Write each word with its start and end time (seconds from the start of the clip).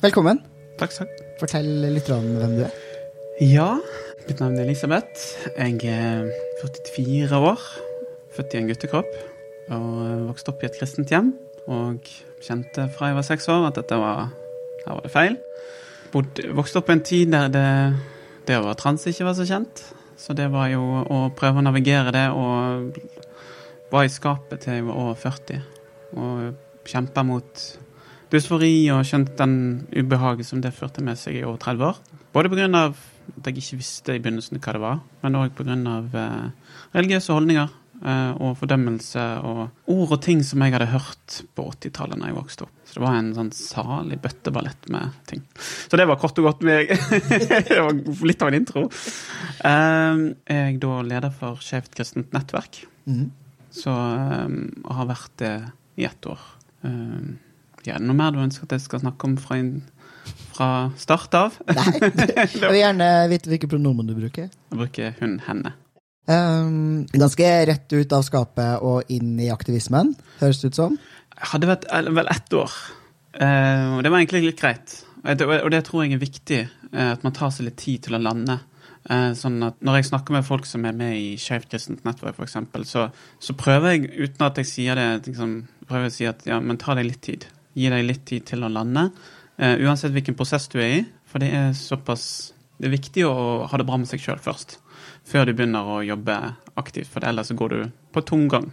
Velkommen. 0.00 0.38
Takk, 0.80 0.94
takk. 0.96 1.10
Fortell 1.36 1.66
litt 1.92 2.08
om 2.14 2.24
hvem 2.40 2.54
du 2.56 2.62
er. 2.64 2.72
Ja, 3.44 3.68
mitt 4.24 4.40
navn 4.40 4.56
er 4.56 4.64
Elisabeth. 4.64 5.36
Jeg 5.52 5.76
er 5.92 6.30
44 6.64 7.40
år. 7.52 7.89
Født 8.40 8.54
i 8.56 8.60
en 8.62 8.68
guttekropp. 8.70 9.16
Og 9.76 9.96
vokste 10.30 10.48
opp 10.48 10.62
i 10.64 10.68
et 10.70 10.76
kristent 10.78 11.10
hjem. 11.12 11.34
Og 11.68 12.06
kjente 12.40 12.86
fra 12.94 13.10
jeg 13.10 13.16
var 13.18 13.24
seks 13.26 13.48
år 13.52 13.66
at 13.68 13.76
dette 13.76 13.98
var, 14.00 14.30
her 14.86 14.94
var 14.96 15.02
det 15.04 15.10
feil. 15.12 15.34
Bod, 16.14 16.40
vokste 16.56 16.80
opp 16.80 16.88
i 16.88 16.94
en 16.96 17.02
tid 17.04 17.34
der 17.34 17.50
det, 17.52 17.64
det 18.48 18.56
å 18.56 18.62
være 18.64 18.78
trans 18.80 19.04
ikke 19.10 19.26
var 19.28 19.36
så 19.36 19.44
kjent. 19.44 19.82
Så 20.16 20.32
det 20.38 20.46
var 20.54 20.70
jo 20.72 20.80
å 21.04 21.18
prøve 21.36 21.60
å 21.60 21.66
navigere 21.66 22.14
det, 22.16 22.22
og 22.32 22.96
var 23.92 24.06
i 24.06 24.12
skapet 24.12 24.64
til 24.64 24.78
jeg 24.78 24.86
var 24.88 25.02
over 25.02 25.20
40. 25.20 25.60
Og 26.16 26.88
kjempa 26.88 27.26
mot 27.28 27.64
dysfori 28.32 28.72
og 28.94 29.04
skjønte 29.04 29.36
den 29.42 29.58
ubehaget 29.92 30.48
som 30.48 30.64
det 30.64 30.72
førte 30.78 31.04
med 31.04 31.20
seg 31.20 31.42
i 31.42 31.44
over 31.44 31.60
30 31.60 31.90
år. 31.90 32.00
Både 32.32 32.48
pga. 32.48 32.86
at 33.36 33.46
jeg 33.46 33.60
ikke 33.60 33.82
visste 33.82 34.16
i 34.16 34.18
begynnelsen 34.18 34.58
hva 34.64 34.72
det 34.72 34.80
var, 34.80 34.98
men 35.20 35.36
òg 35.38 35.52
pga. 35.54 35.76
Eh, 35.76 36.74
religiøse 36.96 37.36
holdninger 37.36 37.68
og 38.00 38.54
fordømmelse 38.56 39.22
og 39.44 39.90
ord 39.92 40.14
og 40.16 40.20
ting 40.24 40.40
som 40.46 40.62
jeg 40.64 40.72
hadde 40.72 40.86
hørt 40.88 41.40
på 41.52 41.66
80-tallet 41.68 42.16
når 42.16 42.30
jeg 42.30 42.36
vokste 42.38 42.64
opp. 42.64 42.76
Så 42.90 42.96
det 42.96 43.02
var 43.04 43.18
en 43.18 43.28
sånn 43.36 43.50
salig 43.54 44.16
bøtteballett 44.22 44.88
med 44.90 45.18
ting. 45.30 45.42
Så 45.60 45.98
det 46.00 46.06
var 46.10 46.18
kort 46.18 46.38
og 46.42 46.48
godt 46.48 46.64
meg. 46.66 46.90
det 47.68 47.76
var 47.76 48.00
litt 48.26 48.42
av 48.42 48.50
en 48.50 48.56
intro. 48.58 48.86
Eh, 49.68 50.24
jeg 50.50 50.72
er 50.74 50.80
da 50.82 50.96
leder 51.06 51.36
for 51.36 51.60
Skeivt 51.62 51.92
kristent 51.94 52.32
nettverk, 52.34 52.80
mm. 53.06 53.28
så 53.82 53.94
og 53.94 54.90
har 54.96 55.10
vært 55.12 55.36
det 55.44 55.54
i 56.00 56.08
ett 56.08 56.26
år. 56.26 56.42
Eh, 56.88 57.30
ja, 57.86 58.00
noe 58.02 58.16
mer 58.16 58.34
du 58.34 58.40
ønsker 58.42 58.66
at 58.66 58.74
jeg 58.76 58.88
skal 58.88 59.04
snakke 59.04 59.28
om 59.28 59.36
fra, 59.40 59.60
inn- 59.60 59.84
fra 60.50 60.90
start 61.00 61.36
av? 61.38 61.60
Nei, 61.70 61.94
jeg 62.40 62.58
vil 62.64 62.80
gjerne 62.80 63.12
vite 63.30 63.52
hvilke 63.52 63.70
pronomen 63.70 64.10
du 64.10 64.16
bruker. 64.18 64.50
Jeg 64.50 64.82
bruker 64.82 65.14
hun, 65.20 65.38
henne. 65.46 65.76
Um, 66.30 67.08
ganske 67.10 67.50
rett 67.66 67.92
ut 67.96 68.12
av 68.14 68.22
skapet 68.22 68.84
og 68.86 69.08
inn 69.10 69.34
i 69.42 69.50
aktivismen, 69.50 70.12
høres 70.38 70.62
det 70.62 70.70
ut 70.70 70.78
som. 70.78 70.98
Jeg 71.34 71.52
hadde 71.54 71.70
vært 71.72 71.88
vel 71.90 72.30
ett 72.30 72.58
år, 72.60 72.74
Uh, 73.30 73.94
og 73.94 74.00
det 74.02 74.10
var 74.10 74.18
egentlig 74.18 74.48
litt 74.48 74.58
greit. 74.58 74.96
Og 75.22 75.36
det, 75.38 75.46
og 75.46 75.70
det 75.70 75.84
tror 75.86 76.02
jeg 76.02 76.16
er 76.16 76.22
viktig, 76.22 76.60
uh, 76.90 77.12
at 77.12 77.22
man 77.22 77.34
tar 77.36 77.52
seg 77.54 77.68
litt 77.68 77.78
tid 77.78 78.02
til 78.06 78.18
å 78.18 78.22
lande. 78.22 78.58
Uh, 79.06 79.30
sånn 79.38 79.62
at 79.64 79.78
Når 79.80 79.96
jeg 79.96 80.08
snakker 80.10 80.34
med 80.34 80.44
folk 80.44 80.66
som 80.68 80.84
er 80.84 80.96
med 80.96 81.14
i 81.16 81.28
Skeivt 81.40 81.70
kristent 81.70 82.02
nettverk, 82.04 82.36
f.eks., 82.36 82.58
så, 82.90 83.06
så 83.40 83.56
prøver 83.56 83.94
jeg, 83.94 84.10
uten 84.18 84.46
at 84.48 84.58
jeg 84.60 84.68
sier 84.68 84.98
det, 84.98 85.06
liksom, 85.30 85.54
prøver 85.88 86.10
å 86.10 86.14
si 86.14 86.26
at 86.28 86.42
ja, 86.48 86.58
men 86.60 86.80
ta 86.80 86.98
deg 86.98 87.06
litt 87.06 87.22
tid. 87.24 87.46
Gi 87.78 87.88
deg 87.92 88.04
litt 88.04 88.26
tid 88.28 88.48
til 88.50 88.66
å 88.66 88.72
lande. 88.72 89.06
Eh, 89.60 89.78
uansett 89.86 90.12
hvilken 90.12 90.36
prosess 90.36 90.66
du 90.72 90.80
er 90.82 90.92
i, 90.98 91.00
for 91.30 91.42
det 91.42 91.52
er 91.54 91.74
såpass 91.76 92.24
Det 92.80 92.88
er 92.88 92.94
viktig 92.96 93.24
å 93.28 93.32
ha 93.68 93.78
det 93.78 93.84
bra 93.84 93.98
med 94.00 94.08
seg 94.08 94.22
sjøl 94.24 94.38
først. 94.40 94.78
Før 95.30 95.46
du 95.46 95.54
begynner 95.54 95.86
å 95.86 96.00
jobbe 96.02 96.36
aktivt, 96.80 97.10
for 97.12 97.24
ellers 97.28 97.50
så 97.52 97.54
går 97.58 97.76
du 97.76 97.84
på 98.14 98.22
tomgang. 98.26 98.70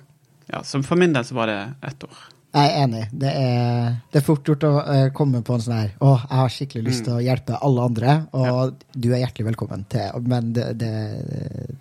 Ja, 0.50 0.64
så 0.66 0.80
for 0.86 0.98
min 1.00 1.14
del 1.14 1.26
så 1.28 1.36
var 1.38 1.52
det 1.52 1.60
ett 1.86 2.04
år. 2.08 2.18
Jeg 2.58 2.72
er 2.72 2.84
enig. 2.86 3.02
Det 3.12 3.30
er, 3.38 3.98
det 4.14 4.18
er 4.22 4.24
fort 4.26 4.48
gjort 4.48 4.64
å 4.66 4.70
eh, 4.90 5.10
komme 5.14 5.42
på 5.46 5.58
en 5.58 5.62
sånn 5.62 5.76
her 5.76 5.90
Å, 6.02 6.14
jeg 6.24 6.38
har 6.40 6.54
skikkelig 6.56 6.84
lyst 6.88 7.04
til 7.06 7.18
å 7.18 7.20
hjelpe 7.22 7.58
alle 7.68 7.84
andre, 7.90 8.14
og 8.40 8.80
du 8.96 9.10
er 9.12 9.20
hjertelig 9.20 9.50
velkommen 9.50 9.84
til 9.92 10.24
Men 10.32 10.48
det, 10.56 10.66
det, 10.80 10.92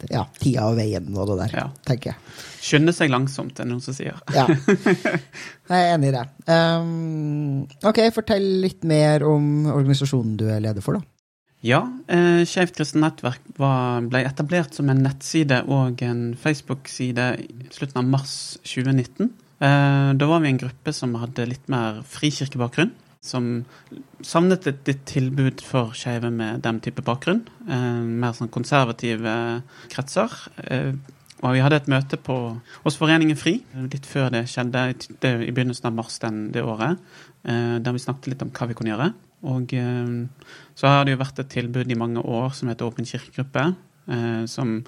det 0.03 0.11
Ja, 0.11 0.25
tida 0.43 0.67
og 0.69 0.77
veien 0.77 1.07
og 1.15 1.31
det 1.31 1.39
der, 1.45 1.55
Ja. 1.63 1.67
tenker 1.87 2.13
jeg. 2.13 2.43
Skynde 2.67 2.93
seg 2.99 3.15
langsomt, 3.15 3.55
er 3.57 3.65
det 3.65 3.71
noen 3.73 3.85
som 3.87 3.95
sier. 3.97 4.19
Ja. 4.35 4.49
Jeg 5.71 5.79
er 5.79 5.95
enig 5.95 6.11
i 6.11 6.17
det. 6.19 6.27
Um, 6.51 7.63
ok, 7.87 8.03
fortell 8.19 8.45
litt 8.67 8.85
mer 8.87 9.25
om 9.31 9.71
organisasjonen 9.71 10.35
du 10.43 10.49
er 10.51 10.61
leder 10.67 10.85
for, 10.85 10.99
da. 10.99 11.16
Ja, 11.67 11.81
eh, 12.07 12.45
Skeivt 12.47 12.77
kristent 12.77 13.03
nettverk 13.03 13.43
var, 13.59 14.05
ble 14.07 14.21
etablert 14.29 14.77
som 14.77 14.91
en 14.93 15.01
nettside 15.03 15.65
og 15.73 16.03
en 16.05 16.37
Facebook-side 16.39 17.25
i 17.43 17.67
slutten 17.75 18.03
av 18.03 18.07
mars 18.13 18.35
2019. 18.63 19.33
Eh, 19.59 20.13
da 20.21 20.29
var 20.31 20.45
vi 20.45 20.53
en 20.53 20.61
gruppe 20.61 20.95
som 20.95 21.17
hadde 21.19 21.49
litt 21.51 21.67
mer 21.73 22.05
frikirkebakgrunn. 22.07 22.93
Som 23.25 23.65
savnet 24.23 24.69
et, 24.71 24.85
litt 24.87 25.03
tilbud 25.11 25.65
for 25.65 25.97
skeive 25.97 26.31
med 26.31 26.63
den 26.63 26.79
type 26.85 27.03
bakgrunn. 27.03 27.43
Eh, 27.67 28.01
mer 28.23 28.37
sånn 28.37 28.53
konservative 28.53 29.35
kretser. 29.91 30.31
Eh, 30.69 30.93
og 31.43 31.53
vi 31.53 31.65
hadde 31.65 31.83
et 31.83 31.91
møte 31.91 32.17
på, 32.17 32.37
hos 32.85 32.97
Foreningen 33.01 33.37
FRI 33.37 33.59
litt 33.91 34.07
før 34.09 34.31
det 34.33 34.47
skjedde, 34.49 34.93
det, 35.21 35.35
i 35.49 35.51
begynnelsen 35.51 35.91
av 35.91 35.99
mars 35.99 36.21
den, 36.23 36.53
det 36.55 36.63
året. 36.63 37.03
Eh, 37.43 37.79
der 37.83 37.97
vi 37.97 38.07
snakket 38.07 38.37
litt 38.37 38.47
om 38.47 38.55
hva 38.55 38.71
vi 38.71 38.79
kunne 38.79 38.95
gjøre. 38.95 39.15
Og 39.45 39.75
eh, 39.77 40.15
så 40.75 40.93
har 40.93 41.05
det 41.05 41.17
jo 41.17 41.23
vært 41.23 41.43
et 41.43 41.53
tilbud 41.53 41.91
i 41.93 41.99
mange 41.99 42.23
år 42.23 42.55
som 42.57 42.71
heter 42.71 42.89
Åpen 42.89 43.09
kirkegruppe. 43.09 43.69
Eh, 44.07 44.45
som 44.51 44.79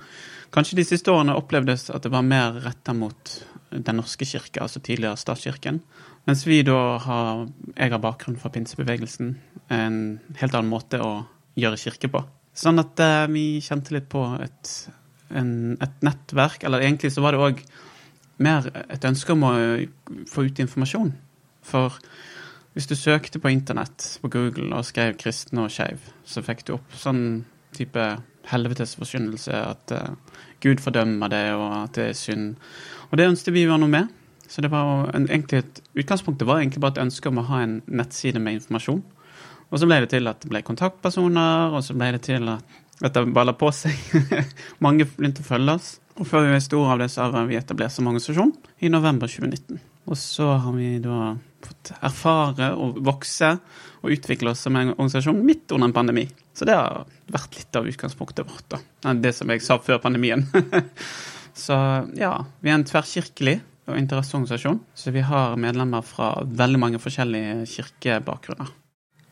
kanskje 0.54 0.78
de 0.78 0.86
siste 0.86 1.12
årene 1.12 1.36
opplevdes 1.36 1.88
at 1.90 2.04
det 2.06 2.12
var 2.14 2.26
mer 2.26 2.60
retta 2.64 2.94
mot 2.96 3.38
Den 3.68 3.98
norske 3.98 4.24
kirke, 4.24 4.62
altså 4.64 4.80
tidligere 4.80 5.18
statskirken. 5.20 5.82
Mens 6.24 6.46
vi 6.46 6.62
da 6.64 6.96
har 7.04 7.48
Jeg 7.76 7.90
har 7.90 8.00
bakgrunn 8.00 8.38
fra 8.40 8.48
pinsebevegelsen. 8.48 9.36
En 9.68 10.20
helt 10.40 10.54
annen 10.54 10.70
måte 10.70 11.00
å 11.04 11.26
gjøre 11.54 11.76
kirke 11.76 12.08
på. 12.08 12.22
Sånn 12.56 12.80
at 12.80 12.98
eh, 13.00 13.26
vi 13.28 13.60
kjente 13.60 13.92
litt 13.94 14.08
på 14.08 14.24
et, 14.40 14.72
en, 15.30 15.76
et 15.76 16.02
nettverk. 16.02 16.64
Eller 16.64 16.86
egentlig 16.86 17.12
så 17.12 17.22
var 17.22 17.36
det 17.36 17.44
òg 17.44 17.62
mer 18.38 18.70
et 18.88 19.04
ønske 19.04 19.34
om 19.34 19.44
å 19.46 19.52
få 20.30 20.46
ut 20.48 20.62
informasjon. 20.64 21.12
For 21.66 21.98
hvis 22.78 22.86
du 22.86 22.94
søkte 22.94 23.40
på 23.42 23.50
internett 23.50 24.04
på 24.22 24.28
Google 24.30 24.70
og 24.70 24.84
skrev 24.86 25.16
'kristen 25.18 25.58
og 25.58 25.70
skeiv', 25.74 26.12
så 26.22 26.44
fikk 26.46 26.60
du 26.66 26.76
opp 26.76 26.92
sånn 26.94 27.44
type 27.74 28.04
helvetesforkynnelse 28.46 29.50
at 29.50 29.94
uh, 29.96 30.14
Gud 30.62 30.78
fordømmer 30.78 31.28
det, 31.32 31.42
og 31.58 31.72
at 31.82 31.98
det 31.98 32.04
er 32.12 32.12
synd. 32.14 32.54
Og 33.10 33.18
det 33.18 33.26
ønsket 33.26 33.50
vi 33.56 33.64
å 33.66 33.72
gjøre 33.72 33.80
noe 33.82 33.94
med. 33.96 34.14
Så 34.46 34.62
det 34.62 34.70
var 34.70 35.10
en, 35.10 35.26
egentlig 35.26 35.58
et, 35.58 35.82
utgangspunktet 35.98 36.46
var 36.46 36.62
egentlig 36.62 36.84
bare 36.84 36.94
et 36.96 37.02
ønske 37.02 37.28
om 37.28 37.42
å 37.42 37.48
ha 37.50 37.64
en 37.64 37.82
nettside 37.86 38.38
med 38.38 38.60
informasjon. 38.60 39.02
Og 39.68 39.82
så 39.82 39.90
ble 39.90 39.98
det 40.04 40.12
til 40.14 40.30
at 40.30 40.38
det 40.40 40.52
ble 40.54 40.62
kontaktpersoner, 40.62 41.74
og 41.74 41.82
så 41.82 41.98
ble 41.98 42.12
det 42.14 42.22
til 42.30 42.46
at 42.54 42.78
dette 43.02 43.26
balla 43.26 43.58
på 43.58 43.72
seg. 43.74 43.98
Mange 44.86 45.10
begynte 45.18 45.42
å 45.42 45.50
følge 45.50 45.74
oss. 45.74 45.90
Og 46.14 46.30
før 46.30 46.46
vi 46.46 46.54
visste 46.54 46.78
ordet 46.78 46.94
av 46.94 47.02
det, 47.02 47.10
så 47.10 47.28
har 47.34 47.50
vi 47.50 47.58
etablert 47.58 47.98
som 47.98 48.06
organisasjon 48.06 48.54
i 48.78 48.88
november 48.88 49.26
2019. 49.26 49.82
Og 50.06 50.16
så 50.16 50.54
har 50.62 50.78
vi 50.78 50.94
da 51.02 51.34
fått 51.64 51.92
erfare 52.00 52.72
og 52.78 52.98
vokse 53.04 53.54
og 53.98 54.12
utvikle 54.14 54.52
oss 54.52 54.62
som 54.66 54.76
en 54.78 54.92
organisasjon 54.94 55.40
midt 55.44 55.72
under 55.74 55.88
en 55.88 55.96
pandemi. 55.96 56.26
Så 56.54 56.66
det 56.68 56.76
har 56.78 57.06
vært 57.30 57.58
litt 57.58 57.78
av 57.78 57.88
utgangspunktet 57.90 58.46
vårt, 58.46 58.66
da. 58.70 59.14
Det 59.14 59.34
som 59.34 59.50
jeg 59.50 59.64
sa 59.64 59.78
før 59.82 60.00
pandemien. 60.02 60.46
så 61.66 61.78
ja, 62.18 62.32
vi 62.60 62.70
er 62.70 62.78
en 62.78 62.86
tverrkirkelig 62.86 63.58
og 63.88 63.96
interesseorganisasjon. 63.98 64.80
Så 64.94 65.14
vi 65.14 65.24
har 65.24 65.56
medlemmer 65.60 66.04
fra 66.06 66.34
veldig 66.44 66.82
mange 66.82 67.00
forskjellige 67.02 67.64
kirkebakgrunner. 67.72 68.70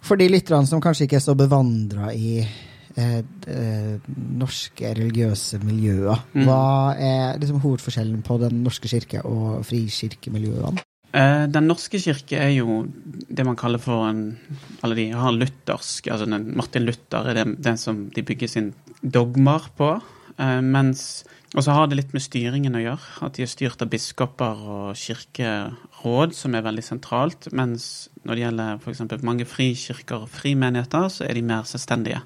For 0.07 0.19
de 0.19 0.29
lytterne 0.31 0.69
som 0.69 0.83
kanskje 0.83 1.07
ikke 1.07 1.19
er 1.19 1.25
så 1.25 1.35
bevandra 1.39 2.13
i 2.15 2.39
eh, 2.41 3.21
eh, 3.21 4.11
norske 4.39 4.93
religiøse 4.95 5.59
miljøer, 5.65 6.23
Mm. 6.33 6.45
hva 6.47 6.95
er 6.95 7.39
liksom 7.41 7.61
hovedforskjellen 7.61 8.23
på 8.23 8.39
Den 8.41 8.63
norske 8.63 8.89
kirke 8.89 9.25
og 9.25 9.65
frikirkemiljøene? 9.67 10.83
Eh, 11.17 11.47
Den 11.49 11.69
norske 11.71 11.99
kirke 12.03 12.37
er 12.37 12.53
jo 12.59 12.83
det 12.93 13.47
man 13.47 13.57
kaller 13.57 13.81
for 13.81 14.05
en 14.09 14.37
Eller 14.85 14.99
de 14.99 15.07
har 15.17 15.33
luthersk 15.33 16.11
altså 16.13 16.29
Martin 16.29 16.85
Luther 16.85 17.31
er 17.31 17.39
den, 17.39 17.57
den 17.57 17.79
som 17.81 18.09
de 18.11 18.23
bygger 18.23 18.49
sin 18.49 18.75
dogmer 19.03 19.71
på. 19.77 20.03
eh, 20.39 20.61
mens 20.61 21.25
Og 21.55 21.65
så 21.65 21.73
har 21.73 21.87
det 21.87 21.97
litt 21.97 22.13
med 22.13 22.21
styringen 22.21 22.75
å 22.77 22.83
gjøre. 22.83 23.25
At 23.25 23.35
de 23.35 23.43
er 23.43 23.49
styrt 23.49 23.81
av 23.81 23.89
biskoper 23.89 24.59
og 24.61 24.97
kirkeråd, 24.99 26.35
som 26.35 26.55
er 26.55 26.67
veldig 26.67 26.85
sentralt. 26.85 27.49
Mens 27.53 28.11
når 28.25 28.35
det 28.35 28.43
gjelder 28.43 28.81
f.eks. 28.83 29.23
mange 29.23 29.47
frikirker 29.49 30.27
og 30.27 30.29
frimenigheter, 30.29 31.09
så 31.09 31.25
er 31.25 31.33
de 31.39 31.43
mer 31.47 31.63
selvstendige. 31.63 32.21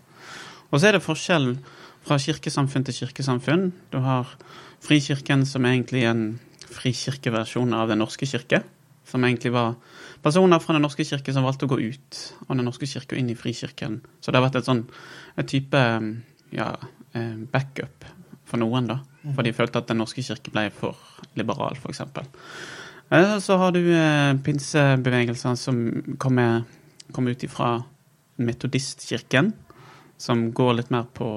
Og 0.72 0.80
så 0.80 0.88
er 0.88 0.96
det 0.96 1.04
forskjell 1.04 1.58
fra 2.08 2.18
kirkesamfunn 2.18 2.88
til 2.88 3.04
kirkesamfunn. 3.04 3.70
Du 3.92 4.00
har 4.02 4.34
Frikirken, 4.80 5.44
som 5.44 5.66
er 5.66 5.76
egentlig 5.76 6.06
en 6.08 6.22
frikirkeversjon 6.72 7.74
av 7.76 7.90
Den 7.90 8.00
norske 8.00 8.24
kirke. 8.26 8.62
Som 9.10 9.24
egentlig 9.26 9.52
var 9.54 9.74
personer 10.22 10.62
fra 10.62 10.76
Den 10.76 10.84
norske 10.86 11.04
kirke 11.06 11.34
som 11.34 11.46
valgte 11.46 11.66
å 11.66 11.72
gå 11.72 11.80
ut 11.82 12.20
av 12.46 12.56
Den 12.56 12.66
norske 12.68 12.86
kirke 12.86 13.16
og 13.16 13.22
inn 13.22 13.32
i 13.32 13.38
Frikirken. 13.38 14.00
Så 14.20 14.30
det 14.30 14.40
har 14.40 14.46
vært 14.46 14.60
et 14.60 14.70
sånn 14.70 14.84
et 15.38 15.48
type 15.50 15.80
ja, 16.54 16.70
eh, 17.12 17.36
backup 17.50 18.06
for 18.50 18.62
noen, 18.62 18.90
da. 18.90 19.00
For 19.34 19.46
de 19.46 19.54
følte 19.54 19.82
at 19.82 19.90
Den 19.90 20.00
norske 20.02 20.24
kirke 20.24 20.52
ble 20.54 20.68
for 20.74 20.98
liberal, 21.38 21.76
f.eks. 21.78 22.02
Eh, 23.10 23.36
så 23.42 23.58
har 23.58 23.74
du 23.74 23.82
pinsebevegelsene 23.82 24.44
pinsebevegelser 24.46 25.58
som 25.58 26.16
kommer, 26.22 26.62
kommer 27.12 27.34
ut 27.34 27.44
ifra 27.44 27.80
metodistkirken, 28.40 29.52
som 30.16 30.50
går 30.54 30.74
litt 30.78 30.90
mer 30.94 31.06
på 31.14 31.28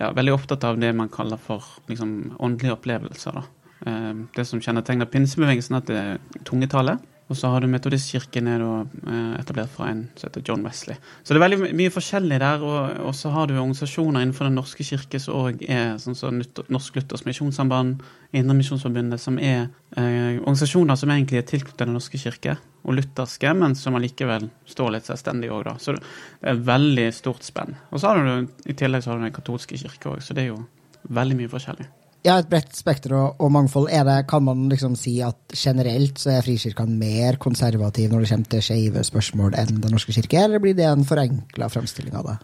ja, 0.00 0.10
Veldig 0.10 0.32
opptatt 0.34 0.64
av 0.66 0.78
det 0.82 0.90
man 0.96 1.10
kaller 1.12 1.38
for 1.38 1.62
liksom, 1.86 2.34
åndelige 2.42 2.74
opplevelser. 2.74 3.38
da. 3.38 3.61
Eh, 3.86 4.12
det 4.36 4.46
som 4.48 4.62
kjennetegner 4.62 5.10
pinsebevegelsen, 5.10 5.78
at 5.80 5.90
det 5.90 5.98
er 5.98 6.44
tungetale. 6.48 6.98
Og 7.32 7.36
så 7.38 7.48
har 7.48 7.62
du 7.62 7.68
Metodistkirken 7.70 8.48
er 8.50 8.60
eh, 8.60 9.36
etablert 9.38 9.70
fra 9.72 9.88
en 9.88 10.02
som 10.18 10.28
heter 10.28 10.42
John 10.44 10.64
Wesley. 10.66 10.98
Så 11.22 11.32
det 11.32 11.38
er 11.40 11.44
veldig 11.46 11.70
mye 11.78 11.92
forskjellig 11.94 12.40
der. 12.42 12.64
Og, 12.66 13.14
så 13.16 13.32
har 13.32 13.48
du 13.48 13.54
organisasjoner 13.54 14.20
innenfor 14.20 14.50
Den 14.50 14.58
norske 14.60 14.84
kirke 14.84 15.20
som 15.22 15.38
òg 15.38 15.62
er 15.64 15.94
sånn 16.02 16.18
som 16.18 16.42
Norsk 16.42 16.98
Luthers 16.98 17.24
Misjonssamband, 17.24 18.02
Indremisjonsforbundet, 18.36 19.22
som 19.22 19.40
er 19.40 19.70
eh, 19.96 20.42
organisasjoner 20.42 21.00
som 21.00 21.14
egentlig 21.14 21.40
er 21.40 21.48
tilknyttet 21.48 21.86
Den 21.86 21.96
norske 21.96 22.20
kirke, 22.20 22.58
og 22.82 22.98
lutherske, 22.98 23.54
men 23.54 23.78
som 23.78 23.96
allikevel 23.96 24.50
står 24.68 24.96
litt 24.96 25.08
selvstendig 25.08 25.52
òg, 25.54 25.64
da. 25.70 25.76
Så 25.80 25.96
det 25.96 26.04
er 26.52 26.62
veldig 26.68 27.08
stort 27.16 27.46
spenn. 27.46 27.78
Og 27.94 28.02
så 28.02 28.12
har 28.12 28.20
du 28.26 28.68
i 28.68 28.76
tillegg 28.76 29.06
så 29.06 29.14
har 29.14 29.22
du 29.22 29.28
Den 29.30 29.36
katolske 29.40 29.78
kirke 29.78 30.16
òg, 30.16 30.20
så 30.20 30.36
det 30.36 30.48
er 30.48 30.52
jo 30.52 30.62
veldig 31.08 31.38
mye 31.38 31.52
forskjellig. 31.52 31.88
Ja, 32.22 32.36
et 32.38 32.46
bredt 32.46 32.76
spekter 32.78 33.16
og, 33.18 33.40
og 33.42 33.50
mangfold. 33.50 33.88
Det, 33.90 34.18
kan 34.30 34.44
man 34.46 34.68
liksom 34.70 34.94
si 34.98 35.16
at 35.26 35.56
generelt 35.58 36.20
så 36.22 36.36
er 36.36 36.44
Frikirken 36.46 36.94
mer 37.00 37.38
konservativ 37.42 38.12
når 38.12 38.22
det 38.22 38.28
kommer 38.30 38.52
til 38.52 38.62
skeive 38.62 39.02
spørsmål 39.06 39.56
enn 39.58 39.80
Den 39.82 39.96
norske 39.96 40.14
kirke, 40.14 40.44
eller 40.44 40.62
blir 40.62 40.76
det 40.78 40.86
en 40.86 41.06
forenkla 41.06 41.66
fremstilling 41.72 42.14
av 42.14 42.28
det? 42.30 42.36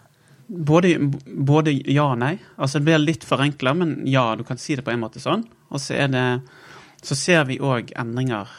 Både, 0.49 0.91
både 1.23 1.71
ja 1.77 2.09
og 2.09 2.19
nei. 2.19 2.33
Altså 2.57 2.81
Det 2.81 2.89
blir 2.89 2.99
litt 2.99 3.23
forenkla, 3.23 3.73
men 3.77 3.93
ja, 4.09 4.33
du 4.35 4.43
kan 4.43 4.59
si 4.59 4.75
det 4.75 4.83
på 4.83 4.91
en 4.91 4.99
måte 4.99 5.21
sånn. 5.23 5.45
Og 5.71 5.79
så 5.79 5.95
det 6.11 6.25
Så 7.01 7.15
ser 7.15 7.45
vi 7.47 7.61
òg 7.63 7.93
endringer 7.95 8.49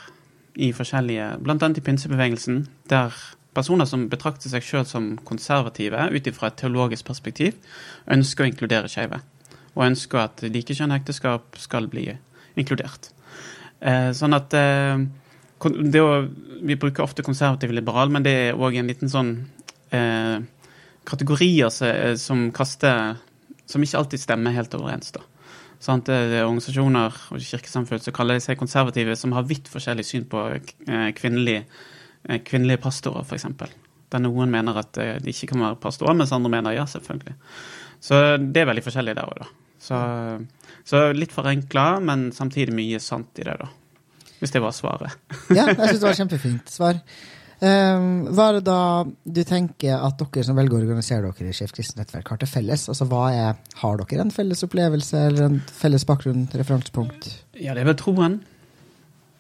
i 0.57 0.73
forskjellige 0.73 1.43
Blant 1.45 1.63
annet 1.63 1.79
i 1.79 1.85
pinsebevegelsen, 1.85 2.65
der 2.89 3.13
personer 3.53 3.85
som 3.85 4.09
betrakter 4.09 4.49
seg 4.49 4.65
sjøl 4.65 4.87
som 4.87 5.11
konservative 5.27 6.09
ut 6.15 6.27
ifra 6.27 6.49
et 6.49 6.57
teologisk 6.57 7.05
perspektiv, 7.05 7.59
ønsker 8.09 8.47
å 8.47 8.49
inkludere 8.49 8.89
skeive. 8.89 9.21
Og 9.77 9.87
ønsker 9.87 10.25
at 10.25 10.45
likekjønnet 10.45 11.03
ekteskap 11.03 11.59
skal 11.61 11.89
bli 11.91 12.09
inkludert. 12.59 13.13
Eh, 13.81 14.11
sånn 14.17 14.37
at 14.37 14.55
eh, 14.59 15.01
å, 15.61 16.11
Vi 16.61 16.77
bruker 16.77 17.05
ofte 17.05 17.25
konservativ 17.25 17.73
liberal, 17.73 18.11
men 18.13 18.25
det 18.27 18.35
er 18.51 18.59
òg 18.59 18.77
en 18.77 18.91
liten 18.91 19.09
sånn 19.09 19.35
eh, 19.95 20.39
kategorier 21.09 21.71
som, 21.73 22.17
som 22.21 22.49
kaster 22.53 23.17
Som 23.71 23.85
ikke 23.87 24.03
alltid 24.03 24.21
stemmer 24.21 24.57
helt 24.57 24.75
overens. 24.75 25.13
da. 25.15 25.23
Sant? 25.81 26.11
Det 26.11 26.37
er 26.37 26.45
organisasjoner 26.45 27.15
og 27.33 27.41
kirkesamfunn 27.41 28.03
som 28.05 28.15
kaller 28.15 28.41
seg 28.45 28.59
konservative, 28.61 29.15
som 29.17 29.33
har 29.33 29.47
vidt 29.49 29.71
forskjellig 29.73 30.05
syn 30.05 30.27
på 30.29 30.43
eh, 30.53 31.07
kvinnelige, 31.17 31.63
eh, 32.29 32.43
kvinnelige 32.45 32.83
pastorer, 32.85 33.25
f.eks. 33.25 33.47
Der 34.13 34.21
noen 34.21 34.53
mener 34.53 34.83
at 34.83 35.01
eh, 35.01 35.17
de 35.25 35.33
ikke 35.33 35.55
kan 35.55 35.65
være 35.65 35.81
pastorer, 35.81 36.19
mens 36.19 36.35
andre 36.37 36.53
mener 36.53 36.77
ja, 36.77 36.85
selvfølgelig. 36.91 37.33
Så 38.01 38.21
det 38.43 38.61
er 38.61 38.69
veldig 38.69 38.85
forskjellig 38.85 39.17
der 39.17 39.33
òg, 39.33 39.41
da. 39.41 39.49
Så, 39.81 39.99
så 40.85 41.07
litt 41.17 41.33
forenkla, 41.33 42.01
men 42.05 42.29
samtidig 42.37 42.75
mye 42.77 43.01
sant 43.01 43.39
i 43.41 43.47
det, 43.49 43.57
da. 43.63 43.69
Hvis 44.41 44.53
det 44.55 44.63
var 44.65 44.77
svaret. 44.77 45.17
Ja, 45.57 45.67
jeg 45.69 45.77
syns 45.77 46.01
det 46.01 46.09
var 46.09 46.19
kjempefint 46.23 46.73
svar. 46.73 47.01
Um, 47.61 48.23
hva 48.33 48.47
er 48.49 48.57
det 48.57 48.63
da 48.65 49.05
du 49.05 49.41
tenker 49.45 50.01
at 50.01 50.17
dere 50.17 50.47
som 50.47 50.57
velger 50.57 50.79
å 50.79 50.81
organisere 50.81 51.29
dere 51.29 51.53
i 51.53 51.57
Skeivt 51.57 51.75
kristent 51.77 52.01
nettverk, 52.01 52.31
har 52.33 52.41
til 52.41 52.49
felles? 52.49 52.87
Altså, 52.89 53.05
hva 53.11 53.27
er, 53.37 53.59
Har 53.83 54.01
dere 54.01 54.25
en 54.25 54.33
felles 54.33 54.65
opplevelse 54.65 55.25
eller 55.29 55.49
en 55.49 55.59
felles 55.81 56.07
bakgrunn, 56.09 56.47
referansepunkt? 56.57 57.29
Ja, 57.61 57.77
det 57.77 57.85
er 57.85 57.91
vel 57.91 57.99
troen. 58.01 58.41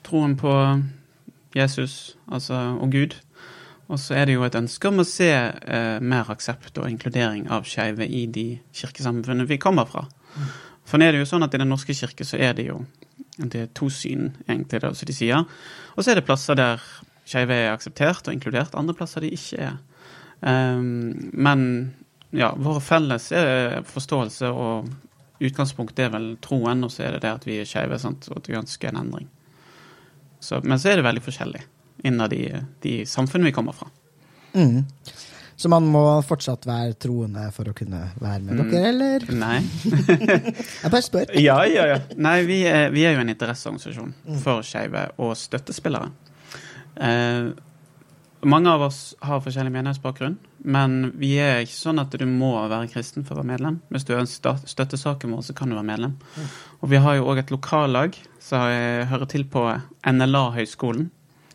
Troen 0.04 0.36
på 0.40 0.52
Jesus 1.56 2.16
altså, 2.28 2.60
og 2.76 2.92
Gud. 2.92 3.16
Og 3.90 3.98
så 3.98 4.14
er 4.20 4.28
det 4.28 4.36
jo 4.36 4.44
et 4.46 4.54
ønske 4.58 4.92
om 4.92 5.00
å 5.02 5.08
se 5.08 5.30
eh, 5.32 5.96
mer 5.98 6.28
aksept 6.30 6.76
og 6.78 6.86
inkludering 6.92 7.48
av 7.50 7.64
skeive 7.66 8.06
i 8.06 8.26
de 8.30 8.46
kirkesamfunnene 8.76 9.48
vi 9.48 9.58
kommer 9.62 9.88
fra. 9.88 10.04
For 10.86 10.98
nå 10.98 11.06
er 11.06 11.14
det 11.14 11.22
jo 11.22 11.28
sånn 11.30 11.46
at 11.46 11.54
i 11.54 11.60
Den 11.60 11.70
norske 11.70 11.94
kirke 11.94 12.26
så 12.26 12.38
er 12.40 12.56
det 12.58 12.66
jo 12.70 12.80
det 13.40 13.60
er 13.60 13.68
to 13.76 13.88
syn, 13.92 14.34
egentlig, 14.48 14.82
det 14.82 14.90
som 14.96 15.08
de 15.08 15.14
sier. 15.16 15.46
Og 15.94 16.04
så 16.04 16.12
er 16.12 16.18
det 16.18 16.26
plasser 16.28 16.58
der 16.58 16.82
skeive 17.30 17.56
er 17.56 17.72
akseptert 17.72 18.26
og 18.26 18.34
inkludert, 18.34 18.74
andre 18.76 18.96
plasser 18.98 19.24
de 19.24 19.30
ikke 19.32 19.70
er. 19.70 19.78
Um, 20.40 21.30
men 21.32 21.62
ja, 22.36 22.50
vår 22.56 22.80
felles 22.84 23.30
eh, 23.32 23.80
forståelse 23.86 24.50
og 24.50 24.90
utgangspunkt 25.40 25.98
er 25.98 26.12
vel 26.12 26.32
troen, 26.42 26.84
og 26.84 26.92
så 26.92 27.06
er 27.06 27.16
det 27.16 27.24
det 27.24 27.32
at 27.32 27.46
vi 27.48 27.58
er 27.60 27.68
skeive, 27.68 27.96
og 27.96 28.36
at 28.36 28.50
vi 28.50 28.58
ønsker 28.58 28.90
en 28.90 29.00
endring. 29.02 29.28
Så, 30.40 30.60
men 30.64 30.78
så 30.80 30.92
er 30.92 31.00
det 31.00 31.06
veldig 31.08 31.24
forskjellig 31.24 31.62
innad 32.08 32.32
i 32.32 32.44
de 32.84 32.94
samfunnene 33.08 33.50
vi 33.50 33.56
kommer 33.56 33.76
fra. 33.76 33.90
Mm. 34.54 34.84
Så 35.60 35.68
man 35.68 35.84
må 35.92 36.02
fortsatt 36.24 36.64
være 36.64 36.94
troende 36.96 37.42
for 37.52 37.68
å 37.68 37.74
kunne 37.76 37.98
være 38.16 38.40
med 38.46 38.56
Mm. 38.56 38.70
dere, 38.70 38.88
eller? 38.94 39.24
Nei. 39.36 39.58
Jeg 40.82 40.90
bare 40.94 41.02
spør. 41.04 41.32
Ja, 41.48 41.58
ja, 41.68 41.84
ja. 41.90 41.98
Nei, 42.16 42.38
vi 42.48 42.62
er, 42.68 42.88
vi 42.94 43.02
er 43.04 43.12
jo 43.18 43.20
en 43.26 43.32
interesseorganisasjon 43.34 44.14
for 44.40 44.62
skeive 44.64 45.02
og 45.20 45.34
støttespillere. 45.36 46.08
Eh, 46.96 47.50
mange 48.48 48.72
av 48.72 48.86
oss 48.86 49.00
har 49.20 49.42
forskjellig 49.44 49.72
menighetsbakgrunn, 49.74 50.38
men 50.64 50.94
vi 51.20 51.34
er 51.44 51.60
ikke 51.66 51.76
sånn 51.76 52.00
at 52.00 52.14
du 52.16 52.24
må 52.24 52.54
være 52.72 52.88
kristen 52.92 53.26
for 53.28 53.36
å 53.36 53.42
være 53.42 53.50
medlem. 53.52 53.76
Hvis 53.92 54.06
du 54.08 54.14
støtter 54.24 54.96
saken 55.00 55.34
vår, 55.36 55.42
så 55.50 55.56
kan 55.58 55.68
du 55.68 55.76
være 55.76 55.90
medlem. 55.90 56.14
Og 56.80 56.88
vi 56.92 56.96
har 57.04 57.18
jo 57.18 57.26
òg 57.28 57.42
et 57.42 57.52
lokallag 57.52 58.16
som 58.40 58.64
hører 59.12 59.28
til 59.28 59.44
på 59.44 59.66
NLA-høgskolen, 60.08 61.10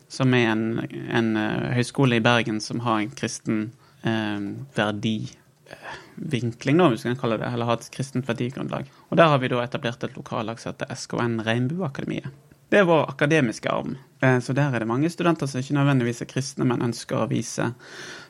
som 0.08 0.34
er 0.38 0.52
en, 0.52 0.64
en 1.10 1.32
eh, 1.42 1.74
høyskole 1.80 2.20
i 2.20 2.22
Bergen 2.22 2.62
som 2.62 2.84
har 2.86 3.02
en 3.02 3.10
kristen 3.18 3.64
eh, 4.06 4.40
verdivinkling, 4.76 6.78
da, 6.78 6.88
vi 6.92 6.98
kan 7.02 7.18
kalle 7.20 7.38
det, 7.42 7.48
eller 7.52 7.66
ha 7.68 7.74
et 7.76 7.88
kristent 7.94 8.28
verdigrunnlag. 8.28 8.84
Og 9.10 9.14
der 9.20 9.28
har 9.32 9.38
vi 9.42 9.50
da 9.52 9.58
etablert 9.64 10.04
et 10.06 10.16
lokallag 10.16 10.56
som 10.62 10.72
heter 10.72 10.92
SKN 10.94 11.34
Regnbueakademiet. 11.46 12.28
Det 12.70 12.78
er 12.80 12.88
vår 12.88 13.04
akademiske 13.12 13.70
arm. 13.70 13.96
Eh, 14.22 14.38
Så 14.40 14.52
der 14.54 14.74
er 14.74 14.78
det 14.82 14.88
mange 14.88 15.10
studenter 15.10 15.46
som 15.46 15.60
ikke 15.60 15.74
nødvendigvis 15.78 16.22
er 16.22 16.30
kristne, 16.30 16.64
men 16.66 16.82
ønsker 16.82 17.16
å 17.20 17.28
vise 17.30 17.72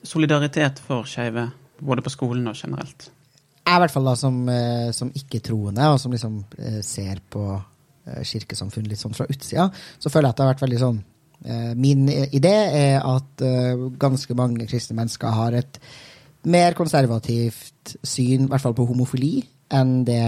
solidaritet 0.04 0.78
for 0.78 1.04
skeive, 1.08 1.50
både 1.80 2.02
på 2.02 2.10
skolen 2.12 2.48
og 2.48 2.56
generelt. 2.56 3.10
Jeg 3.66 3.76
i 3.76 3.80
hvert 3.82 3.90
fall 3.90 4.04
da 4.04 4.14
som, 4.14 4.48
eh, 4.48 4.90
som 4.92 5.10
ikke-troende, 5.10 5.92
og 5.92 6.00
som 6.00 6.12
liksom 6.12 6.44
eh, 6.58 6.82
ser 6.82 7.16
på 7.30 7.62
kirkesamfunn 8.06 8.86
litt 8.86 9.00
sånn 9.00 9.14
fra 9.16 9.26
utsida, 9.26 9.72
så 9.98 10.08
føler 10.08 10.28
jeg 10.28 10.30
at 10.30 10.36
det 10.36 10.44
har 10.44 10.54
vært 10.54 10.62
veldig 10.62 10.78
sånn 10.78 11.04
Min 11.76 12.08
idé 12.08 12.54
er 12.74 13.04
at 13.04 13.42
eh, 13.44 13.82
ganske 14.00 14.34
mange 14.34 14.66
kristne 14.66 14.96
mennesker 14.98 15.34
har 15.36 15.56
et 15.58 15.80
mer 16.46 16.74
konservativt 16.78 17.96
syn, 18.06 18.46
i 18.46 18.50
hvert 18.50 18.62
fall 18.62 18.74
på 18.76 18.86
homofili, 18.86 19.40
enn 19.74 20.04
det 20.06 20.22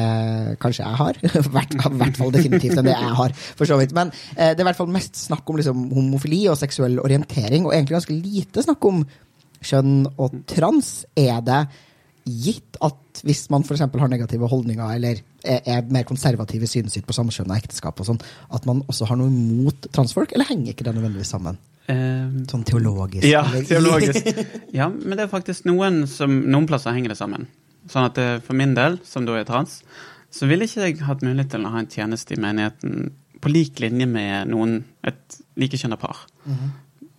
kanskje 0.62 0.82
jeg 0.82 0.98
har. 0.98 1.18
I 1.38 1.42
hvert 1.54 2.18
fall 2.18 2.34
definitivt 2.34 2.78
enn 2.78 2.88
det 2.88 2.96
jeg 2.96 3.16
har, 3.20 3.34
for 3.58 3.70
så 3.70 3.78
vidt. 3.78 3.94
Men 3.96 4.10
eh, 4.34 4.52
det 4.52 4.58
er 4.58 4.66
i 4.66 4.68
hvert 4.70 4.80
fall 4.80 4.94
mest 4.94 5.18
snakk 5.28 5.48
om 5.50 5.60
liksom, 5.60 5.88
homofili 5.94 6.44
og 6.50 6.58
seksuell 6.58 6.98
orientering, 7.02 7.66
og 7.66 7.74
egentlig 7.74 7.98
ganske 8.00 8.18
lite 8.18 8.66
snakk 8.66 8.88
om 8.90 9.04
kjønn 9.64 10.00
og 10.18 10.42
trans. 10.50 10.90
Er 11.18 11.42
det 11.46 11.62
gitt 12.28 12.76
at 12.84 13.22
hvis 13.26 13.46
man 13.50 13.64
f.eks. 13.64 13.80
har 13.82 14.10
negative 14.12 14.48
holdninger 14.50 14.92
eller 14.94 15.18
er, 15.42 15.62
er 15.64 15.88
mer 15.90 16.04
konservativ 16.08 16.62
i 16.62 16.70
synet 16.70 16.94
sitt 16.94 17.06
på 17.08 17.16
samkjønna 17.16 17.56
ekteskap, 17.58 17.98
og 17.98 18.06
sånn, 18.06 18.20
at 18.54 18.68
man 18.68 18.84
også 18.86 19.08
har 19.10 19.18
noe 19.18 19.32
imot 19.32 19.88
transfolk, 19.94 20.32
eller 20.36 20.48
henger 20.50 20.74
ikke 20.74 20.86
det 20.86 20.94
nødvendigvis 20.98 21.32
sammen? 21.34 21.58
Eh, 21.88 22.28
Sånn 22.50 22.66
teologisk? 22.68 23.24
Ja, 23.26 23.42
teologisk. 23.68 24.28
Ja, 24.78 24.90
men 24.92 25.16
det 25.16 25.24
er 25.24 25.32
faktisk 25.32 25.64
noen 25.68 26.02
som 26.10 26.34
Noen 26.46 26.66
plasser 26.68 26.92
henger 26.92 27.14
det 27.14 27.20
sammen. 27.20 27.46
Sånn 27.88 28.10
at 28.10 28.18
eh, 28.20 28.34
for 28.44 28.58
min 28.58 28.74
del, 28.76 29.00
som 29.08 29.24
da 29.26 29.38
er 29.40 29.48
trans, 29.48 29.80
så 30.30 30.46
ville 30.50 30.66
ikke 30.68 30.84
jeg 30.84 30.98
hatt 31.08 31.24
mulighet 31.24 31.54
til 31.54 31.64
å 31.64 31.72
ha 31.72 31.80
en 31.80 31.88
tjeneste 31.88 32.36
i 32.36 32.42
menigheten 32.44 33.08
på 33.40 33.52
lik 33.52 33.80
linje 33.80 34.04
med 34.10 34.50
noen, 34.52 34.82
et 35.06 35.40
likekjønna 35.56 35.96
par. 36.00 36.26
Mhm. 36.44 36.76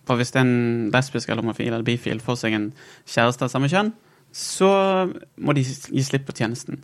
For 0.08 0.18
hvis 0.18 0.32
en 0.38 0.52
lesbisk 0.90 1.28
eller 1.28 1.44
homofil 1.44 1.68
eller 1.70 1.86
bifil 1.86 2.18
får 2.24 2.38
seg 2.40 2.54
en 2.56 2.70
kjæreste 3.06 3.46
av 3.46 3.50
samme 3.52 3.68
kjønn, 3.70 3.92
så 4.32 4.72
må 5.36 5.56
de 5.56 5.64
gi 5.64 6.04
slipp 6.06 6.28
på 6.28 6.36
tjenesten. 6.38 6.82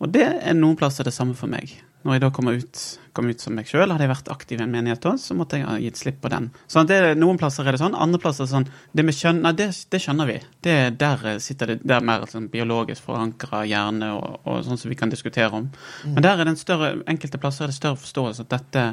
Og 0.00 0.10
det 0.12 0.26
er 0.26 0.56
noen 0.56 0.78
plasser 0.80 1.06
det 1.06 1.14
samme 1.14 1.36
for 1.36 1.50
meg. 1.52 1.72
Når 2.00 2.16
jeg 2.16 2.22
da 2.22 2.28
kommer 2.32 2.56
ut, 2.56 2.82
kom 3.12 3.28
ut 3.28 3.42
som 3.42 3.52
meg 3.52 3.68
sjøl, 3.68 3.90
hadde 3.92 4.06
jeg 4.06 4.10
vært 4.14 4.30
aktiv 4.32 4.60
i 4.60 4.64
en 4.64 4.70
menighet 4.72 5.02
da, 5.04 5.12
så 5.20 5.34
måtte 5.36 5.58
jeg 5.58 5.66
ha 5.68 5.74
gitt 5.82 6.00
slipp 6.00 6.22
på 6.22 6.30
den. 6.32 6.46
Sånn 6.64 6.86
at 6.86 6.92
det, 6.94 7.00
Noen 7.20 7.36
plasser 7.40 7.68
er 7.68 7.76
det 7.76 7.82
sånn, 7.82 7.96
andre 7.98 8.20
plasser 8.22 8.46
er 8.46 8.48
det 8.48 8.54
sånn 8.54 8.68
Det 8.96 9.04
med 9.04 9.16
kjønn, 9.18 9.42
nei, 9.44 9.52
det, 9.58 9.66
det 9.92 10.00
skjønner 10.00 10.30
vi. 10.30 10.38
Det, 10.64 10.76
der 11.02 11.26
sitter 11.44 11.74
det, 11.74 11.78
det 11.84 11.98
er 11.98 12.06
mer 12.08 12.24
sånn 12.30 12.48
biologisk 12.52 13.04
forankra 13.04 13.66
hjerne 13.68 14.14
og, 14.16 14.38
og 14.48 14.62
sånn 14.64 14.80
som 14.80 14.92
vi 14.92 14.96
kan 14.96 15.12
diskutere 15.12 15.52
om. 15.60 15.68
Men 16.06 16.24
der 16.24 16.40
er 16.40 16.48
det 16.48 16.54
en 16.54 16.62
større, 16.62 16.94
enkelte 17.10 17.42
plasser 17.42 17.66
er 17.66 17.74
det 17.74 17.76
større 17.76 18.00
forståelse 18.00 18.48
at 18.48 18.54
dette 18.56 18.86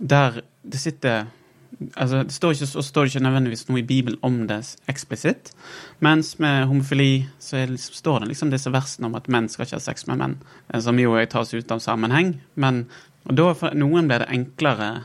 Der 0.00 0.40
det 0.64 0.80
sitter 0.80 1.26
altså, 1.94 2.22
det 2.24 2.34
står 2.34 2.56
ikke, 2.56 2.82
står 2.82 3.10
ikke 3.10 3.22
nødvendigvis 3.24 3.66
noe 3.68 3.80
i 3.80 3.86
Bibelen 3.86 4.18
om 4.26 4.38
det 4.48 4.60
eksplisitt. 4.90 5.52
Mens 6.04 6.38
med 6.38 6.66
homofili 6.66 7.26
så 7.38 7.66
liksom- 7.66 7.94
står 7.94 8.20
det 8.20 8.28
liksom 8.28 8.50
disse 8.50 8.70
versene 8.70 9.06
om 9.06 9.14
at 9.14 9.28
menn 9.28 9.48
skal 9.48 9.66
ikke 9.66 9.76
ha 9.76 9.80
sex 9.80 10.06
med 10.06 10.18
menn, 10.18 10.36
eh, 10.72 10.80
som 10.80 10.98
jo 10.98 11.16
tas 11.26 11.54
ut 11.54 11.72
av 11.72 11.78
sammenheng. 11.78 12.40
Men 12.54 12.86
da 13.26 13.52
for 13.54 13.70
noen 13.74 14.08
blir 14.08 14.18
det 14.18 14.28
enklere 14.28 15.04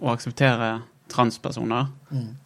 å 0.00 0.12
akseptere 0.14 0.82
transpersoner 1.08 1.88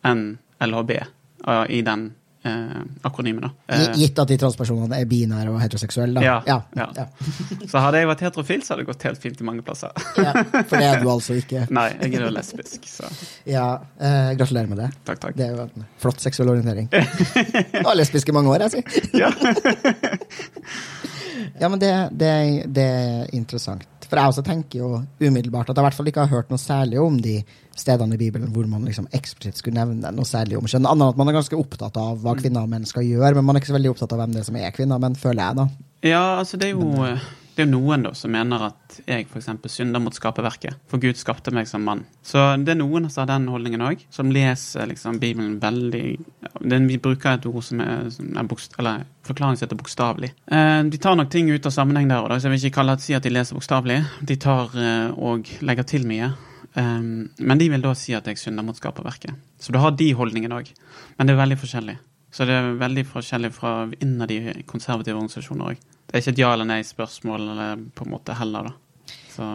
enn 0.04 0.38
LHB 0.61 0.90
eh, 0.90 1.66
i 1.69 1.83
den 1.83 2.14
eh, 2.49 2.82
akronymen. 3.02 3.42
da. 3.46 3.50
Eh, 3.75 3.84
Gitt 4.00 4.18
at 4.22 4.30
de 4.32 4.38
transpersonene 4.40 4.99
er 5.00 5.08
binære 5.11 5.52
og 5.52 5.61
heteroseksuelle, 5.62 6.20
da. 6.20 6.40
Ja, 6.46 6.58
ja. 6.76 6.88
ja. 6.96 7.06
så 7.70 7.82
hadde 7.84 8.02
jeg 8.02 8.11
vært 8.11 8.25
heterofil, 8.26 8.64
så 8.64 8.75
hadde 8.75 8.84
det 8.84 8.90
gått 8.92 9.06
helt 9.08 9.22
fint 9.22 9.40
i 9.42 9.49
mange 9.49 9.64
plasser. 9.66 9.92
Ja, 10.18 10.34
For 10.52 10.76
det 10.76 10.88
er 10.88 11.02
du 11.02 11.11
altså 11.12 11.38
ikke. 11.40 11.66
Nei, 11.78 11.88
jeg 12.00 12.14
er 12.18 12.26
jo 12.26 12.32
lesbisk, 12.34 12.88
så 12.90 13.11
Ja, 13.49 13.66
eh, 14.00 14.32
Gratulerer 14.38 14.70
med 14.72 14.82
det. 14.84 14.90
takk, 15.08 15.22
takk. 15.26 15.37
Det 15.38 15.46
er 15.49 15.56
jo 15.56 15.66
en 15.68 15.87
flott 16.02 16.22
seksuell 16.25 16.52
orientering. 16.54 16.90
Du 16.92 17.82
var 17.84 17.96
lesbisk 17.99 18.28
i 18.28 18.37
mange 18.37 18.52
år, 18.52 18.66
jeg, 18.68 18.82
si. 18.82 19.18
Ja. 19.18 19.30
Ja, 21.61 21.68
men 21.68 21.78
det, 21.78 22.08
det, 22.12 22.30
det 22.66 22.82
er 22.82 23.34
interessant. 23.37 23.87
For 24.08 24.20
jeg 24.20 24.28
også 24.28 24.42
tenker 24.44 24.82
jo 24.82 24.88
umiddelbart 25.22 25.70
at 25.70 25.76
jeg 25.78 25.82
i 25.82 25.87
hvert 25.87 25.96
fall 25.96 26.08
ikke 26.11 26.25
har 26.26 26.32
hørt 26.34 26.50
noe 26.52 26.61
særlig 26.61 26.99
om 27.00 27.16
de 27.22 27.38
stedene 27.79 28.17
i 28.17 28.21
Bibelen 28.21 28.52
hvor 28.55 28.67
man 28.71 28.87
liksom 28.88 29.09
eksplisitt 29.14 29.61
skulle 29.61 29.81
nevne 29.81 30.12
noe 30.14 30.29
særlig 30.29 30.59
om 30.59 30.69
kjønn. 30.69 30.88
Annet 30.88 31.09
enn 31.09 31.14
at 31.14 31.21
man 31.21 31.33
er 31.33 31.38
ganske 31.38 31.59
opptatt 31.59 32.00
av 32.00 32.23
hva 32.23 32.37
kvinner 32.38 32.67
og 32.67 32.73
menn 32.73 32.88
skal 32.88 33.07
gjøre, 33.07 33.37
men 33.38 33.47
man 33.49 33.57
er 33.57 33.64
ikke 33.64 33.73
så 33.73 33.79
veldig 33.79 33.95
opptatt 33.95 34.17
av 34.17 34.23
hvem 34.23 34.35
det 34.35 34.43
er 34.43 34.50
som 34.50 34.59
er 34.61 34.75
kvinner 34.76 34.99
og 34.99 35.07
menn, 35.07 35.19
føler 35.19 35.45
jeg, 35.45 35.61
da. 35.62 35.69
Ja, 36.02 36.25
altså 36.41 36.59
det 36.59 36.73
er 36.73 36.76
jo 36.76 37.14
det 37.52 37.67
er 37.67 37.67
jo 37.67 37.73
noen 37.75 38.05
da 38.07 38.14
som 38.17 38.33
mener 38.33 38.62
at 38.71 38.95
jeg 39.05 39.26
f.eks. 39.26 39.50
synder 39.69 40.00
mot 40.00 40.17
skaperverket, 40.17 40.79
for 40.88 41.02
Gud 41.02 41.19
skapte 41.21 41.52
meg 41.52 41.67
som 41.69 41.85
mann. 41.85 42.07
Så 42.25 42.41
det 42.64 42.73
er 42.73 42.79
noen 42.81 43.11
som 43.12 43.23
har 43.23 43.29
den 43.35 43.50
holdningen 43.52 43.85
òg, 43.85 44.07
som 44.12 44.33
leser 44.33 44.88
liksom 44.88 45.19
Bibelen 45.21 45.59
veldig 45.61 46.05
den, 46.62 46.87
Vi 46.88 46.97
bruker 47.02 47.37
et 47.37 47.49
ord 47.50 47.64
som 47.67 47.83
er, 47.85 48.09
som 48.14 48.31
er 48.41 48.49
bokst, 48.49 48.79
eller 48.81 49.05
forklaring 49.29 49.61
som 49.61 49.67
heter 49.67 49.81
bokstavelig. 49.83 50.33
Eh, 50.49 50.79
de 50.88 51.02
tar 51.02 51.19
nok 51.19 51.29
ting 51.33 51.50
ut 51.52 51.69
av 51.69 51.76
sammenheng 51.76 52.09
der 52.09 52.25
òg, 52.25 52.38
så 52.38 52.49
jeg 52.49 52.55
vil 52.55 52.64
ikke 52.71 52.79
kalle 52.81 52.97
det 52.97 53.05
si 53.05 53.19
at 53.19 53.29
de 53.29 53.35
leser 53.35 53.59
bokstavelig. 53.59 54.00
De 54.33 54.38
tar 54.41 54.73
eh, 54.73 55.12
og 55.12 55.52
legger 55.61 55.88
til 55.93 56.09
mye. 56.09 56.33
Um, 56.75 57.29
men 57.38 57.61
de 57.61 57.69
vil 57.69 57.85
da 57.85 57.93
si 57.99 58.14
at 58.17 58.26
jeg 58.29 58.41
synder 58.41 58.64
mot 58.64 58.76
skaperverket. 58.76 59.37
Så 59.61 59.75
du 59.75 59.79
har 59.83 59.93
de 59.97 60.09
holdningene 60.17 60.62
òg. 60.62 60.73
Men 61.19 61.29
det 61.29 61.35
er 61.35 61.43
veldig 61.43 61.61
forskjellig. 61.61 61.97
Så 62.33 62.47
det 62.49 62.57
er 62.57 62.71
veldig 62.81 63.05
forskjellig 63.11 63.52
fra 63.52 63.73
innad 64.00 64.33
i 64.33 64.41
konservative 64.69 65.19
organisasjoner 65.19 65.75
òg. 65.75 65.83
Det 66.07 66.17
er 66.17 66.25
ikke 66.25 66.35
et 66.35 66.43
ja 66.43 66.52
eller 66.55 66.69
nei-spørsmål 66.69 67.50
eller 67.55 67.83
på 67.97 68.07
en 68.07 68.12
måte 68.14 68.37
heller, 68.37 68.71
da. 68.71 69.17
Så 69.33 69.49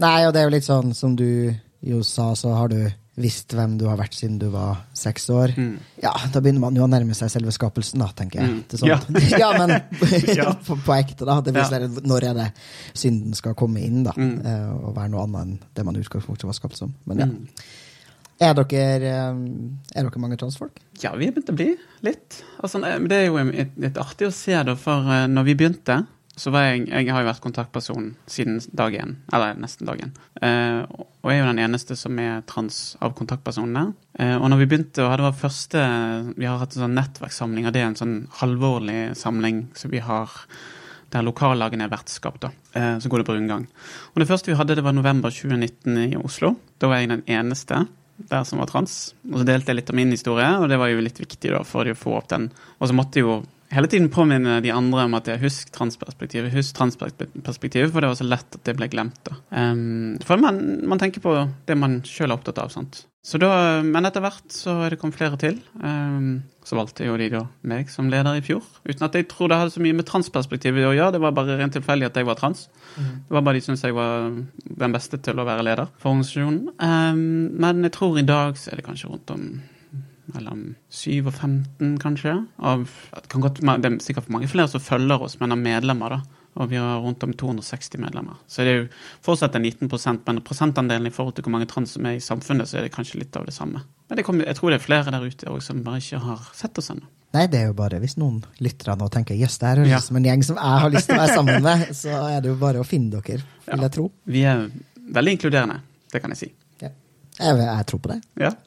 Nei, 0.00 0.18
og 0.24 0.32
det 0.32 0.40
er 0.40 0.46
jo 0.46 0.52
litt 0.54 0.64
sånn 0.64 0.94
som 0.96 1.16
du 1.16 1.52
jo 1.84 2.02
sa, 2.04 2.30
så 2.36 2.54
har 2.56 2.70
du 2.72 2.78
visst 3.20 3.52
hvem 3.52 3.74
du 3.76 3.84
har 3.90 3.98
vært 3.98 4.14
siden 4.16 4.38
du 4.40 4.46
var 4.52 4.84
seks 4.96 5.26
år. 5.34 5.52
mm. 5.56 5.72
Ja, 6.02 6.12
da 6.32 6.40
begynner 6.40 6.62
man 6.62 6.76
jo 6.78 6.84
å 6.86 6.88
nærme 6.88 7.14
seg 7.18 7.28
selve 7.32 7.52
skapelsen, 7.52 8.00
da, 8.00 8.06
tenker 8.16 8.40
jeg. 8.40 8.48
Mm. 8.48 8.62
Sånn. 8.78 8.88
Ja. 9.36 9.50
men 9.60 9.74
på, 10.66 10.78
på 10.86 10.94
ekte, 10.96 11.26
da. 11.28 11.40
Det 11.44 11.52
viser 11.56 11.84
Ja. 11.84 11.90
si, 11.90 12.06
når 12.08 12.28
er 12.30 12.38
det 12.38 12.48
synden 12.94 13.34
skal 13.36 13.54
komme 13.58 13.82
inn, 13.84 14.02
da. 14.06 14.14
Mm. 14.16 14.38
eh, 14.46 14.70
Og 14.78 14.94
være 14.96 15.12
noe 15.12 15.26
annet 15.26 15.42
enn 15.42 15.54
det 15.76 15.84
man 15.84 15.98
i 15.98 16.04
utgangspunktet 16.04 16.48
var 16.48 16.56
skapt 16.56 16.78
som. 16.80 16.94
Men 17.10 17.24
ja. 17.24 17.28
Mm. 17.28 17.46
Er 18.40 18.54
dere, 18.56 19.04
eh, 19.04 19.42
er 20.00 20.06
dere 20.06 20.22
mange 20.22 20.38
transfolk? 20.40 20.78
Ja, 21.02 21.12
vi 21.18 21.26
er 21.28 21.34
begynt 21.36 21.50
å 21.52 21.56
bli 21.58 21.74
litt. 22.06 22.38
Altså, 22.62 22.80
det 22.80 23.18
er 23.18 23.26
jo 23.26 23.36
litt, 23.50 23.76
litt 23.76 23.98
artig 24.00 24.30
å 24.30 24.32
se, 24.32 24.54
da, 24.64 24.74
for 24.80 25.04
eh, 25.12 25.26
når 25.28 25.50
vi 25.50 25.58
begynte, 25.60 25.98
så 26.40 26.52
var 26.54 26.70
jeg 26.70 26.88
Jeg 26.88 27.12
har 27.12 27.22
jo 27.22 27.28
vært 27.28 27.44
kontaktperson 27.44 28.10
siden 28.30 28.60
dag 28.72 28.94
én, 28.96 29.16
eller 29.32 29.58
nesten 29.60 29.86
dag 29.88 30.00
én. 30.00 30.12
Eh, 30.40 30.82
og 31.20 31.28
jeg 31.30 31.38
er 31.38 31.44
jo 31.44 31.52
den 31.52 31.64
eneste 31.66 31.96
som 32.00 32.18
er 32.18 32.40
trans 32.48 32.96
av 33.00 33.12
kontaktpersonene. 33.18 33.92
Eh, 34.18 34.36
og 34.38 34.48
når 34.48 34.62
vi 34.62 34.68
begynte, 34.70 35.04
og 35.04 35.16
det 35.18 35.26
var 35.26 35.36
første 35.36 35.84
Vi 36.36 36.48
har 36.48 36.58
hatt 36.58 36.76
en 36.76 36.86
sånn 36.86 36.96
nettverkssamling, 36.96 37.66
og 37.66 37.74
det 37.76 37.82
er 37.82 37.90
en 37.90 38.00
sånn 38.00 38.18
halvårlig 38.40 39.16
samling 39.20 39.66
som 39.76 39.92
vi 39.92 40.00
har 40.00 40.30
der 41.10 41.26
lokallagene 41.26 41.84
er 41.84 41.92
vertskap. 41.92 42.40
da. 42.40 42.50
Eh, 42.72 42.98
så 42.98 43.08
går 43.08 43.18
det 43.18 43.26
på 43.26 43.36
rundgang. 43.36 43.66
Og 44.14 44.22
det 44.22 44.28
første 44.28 44.50
vi 44.50 44.56
hadde, 44.56 44.76
det 44.76 44.84
var 44.84 44.92
november 44.92 45.30
2019 45.30 45.98
i 45.98 46.16
Oslo. 46.16 46.56
Da 46.78 46.88
var 46.88 47.02
jeg 47.02 47.10
den 47.10 47.24
eneste 47.26 47.86
der 48.28 48.44
som 48.44 48.60
var 48.60 48.66
trans. 48.70 49.14
Og 49.30 49.40
så 49.40 49.46
delte 49.48 49.72
jeg 49.72 49.80
litt 49.80 49.90
av 49.90 49.96
min 49.96 50.12
historie, 50.12 50.50
og 50.58 50.68
det 50.68 50.78
var 50.78 50.88
jo 50.88 51.00
litt 51.00 51.20
viktig 51.20 51.52
da 51.52 51.62
for 51.64 51.88
å 51.88 51.96
få 51.96 52.16
opp 52.18 52.28
den. 52.28 52.50
Og 52.78 52.88
så 52.88 52.96
måtte 52.96 53.22
jo 53.22 53.42
hele 53.70 53.90
tiden 53.90 54.10
påminne 54.12 54.58
de 54.64 54.72
andre 54.74 55.06
om 55.06 55.14
at 55.18 55.28
jeg 55.30 55.42
husk 55.44 55.70
transperspektivet, 55.74 56.52
husk 56.54 56.76
transperspektivet, 56.78 57.92
for 57.92 58.02
det 58.02 58.10
var 58.10 58.18
så 58.18 58.26
lett 58.26 58.58
at 58.58 58.64
det 58.66 58.76
ble 58.78 58.90
glemt. 58.90 59.30
Um, 59.50 60.18
for 60.26 60.42
man, 60.42 60.60
man 60.90 61.00
tenker 61.02 61.22
på 61.24 61.36
det 61.68 61.78
man 61.78 62.00
sjøl 62.06 62.30
er 62.30 62.38
opptatt 62.38 62.60
av. 62.62 62.72
sant? 62.74 63.04
Så 63.22 63.36
da, 63.36 63.82
Men 63.84 64.08
etter 64.08 64.22
hvert 64.24 64.54
så 64.54 64.78
er 64.86 64.94
det 64.94 65.00
kommet 65.00 65.18
flere 65.18 65.36
til. 65.40 65.58
Um, 65.76 66.40
så 66.64 66.78
valgte 66.78 67.04
jo 67.04 67.18
de 67.20 67.28
da 67.32 67.42
meg 67.68 67.90
som 67.92 68.08
leder 68.12 68.38
i 68.38 68.44
fjor. 68.44 68.64
Uten 68.88 69.04
at 69.06 69.16
jeg 69.16 69.28
tror 69.28 69.50
det 69.50 69.58
hadde 69.60 69.74
så 69.74 69.82
mye 69.84 69.96
med 69.98 70.08
transperspektivet 70.08 70.88
å 70.88 70.94
gjøre. 70.96 71.16
Det 71.16 71.22
var 71.24 71.34
bare 71.36 71.58
rent 71.60 71.76
tilfeldig 71.76 72.08
at 72.08 72.16
jeg 72.16 72.28
var 72.28 72.38
trans. 72.40 72.68
Det 72.96 73.36
var 73.36 73.44
bare 73.44 73.58
de 73.58 73.64
syntes 73.66 73.84
jeg 73.84 73.96
var 73.96 74.30
den 74.30 74.96
beste 74.96 75.20
til 75.20 75.40
å 75.40 75.46
være 75.48 75.66
leder 75.68 75.92
for 76.00 76.14
organisasjonen. 76.14 76.72
Um, 76.80 77.52
men 77.60 77.84
jeg 77.86 77.94
tror 77.96 78.18
i 78.18 78.26
dag 78.28 78.56
så 78.60 78.72
er 78.72 78.80
det 78.80 78.88
kanskje 78.88 79.12
rundt 79.12 79.36
om 79.36 79.46
mellom 80.40 80.74
7 80.90 81.20
og 81.28 81.32
15, 81.36 81.94
kanskje. 82.02 82.34
Av, 82.58 82.82
det, 83.14 83.28
kan 83.30 83.44
godt, 83.44 83.60
det 83.62 83.86
er 83.92 83.98
sikkert 84.02 84.28
mange 84.32 84.48
flere 84.50 84.68
som 84.72 84.80
følger 84.82 85.22
oss, 85.28 85.38
men 85.40 85.52
av 85.54 85.60
medlemmer. 85.60 86.16
da. 86.16 86.20
Og 86.58 86.66
vi 86.72 86.80
har 86.82 86.98
rundt 87.04 87.22
om 87.22 87.30
260 87.32 88.00
medlemmer. 88.02 88.34
Så 88.50 88.64
det 88.66 88.70
er 88.72 88.78
jo 88.80 88.88
fortsatt 89.22 89.54
en 89.54 89.62
liten 89.62 89.88
prosent, 89.88 90.24
men 90.26 90.40
prosentandelen 90.42 91.06
i 91.06 91.12
forhold 91.14 91.36
til 91.36 91.44
hvor 91.46 91.52
mange 91.54 91.68
trans 91.70 91.92
som 91.94 92.08
er 92.10 92.16
i 92.18 92.24
samfunnet, 92.24 92.66
så 92.66 92.80
er 92.80 92.88
det 92.88 92.92
kanskje 92.96 93.20
litt 93.20 93.36
av 93.38 93.46
det 93.46 93.54
samme. 93.54 93.84
Men 94.10 94.18
det 94.18 94.24
kommer, 94.26 94.48
jeg 94.50 94.58
tror 94.58 94.72
det 94.74 94.80
er 94.80 94.84
flere 94.88 95.12
der 95.14 95.22
ute 95.28 95.46
også, 95.46 95.70
som 95.70 95.84
bare 95.86 96.00
ikke 96.02 96.18
har 96.24 96.48
sett 96.58 96.80
oss 96.82 96.90
ennå. 96.90 97.06
Nei, 97.30 97.44
det 97.46 97.60
er 97.60 97.68
jo 97.70 97.76
bare 97.78 98.00
hvis 98.02 98.16
noen 98.18 98.40
lyttere 98.58 98.96
nå 98.98 99.06
tenker 99.14 99.38
jøss, 99.38 99.60
det 99.62 99.68
her 99.68 99.78
høres 99.84 99.92
Ja. 99.92 99.98
ut 100.02 100.08
som 100.08 100.16
en 100.18 100.24
gjeng 100.26 100.42
som 100.42 100.56
jeg 100.58 100.80
har 100.82 100.90
lyst 100.90 101.06
til 101.06 101.14
å 101.14 101.20
være 101.22 101.36
sammen 101.38 101.62
med, 101.62 101.84
så 102.02 102.16
er 102.32 102.40
det 102.42 102.50
jo 102.50 102.56
bare 102.58 102.82
å 102.82 102.88
finne 102.88 103.10
dere, 103.14 103.44
vil 103.68 103.76
Ja. 103.76 103.82
jeg 103.86 103.92
tro. 103.94 104.08
Vi 104.26 104.42
er 104.42 104.64
veldig 105.14 105.36
inkluderende, 105.38 105.78
det 106.10 106.20
kan 106.24 106.34
jeg 106.34 106.40
si. 106.42 106.50
Jeg, 107.40 107.56
jeg 107.64 107.86
tror 107.88 108.00
på 108.04 108.12
det. 108.12 108.20
Ja. 108.40 108.50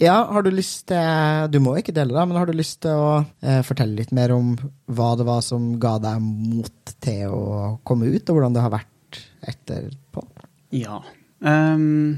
Ja, 0.00 0.14
har 0.32 0.42
du 0.42 0.48
lyst 0.54 0.86
til 0.88 1.50
Du 1.52 1.58
må 1.60 1.74
ikke 1.76 1.92
dele, 1.92 2.14
det, 2.16 2.22
men 2.30 2.38
har 2.38 2.48
du 2.48 2.54
lyst 2.56 2.78
til 2.86 2.96
å 2.96 3.08
eh, 3.44 3.60
fortelle 3.66 3.98
litt 3.98 4.14
mer 4.16 4.32
om 4.32 4.54
hva 4.88 5.10
det 5.20 5.26
var 5.28 5.42
som 5.44 5.74
ga 5.82 5.98
deg 6.00 6.22
mot 6.24 6.94
til 7.04 7.34
å 7.36 7.42
komme 7.84 8.08
ut, 8.08 8.24
og 8.24 8.38
hvordan 8.38 8.56
det 8.56 8.64
har 8.64 8.72
vært 8.72 9.20
etterpå? 9.52 10.24
Ja. 10.72 11.02
Um, 11.44 12.16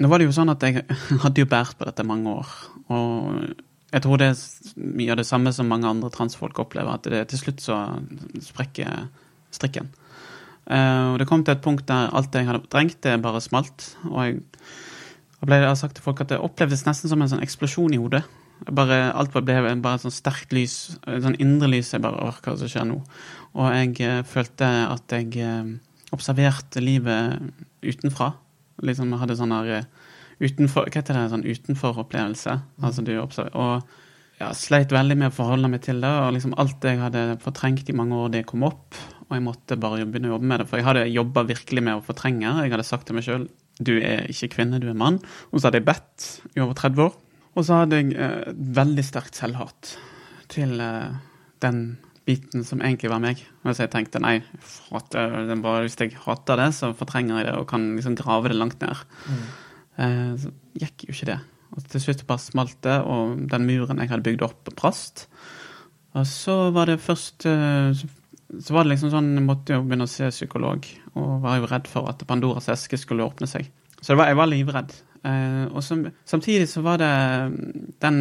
nå 0.00 0.10
var 0.10 0.18
det 0.18 0.26
jo 0.26 0.34
sånn 0.34 0.50
at 0.50 0.66
jeg 0.66 0.82
hadde 1.22 1.44
jo 1.44 1.50
båret 1.50 1.78
på 1.78 1.86
dette 1.86 2.06
mange 2.08 2.34
år. 2.40 2.50
Og 2.90 3.54
jeg 3.90 4.04
tror 4.04 4.20
det 4.20 4.28
er 4.30 4.42
mye 4.78 5.14
av 5.14 5.18
det 5.18 5.26
samme 5.26 5.52
som 5.54 5.70
mange 5.70 5.88
andre 5.88 6.12
transfolk 6.14 6.60
opplever, 6.62 6.94
at 6.94 7.08
det 7.10 7.24
til 7.32 7.42
slutt 7.42 7.64
så 7.64 7.78
sprekker 8.44 9.08
strikken. 9.54 9.90
Uh, 10.70 11.14
og 11.14 11.16
det 11.18 11.26
kom 11.26 11.42
til 11.42 11.56
et 11.56 11.64
punkt 11.64 11.88
der 11.88 12.12
alt 12.14 12.36
jeg 12.36 12.46
hadde 12.46 12.68
trengt, 12.70 13.00
det 13.02 13.16
bare 13.24 13.42
smalt. 13.42 13.88
Og 14.06 14.20
jeg, 14.22 14.36
jeg 15.40 15.48
ble, 15.48 15.58
jeg 15.58 15.72
har 15.72 15.80
sagt 15.80 15.98
til 15.98 16.06
folk 16.06 16.22
at 16.22 16.30
det 16.30 16.38
opplevdes 16.38 16.86
nesten 16.86 17.10
som 17.10 17.24
en 17.24 17.32
sånn 17.32 17.42
eksplosjon 17.42 17.96
i 17.96 17.98
hodet. 17.98 18.22
Bare, 18.68 19.08
alt 19.16 19.32
ble 19.32 19.42
bare 19.80 19.96
et 19.96 20.04
sånn 20.04 20.12
sterkt 20.12 20.52
lys, 20.52 20.98
et 21.08 21.24
sånn 21.24 21.38
indre 21.40 21.70
lys. 21.72 21.94
Jeg 21.94 22.04
bare 22.04 22.20
Åh, 22.28 22.40
hva 22.44 22.56
som 22.60 22.68
skjer 22.70 22.86
nå? 22.90 22.98
Og 23.56 23.72
jeg 23.72 23.94
eh, 24.04 24.20
følte 24.28 24.68
at 24.84 25.14
jeg 25.16 25.32
eh, 25.40 25.70
observerte 26.14 26.82
livet 26.84 27.40
utenfra. 27.80 28.34
Liksom 28.84 29.16
hadde 29.20 29.38
sånn 29.38 29.56
her 29.56 29.72
eh, 29.78 29.88
utenfor, 30.40 30.88
Hva 30.88 31.00
heter 31.00 31.16
det? 31.16 31.26
Sånn 31.32 31.46
utenfor-opplevelse. 31.46 32.56
Altså 32.86 33.04
du 33.04 33.14
observer, 33.20 33.52
og 33.54 34.40
ja, 34.40 34.50
sleit 34.56 34.92
veldig 34.94 35.18
med 35.20 35.28
å 35.28 35.36
forholde 35.36 35.68
meg 35.68 35.82
til 35.84 36.00
det. 36.00 36.10
Og 36.24 36.34
liksom 36.36 36.56
alt 36.60 36.84
jeg 36.88 37.00
hadde 37.02 37.24
fortrengt 37.44 37.90
i 37.92 37.96
mange 37.96 38.16
år, 38.16 38.30
det 38.32 38.46
kom 38.48 38.64
opp. 38.68 38.98
Og 39.28 39.36
jeg 39.36 39.44
måtte 39.46 39.78
bare 39.80 40.06
begynne 40.08 40.32
å 40.32 40.36
jobbe 40.38 40.48
med 40.50 40.62
det. 40.62 40.68
For 40.70 40.80
jeg 40.80 40.88
hadde 40.88 41.08
jobba 41.12 41.44
virkelig 41.50 41.84
med 41.86 41.98
å 41.98 42.04
fortrenge. 42.04 42.54
Jeg 42.64 42.72
hadde 42.72 42.88
sagt 42.88 43.08
til 43.08 43.18
meg 43.18 43.26
sjøl 43.28 43.48
du 43.80 43.94
er 43.96 44.26
ikke 44.28 44.50
kvinne, 44.56 44.80
du 44.80 44.90
er 44.90 44.98
mann. 44.98 45.18
Og 45.50 45.60
så 45.60 45.68
hadde 45.68 45.80
jeg 45.80 45.88
bedt 45.88 46.28
i 46.52 46.62
over 46.62 46.76
30 46.76 47.04
år. 47.06 47.16
Og 47.56 47.66
så 47.66 47.82
hadde 47.82 48.00
jeg 48.00 48.14
eh, 48.14 48.52
veldig 48.80 49.04
sterkt 49.04 49.38
selvhat 49.40 49.94
til 50.52 50.76
eh, 50.84 51.16
den 51.64 51.80
biten 52.28 52.64
som 52.66 52.82
egentlig 52.84 53.10
var 53.12 53.22
meg. 53.22 53.40
Og 53.64 53.72
så 53.72 53.86
jeg 53.86 53.92
tenkte 53.94 54.22
nei, 54.22 54.38
hater, 54.90 55.40
er 55.42 55.64
bare 55.64 55.86
hvis 55.86 55.98
jeg 55.98 56.14
hater 56.26 56.60
det, 56.60 56.70
så 56.76 56.92
fortrenger 56.96 57.40
jeg 57.40 57.48
det 57.48 57.56
og 57.58 57.66
kan 57.70 57.88
liksom 57.96 58.18
grave 58.20 58.52
det 58.52 58.60
langt 58.60 58.84
ned. 58.84 59.04
Eh, 59.30 59.48
så 59.96 60.52
gikk 60.78 61.06
jo 61.08 61.12
ikke 61.14 61.26
det. 61.32 61.38
Og 61.76 61.84
til 61.86 62.00
slutt 62.02 62.26
bare 62.26 62.42
smalt 62.42 62.76
det, 62.82 62.96
og 63.06 63.46
den 63.50 63.66
muren 63.68 63.98
jeg 64.02 64.10
hadde 64.10 64.26
bygd 64.26 64.42
opp, 64.42 64.70
brast. 64.78 65.26
Og 66.18 66.24
så 66.26 66.72
var 66.74 66.86
det 66.90 66.98
først 67.00 67.46
eh, 67.46 67.92
så- 67.94 68.72
var 68.74 68.82
det 68.84 68.96
liksom 68.96 69.10
sånn, 69.12 69.34
jeg 69.38 69.44
måtte 69.46 69.74
jo 69.76 69.82
begynne 69.86 70.08
å 70.08 70.10
se 70.10 70.26
psykolog, 70.30 70.86
og 71.14 71.40
var 71.42 71.58
jo 71.60 71.66
redd 71.70 71.86
for 71.86 72.08
at 72.10 72.18
Pandoras 72.26 72.66
eske 72.68 72.98
skulle 72.98 73.22
åpne 73.22 73.46
seg. 73.46 73.68
Så 74.02 74.16
var, 74.16 74.26
jeg 74.26 74.36
var 74.36 74.46
livredd. 74.50 74.92
Eh, 75.20 75.66
og 75.68 75.82
som, 75.84 76.06
samtidig 76.24 76.64
så 76.70 76.80
var 76.80 77.00
det 77.00 77.10
mm, 77.52 77.88
den 78.00 78.20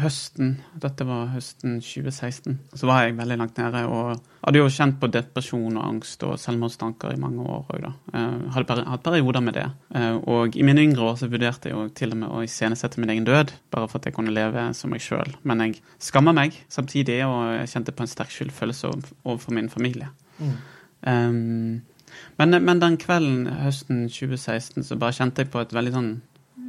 høsten. 0.00 0.54
Dette 0.80 1.04
var 1.04 1.28
høsten 1.34 1.76
2016. 1.84 2.56
Så 2.72 2.88
var 2.88 3.04
jeg 3.04 3.18
veldig 3.18 3.36
langt 3.40 3.58
nede 3.60 3.82
og 3.90 4.22
hadde 4.46 4.62
jo 4.62 4.70
kjent 4.72 4.96
på 5.00 5.10
depresjon 5.12 5.76
og 5.76 5.84
angst 5.84 6.24
og 6.24 6.38
selvmordstanker 6.40 7.12
i 7.12 7.20
mange 7.20 7.44
år 7.44 7.66
òg, 7.74 7.82
da. 7.84 7.90
Uh, 8.14 8.46
hadde 8.54 8.78
hatt 8.86 9.04
perioder 9.04 9.44
med 9.44 9.58
det. 9.58 9.66
Uh, 9.92 10.16
og 10.30 10.56
i 10.56 10.64
mine 10.64 10.86
yngre 10.86 11.10
år 11.10 11.18
så 11.20 11.28
vurderte 11.28 11.68
jeg 11.68 11.76
jo 11.76 11.84
til 12.00 12.14
og 12.14 12.22
med 12.22 12.32
å 12.32 12.40
iscenesette 12.46 13.02
min 13.02 13.12
egen 13.12 13.28
død, 13.28 13.52
bare 13.74 13.90
for 13.90 14.00
at 14.00 14.08
jeg 14.08 14.16
kunne 14.16 14.32
leve 14.32 14.70
som 14.78 14.94
meg 14.94 15.04
sjøl. 15.04 15.34
Men 15.42 15.66
jeg 15.66 15.82
skamma 16.08 16.32
meg 16.38 16.56
samtidig, 16.72 17.20
og 17.26 17.58
jeg 17.58 17.74
kjente 17.74 17.96
på 17.98 18.06
en 18.06 18.14
sterk 18.14 18.32
skyldfølelse 18.32 18.94
overfor 19.26 19.58
min 19.58 19.68
familie. 19.72 20.08
Mm. 20.38 20.56
Um, 21.02 21.98
men, 22.38 22.56
men, 22.64 22.80
den 22.80 22.96
kvelden 23.00 23.46
høsten 23.60 24.06
2016 24.08 24.86
så 24.86 24.96
bare 24.96 25.16
kjente 25.18 25.44
jeg 25.44 25.52
på 25.52 25.60
et 25.60 25.74
veldig 25.74 25.94
sånn 25.94 26.12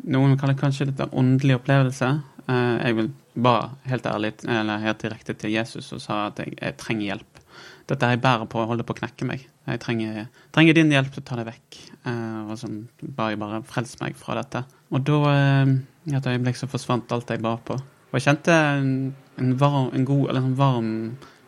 Noen 0.09 0.37
kaller 0.41 0.57
kanskje 0.57 0.89
litt 0.89 1.01
åndelig 1.09 1.59
opplevelse. 1.59 2.07
Eh, 2.49 2.77
jeg 2.87 2.97
vil 2.97 3.11
ba 3.39 3.55
helt 3.87 4.07
ærlig, 4.09 4.33
eller 4.49 4.81
helt 4.81 5.03
direkte 5.03 5.35
til 5.37 5.53
Jesus 5.53 5.91
og 5.95 6.01
sa 6.03 6.23
at 6.29 6.41
jeg, 6.41 6.55
jeg 6.57 6.77
trenger 6.81 7.11
hjelp. 7.11 7.43
Dette 7.89 8.09
jeg 8.11 8.21
bærer 8.21 8.49
på, 8.49 8.63
holder 8.69 8.85
på 8.85 8.95
å 8.95 8.99
knekke 8.99 9.27
meg. 9.29 9.45
Jeg 9.69 9.81
trenger, 9.83 10.27
trenger 10.53 10.77
din 10.77 10.93
hjelp 10.93 11.11
til 11.13 11.23
å 11.23 11.27
ta 11.29 11.37
det 11.39 11.45
vekk. 11.47 11.79
Eh, 12.09 12.39
og 12.45 12.57
så 12.61 12.69
ba 13.01 13.29
jeg 13.31 13.41
bare 13.41 13.61
frels 13.69 13.95
meg 14.01 14.17
fra 14.17 14.37
dette. 14.39 14.63
Og 14.89 15.05
da, 15.05 15.19
eh, 15.33 15.75
i 16.09 16.17
et 16.17 16.29
øyeblikk, 16.33 16.57
så 16.57 16.69
forsvant 16.69 17.13
alt 17.13 17.29
jeg 17.29 17.43
ba 17.45 17.55
på. 17.57 17.77
Og 18.09 18.17
jeg 18.17 18.25
kjente 18.25 18.55
en, 18.55 19.53
varm, 19.61 19.91
en 19.93 20.05
god, 20.05 20.25
eller 20.31 20.41
en 20.41 20.57
varm 20.57 20.89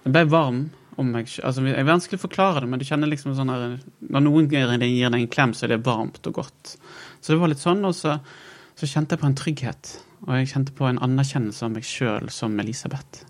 Det 0.03 0.11
ble 0.13 0.21
varm 0.29 0.59
om 1.01 1.09
meg 1.09 1.25
altså, 1.41 1.63
Jeg 1.65 1.79
er 1.79 1.87
vanskelig 1.87 2.19
å 2.19 2.25
forklare 2.27 2.61
det, 2.61 2.69
men 2.69 2.81
du 2.81 2.85
kjenner 2.85 3.09
liksom 3.09 3.33
sånn 3.37 3.49
her 3.49 3.79
Når 4.13 4.23
noen 4.27 4.49
gir 4.51 4.69
deg 4.69 4.85
en 5.07 5.27
klem, 5.31 5.55
så 5.57 5.65
er 5.65 5.73
det 5.73 5.85
varmt 5.87 6.21
og 6.29 6.37
godt. 6.37 6.75
Så 7.21 7.33
det 7.33 7.39
var 7.41 7.49
litt 7.49 7.63
sånn, 7.63 7.81
og 7.87 7.95
så, 7.97 8.19
så 8.81 8.89
kjente 8.89 9.13
jeg 9.13 9.21
på 9.21 9.29
en 9.29 9.37
trygghet 9.37 9.91
og 10.27 10.37
jeg 10.37 10.51
kjente 10.51 10.73
på 10.77 10.85
en 10.85 11.01
anerkjennelse 11.01 11.65
av 11.65 11.73
meg 11.73 11.85
sjøl 11.87 12.29
som 12.33 12.57
Elisabeth. 12.61 13.23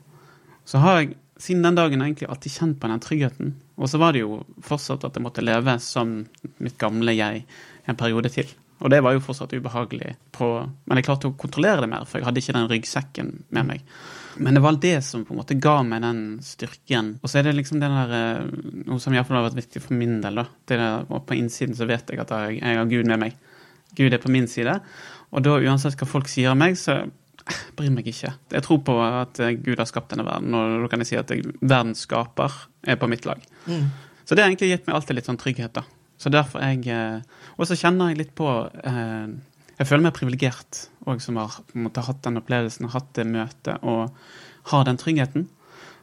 Så 0.68 0.82
har 0.84 1.00
jeg 1.00 1.14
siden 1.42 1.64
den 1.66 1.78
dagen 1.78 2.04
egentlig 2.04 2.28
alltid 2.30 2.54
kjent 2.54 2.80
på 2.82 2.90
den 2.92 3.02
tryggheten. 3.02 3.54
Og 3.80 3.90
så 3.90 4.00
var 4.02 4.14
det 4.14 4.26
jo 4.26 4.42
fortsatt 4.66 5.06
at 5.08 5.16
jeg 5.18 5.24
måtte 5.26 5.44
leve 5.44 5.78
som 5.82 6.20
mitt 6.62 6.78
gamle 6.82 7.16
jeg 7.16 7.46
en 7.90 7.98
periode 7.98 8.30
til. 8.34 8.50
Og 8.82 8.90
det 8.92 9.00
var 9.06 9.14
jo 9.14 9.22
fortsatt 9.24 9.54
ubehagelig, 9.54 10.16
på, 10.34 10.48
men 10.90 10.98
jeg 10.98 11.06
klarte 11.06 11.30
å 11.30 11.38
kontrollere 11.38 11.84
det 11.84 11.90
mer, 11.92 12.06
for 12.10 12.18
jeg 12.18 12.28
hadde 12.28 12.42
ikke 12.42 12.56
den 12.58 12.70
ryggsekken 12.72 13.30
med 13.54 13.68
meg. 13.68 13.84
Men 14.42 14.58
det 14.58 14.64
var 14.66 14.80
det 14.82 14.96
som 15.06 15.26
på 15.26 15.36
en 15.36 15.42
måte 15.42 15.58
ga 15.62 15.76
meg 15.86 16.02
den 16.02 16.22
styrken. 16.46 17.14
Og 17.22 17.30
så 17.30 17.40
er 17.40 17.48
det 17.48 17.56
liksom 17.60 17.82
det 17.82 17.92
der, 17.94 18.14
eh, 18.18 18.50
noe 18.90 18.98
som 19.02 19.14
iallfall 19.14 19.38
har 19.38 19.48
vært 19.52 19.62
viktig 19.62 19.84
for 19.86 19.98
min 19.98 20.18
del. 20.24 20.42
da. 20.42 20.48
Det 20.66 20.82
der, 20.82 21.06
på 21.06 21.38
innsiden 21.38 21.78
så 21.78 21.86
vet 21.90 22.10
jeg 22.10 22.22
at 22.24 22.34
jeg, 22.34 22.58
jeg 22.58 22.82
har 22.82 22.90
Gud 22.90 23.12
med 23.12 23.22
meg. 23.22 23.38
Gud 23.98 24.14
er 24.14 24.24
på 24.24 24.32
min 24.34 24.48
side. 24.48 24.80
Og 25.32 25.44
da 25.46 25.58
uansett 25.62 25.98
hva 26.00 26.08
folk 26.10 26.30
sier 26.32 26.52
om 26.52 26.60
meg, 26.62 26.78
så 26.80 27.04
bryr 27.78 27.92
meg 27.94 28.08
ikke. 28.12 28.34
Jeg 28.54 28.66
tror 28.66 28.82
på 28.88 28.98
at 29.06 29.40
Gud 29.64 29.80
har 29.80 29.90
skapt 29.90 30.14
denne 30.14 30.28
verden, 30.28 30.56
og 30.58 30.84
da 30.84 30.92
kan 30.92 31.04
jeg 31.04 31.14
si 31.14 31.20
at 31.20 31.32
jeg, 31.34 31.56
verdens 31.62 32.06
skaper 32.08 32.66
er 32.88 33.00
på 33.00 33.10
mitt 33.12 33.28
lag. 33.30 33.42
Mm. 33.66 33.90
Så 34.26 34.36
det 34.36 34.44
har 34.44 34.52
egentlig 34.52 34.72
gitt 34.72 34.86
meg 34.88 34.98
alltid 34.98 35.18
litt 35.18 35.30
sånn 35.30 35.40
trygghet, 35.42 35.74
da. 35.76 35.86
Så 36.22 36.30
derfor 36.30 36.62
jeg 36.62 36.86
eh, 36.94 37.22
Og 37.58 37.66
så 37.66 37.78
kjenner 37.78 38.12
jeg 38.12 38.20
litt 38.20 38.34
på 38.38 38.46
eh, 38.46 39.32
Jeg 39.80 39.88
føler 39.90 40.06
meg 40.06 40.14
privilegert 40.14 40.84
òg 41.10 41.24
som 41.24 41.40
har 41.42 41.56
måte, 41.74 42.04
hatt 42.06 42.22
den 42.28 42.38
opplevelsen, 42.38 42.92
hatt 42.94 43.10
det 43.18 43.26
møtet 43.26 43.82
og 43.82 44.12
har 44.70 44.84
den 44.86 45.00
tryggheten. 45.02 45.48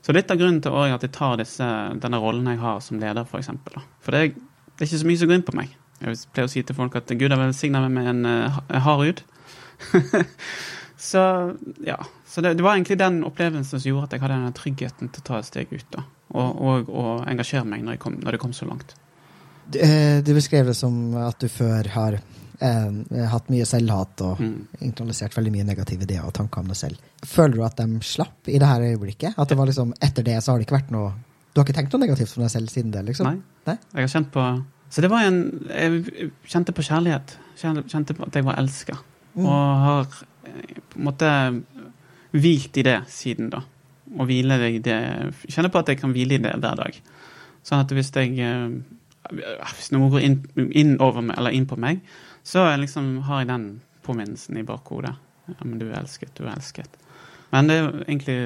Så 0.02 0.14
litt 0.16 0.30
av 0.34 0.40
grunnen 0.40 0.58
til 0.64 0.74
at 0.74 1.04
jeg 1.06 1.12
tar 1.14 1.36
disse, 1.38 1.68
denne 2.02 2.18
rollen 2.18 2.48
jeg 2.50 2.58
har 2.58 2.80
som 2.82 2.98
leder, 2.98 3.22
f.eks. 3.22 3.30
For, 3.30 3.38
eksempel, 3.38 3.84
for 4.02 4.16
det 4.16 4.22
er, 4.24 4.32
det 4.74 4.82
er 4.82 4.88
ikke 4.88 5.00
så 5.04 5.10
mye 5.10 5.20
som 5.20 5.30
går 5.30 5.38
inn 5.38 5.46
på 5.46 5.54
meg. 5.54 5.76
Jeg 5.98 6.20
pleier 6.34 6.46
å 6.46 6.52
si 6.52 6.62
til 6.62 6.76
folk 6.78 6.94
at 6.98 7.10
Gud 7.18 7.32
har 7.34 7.40
velsigna 7.40 7.82
meg 7.86 7.96
med 7.96 8.10
en 8.12 8.28
uh, 8.28 8.60
hard 8.84 9.04
hud. 9.06 9.24
så 11.10 11.24
ja. 11.84 11.98
Så 12.28 12.40
det, 12.40 12.54
det, 12.54 12.62
var 12.62 12.76
egentlig 12.76 12.98
den 13.00 13.22
opplevelsen 13.24 13.80
som 13.80 13.88
gjorde 13.88 14.10
at 14.10 14.14
jeg 14.14 14.22
hadde 14.22 14.38
den 14.44 14.56
tryggheten 14.56 15.12
til 15.12 15.24
å 15.24 15.26
ta 15.26 15.38
et 15.40 15.48
steg 15.48 15.70
ut. 15.72 15.86
da, 15.94 16.04
Og, 16.28 16.48
og, 16.60 16.90
og 16.92 17.28
engasjere 17.30 17.66
meg 17.66 17.86
når, 17.86 17.96
kom, 18.02 18.18
når, 18.20 18.36
det 18.36 18.42
kom 18.42 18.52
så 18.54 18.68
langt. 18.68 18.94
Du, 19.66 19.78
eh, 19.82 20.20
du, 20.24 20.34
beskrev 20.36 20.68
det 20.68 20.76
som 20.76 21.16
at 21.18 21.40
du 21.40 21.48
før 21.50 21.88
har 21.94 22.18
eh, 22.20 23.24
hatt 23.32 23.50
mye 23.52 23.66
selvhat 23.68 24.24
og 24.24 24.44
mm. 24.44 24.54
internalisert 24.86 25.36
veldig 25.36 25.54
mye 25.56 25.66
negative 25.72 26.06
ideer 26.06 26.28
og 26.28 26.36
tanker 26.36 26.62
om 26.62 26.70
deg 26.70 26.78
selv. 26.78 27.10
Føler 27.24 27.56
du 27.56 27.64
at 27.66 27.80
de 27.80 28.04
slapp 28.04 28.48
i 28.52 28.60
det 28.60 28.70
her 28.70 28.86
øyeblikket? 28.92 29.40
At 29.40 29.50
det 29.50 29.58
var 29.58 29.72
liksom, 29.72 29.96
etter 30.04 30.26
det 30.28 30.38
så 30.44 30.52
har 30.52 30.60
det 30.60 30.68
ikke 30.68 30.78
vært 30.78 30.94
noe 30.94 31.14
Du 31.52 31.62
har 31.62 31.66
ikke 31.66 31.80
tenkt 31.80 31.96
noe 31.96 32.04
negativt 32.04 32.36
om 32.36 32.44
deg 32.44 32.52
selv 32.54 32.70
siden 32.70 32.92
det? 32.94 33.06
liksom? 33.08 33.32
Nei. 33.32 33.40
Nei? 33.66 33.80
Jeg 33.96 34.04
har 34.04 34.12
kjent 34.18 34.34
på 34.36 34.50
så 34.88 35.04
det 35.04 35.10
var 35.12 35.26
en 35.26 35.40
Jeg 35.68 36.30
kjente 36.48 36.72
på 36.72 36.84
kjærlighet. 36.86 37.36
Kjente 37.58 38.16
på 38.16 38.26
at 38.26 38.36
jeg 38.36 38.46
var 38.46 38.58
elska. 38.60 38.96
Mm. 39.34 39.46
Og 39.46 39.82
har 39.84 40.06
eh, 40.48 40.78
på 40.90 41.00
en 41.00 41.08
måte 41.08 41.32
hvilt 42.32 42.78
i 42.80 42.86
det 42.86 43.00
siden 43.12 43.50
da. 43.52 43.62
Og 44.16 44.28
hviler 44.28 44.64
i 44.68 44.78
det 44.80 44.98
Kjenner 45.48 45.72
på 45.72 45.82
at 45.82 45.92
jeg 45.92 46.00
kan 46.00 46.14
hvile 46.14 46.38
i 46.38 46.42
det 46.42 46.54
hver 46.56 46.80
dag. 46.80 46.96
Sånn 47.66 47.84
at 47.84 47.92
hvis 47.92 48.12
jeg 48.16 48.38
eh, 48.40 48.78
Hvis 49.76 49.92
noe 49.92 50.08
går 50.14 50.24
inn, 50.24 50.38
inn, 50.56 50.96
over 51.04 51.20
meg, 51.20 51.36
eller 51.36 51.52
inn 51.52 51.68
på 51.68 51.76
meg, 51.76 52.00
så 52.46 52.64
liksom 52.80 53.18
har 53.28 53.42
jeg 53.42 53.50
den 53.50 53.66
påminnelsen 54.06 54.56
i 54.56 54.64
bakhodet. 54.64 55.12
Ja, 55.48 55.58
men 55.64 55.76
du 55.80 55.90
er 55.90 55.98
elsket, 56.00 56.32
du 56.38 56.46
er 56.46 56.54
elsket. 56.54 56.96
Men 57.52 57.68
det 57.68 57.76
er 57.76 57.90
egentlig 58.06 58.38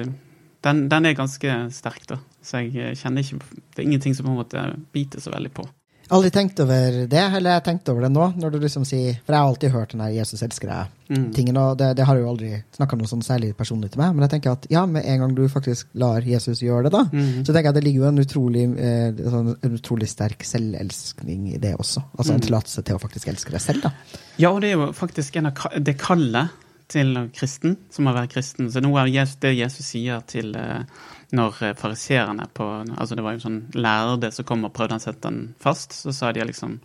den, 0.63 0.89
den 0.91 1.07
er 1.07 1.15
ganske 1.15 1.55
sterk, 1.75 2.03
da. 2.09 2.17
Så 2.43 2.65
jeg 2.65 2.97
kjenner 2.99 3.23
ikke 3.23 3.39
Det 3.39 3.79
er 3.79 3.87
ingenting 3.87 4.15
som 4.15 4.27
på 4.27 4.33
en 4.33 4.41
måte 4.41 4.65
biter 4.91 5.23
så 5.23 5.31
veldig 5.31 5.53
på. 5.55 5.67
Aldri 6.13 6.29
tenkt 6.33 6.59
over 6.61 6.97
det, 7.09 7.21
eller 7.21 7.49
jeg 7.49 7.57
har 7.57 7.63
tenkt 7.65 7.89
over 7.89 8.05
det 8.05 8.11
nå, 8.13 8.27
når 8.37 8.53
du 8.53 8.57
liksom 8.61 8.83
sier 8.85 9.15
For 9.23 9.33
jeg 9.33 9.39
har 9.39 9.49
alltid 9.49 9.73
hørt 9.73 9.93
den 9.95 10.03
der 10.03 10.11
'Jesus 10.13 10.43
elsker 10.45 10.69
deg'-tingen, 10.69 11.55
mm. 11.55 11.61
og 11.63 11.77
det, 11.79 11.89
det, 11.97 12.05
har 12.05 12.19
jo 12.19 12.27
aldri 12.29 12.51
snakka 12.75 12.97
noe 12.99 13.09
sånn 13.09 13.25
særlig 13.25 13.53
personlig 13.57 13.91
til 13.93 14.01
meg, 14.03 14.13
men 14.13 14.25
jeg 14.25 14.33
tenker 14.35 14.53
at 14.53 14.67
ja, 14.69 14.85
med 14.89 15.07
en 15.09 15.23
gang 15.23 15.35
du 15.37 15.43
faktisk 15.49 15.89
lar 15.97 16.25
Jesus 16.25 16.61
gjøre 16.61 16.87
det, 16.87 16.93
da, 16.93 17.03
mm. 17.09 17.43
så 17.45 17.49
tenker 17.49 17.69
jeg 17.69 17.73
at 17.73 17.79
det 17.79 17.85
ligger 17.87 18.03
jo 18.03 18.09
en 18.11 18.23
utrolig, 18.23 18.65
eh, 18.77 19.23
sånn, 19.35 19.53
en 19.57 19.79
utrolig 19.79 20.09
sterk 20.11 20.45
selvelskning 20.47 21.53
i 21.55 21.61
det 21.61 21.73
også. 21.79 22.05
Altså 22.17 22.35
en 22.35 22.41
mm. 22.41 22.45
tillatelse 22.47 22.85
til 22.85 22.99
å 22.99 23.01
faktisk 23.01 23.33
elske 23.33 23.55
deg 23.55 23.65
selv, 23.65 23.87
da. 23.87 24.21
Ja, 24.37 24.51
og 24.53 24.61
det 24.61 24.71
er 24.71 24.77
jo 24.77 24.91
faktisk 24.97 25.41
en 25.41 25.49
av 25.49 25.65
det 25.81 25.97
kallet 26.01 26.61
til 26.93 27.15
kristen, 27.33 27.77
som 27.93 28.07
å 28.09 28.13
være 28.15 28.29
kristen. 28.31 28.69
Så 28.71 28.81
noe 28.83 29.01
av 29.01 29.09
det 29.09 29.53
Jesus 29.57 29.87
sier 29.95 30.21
til 30.29 30.53
eh, 30.59 30.85
når 31.33 31.61
eh, 31.65 31.77
fariserene 31.77 32.47
på 32.53 32.65
Altså 32.93 33.17
det 33.17 33.25
var 33.25 33.37
jo 33.37 33.45
sånn 33.45 33.61
lærde 33.77 34.31
som 34.33 34.47
kom 34.47 34.65
og 34.67 34.73
prøvde 34.75 34.99
å 34.99 35.03
sette 35.03 35.27
den 35.27 35.53
fast, 35.61 35.95
så 35.95 36.13
sa 36.15 36.33
de 36.33 36.45
liksom 36.45 36.79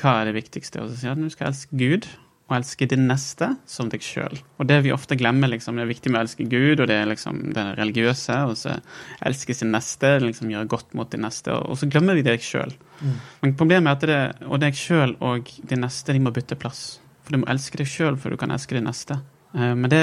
Hva 0.00 0.20
er 0.20 0.30
det 0.30 0.38
viktigste? 0.40 0.82
Og 0.82 0.90
så 0.90 1.00
sier 1.00 1.16
at 1.16 1.22
du 1.22 1.32
skal 1.32 1.50
elske 1.50 1.80
Gud 1.80 2.10
og 2.50 2.56
elske 2.56 2.86
din 2.90 3.04
neste 3.06 3.52
som 3.70 3.86
deg 3.92 4.02
sjøl. 4.02 4.40
Og 4.58 4.66
det 4.66 4.80
vi 4.82 4.90
ofte 4.90 5.14
glemmer, 5.14 5.52
liksom, 5.52 5.76
det 5.78 5.84
er 5.84 5.90
viktig 5.92 6.10
med 6.10 6.18
å 6.18 6.24
elske 6.24 6.46
Gud, 6.50 6.80
og 6.82 6.88
det 6.90 6.96
er 6.98 7.06
liksom 7.06 7.38
det 7.54 7.66
religiøse, 7.78 8.38
og 8.50 8.56
så 8.58 8.74
elske 9.22 9.54
sin 9.54 9.70
neste, 9.70 10.16
liksom 10.24 10.50
gjøre 10.50 10.70
godt 10.72 10.96
mot 10.98 11.06
din 11.12 11.22
neste, 11.22 11.54
og 11.54 11.78
så 11.78 11.86
glemmer 11.86 12.18
vi 12.18 12.26
deg 12.26 12.42
sjøl. 12.42 12.74
Mm. 12.98 13.14
Men 13.44 13.54
problemet 13.60 13.92
er 13.92 13.94
at 13.94 14.08
det, 14.10 14.48
og 14.50 14.64
deg 14.64 14.80
sjøl 14.80 15.14
og 15.22 15.52
din 15.70 15.84
neste, 15.86 16.16
de 16.16 16.24
må 16.24 16.34
bytte 16.34 16.58
plass. 16.58 16.82
For 17.22 17.36
du 17.36 17.44
må 17.44 17.50
elske 17.54 17.78
deg 17.78 17.92
sjøl 17.92 18.18
før 18.18 18.34
du 18.34 18.40
kan 18.42 18.50
elske 18.50 18.74
din 18.74 18.88
neste. 18.90 19.20
Eh, 19.54 19.74
men 19.78 19.86
det 19.92 20.02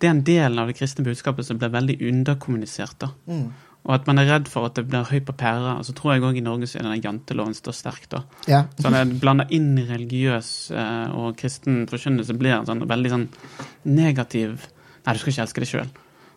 det 0.00 0.08
er 0.08 0.14
en 0.14 0.24
del 0.26 0.58
av 0.60 0.68
det 0.68 0.76
kristne 0.78 1.04
budskapet 1.06 1.46
som 1.46 1.60
blir 1.60 1.72
veldig 1.72 1.96
underkommunisert. 2.10 2.98
da. 3.00 3.12
Mm. 3.26 3.46
Og 3.86 3.92
at 3.94 4.08
man 4.08 4.18
er 4.18 4.26
redd 4.26 4.48
for 4.50 4.66
at 4.66 4.74
det 4.74 4.88
blir 4.90 5.06
høy 5.06 5.20
på 5.22 5.34
pæra. 5.38 5.76
Så 5.86 5.94
tror 5.94 6.14
jeg 6.16 6.24
òg 6.26 6.40
i 6.40 6.44
Norge 6.44 6.66
så 6.66 6.80
er 6.80 6.88
denne 6.88 6.98
janteloven 6.98 7.54
står 7.54 7.76
sterkt. 7.76 8.10
da. 8.10 8.24
Ja. 8.50 8.64
så 8.80 8.90
når 8.90 9.12
det 9.12 9.20
blander 9.22 9.52
inn 9.54 9.76
religiøs 9.78 10.72
eh, 10.74 11.14
og 11.14 11.36
kristen 11.38 11.84
forkynnelse, 11.90 12.34
blir 12.34 12.58
en 12.58 12.66
sånn 12.66 12.82
veldig 12.86 13.14
sånn 13.14 13.28
negativ 13.84 14.72
Nei, 15.06 15.12
du 15.14 15.20
skal 15.22 15.30
ikke 15.30 15.42
elske 15.44 15.62
deg 15.62 15.68
sjøl. 15.70 15.90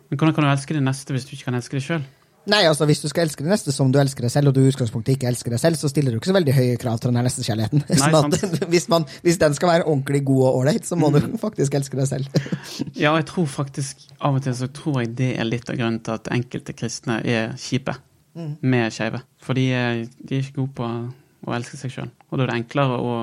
Men 0.06 0.18
hvordan 0.20 0.34
kan 0.36 0.44
du 0.46 0.48
elske 0.52 0.74
det 0.76 0.82
neste 0.86 1.10
hvis 1.10 1.24
du 1.26 1.32
ikke 1.34 1.48
kan 1.48 1.56
elske 1.58 1.74
deg 1.74 1.82
sjøl? 1.82 2.04
Nei, 2.48 2.62
altså 2.64 2.86
Hvis 2.88 3.02
du 3.02 3.08
skal 3.10 3.26
elske 3.26 3.44
det 3.44 3.50
neste 3.52 3.72
som 3.74 3.90
du 3.92 3.98
elsker 4.00 4.24
deg 4.24 4.32
selv, 4.32 4.50
og 4.50 4.56
du 4.56 4.62
i 4.62 4.70
utgangspunktet 4.70 5.12
ikke 5.16 5.28
elsker 5.28 5.52
deg 5.52 5.60
selv, 5.60 5.76
så 5.76 5.90
stiller 5.92 6.14
du 6.14 6.20
ikke 6.20 6.30
så 6.30 6.36
veldig 6.38 6.54
høye 6.56 6.78
krav 6.80 7.00
til 7.02 7.12
den 7.12 7.20
nestekjærligheten. 7.26 7.84
Sånn 8.00 8.36
hvis, 8.72 8.86
hvis, 9.26 9.38
den 9.42 9.56
skal 9.58 9.72
være 9.74 9.86
ordentlig 9.86 10.22
god 10.30 10.46
og 10.48 10.62
ålreit, 10.62 10.88
så 10.88 10.96
må 10.98 11.12
mm. 11.12 11.18
du 11.18 11.36
faktisk 11.42 11.76
elske 11.76 12.00
deg 12.00 12.08
selv. 12.08 12.40
ja, 13.00 13.14
jeg 13.16 13.26
tror 13.30 13.48
faktisk 13.48 14.04
av 14.18 14.36
og 14.38 14.44
til 14.44 14.54
så 14.56 14.68
tror 14.74 15.00
jeg 15.00 15.14
det 15.18 15.30
er 15.40 15.48
litt 15.48 15.70
av 15.72 15.78
grunnen 15.78 16.02
til 16.04 16.18
at 16.18 16.30
enkelte 16.32 16.74
kristne 16.76 17.20
er 17.24 17.54
kjipe 17.60 17.94
mm. 18.36 18.52
med 18.60 18.92
skeive. 18.94 19.22
For 19.42 19.56
de 19.56 19.66
er, 19.72 20.04
de 20.20 20.36
er, 20.36 20.44
ikke 20.44 20.58
gode 20.60 20.76
på 20.78 20.90
å 21.48 21.54
elske 21.56 21.80
seg 21.80 21.94
sjøl. 21.94 22.10
Og 22.28 22.36
da 22.36 22.44
er 22.44 22.52
det 22.52 22.58
enklere 22.60 22.98
å 23.00 23.14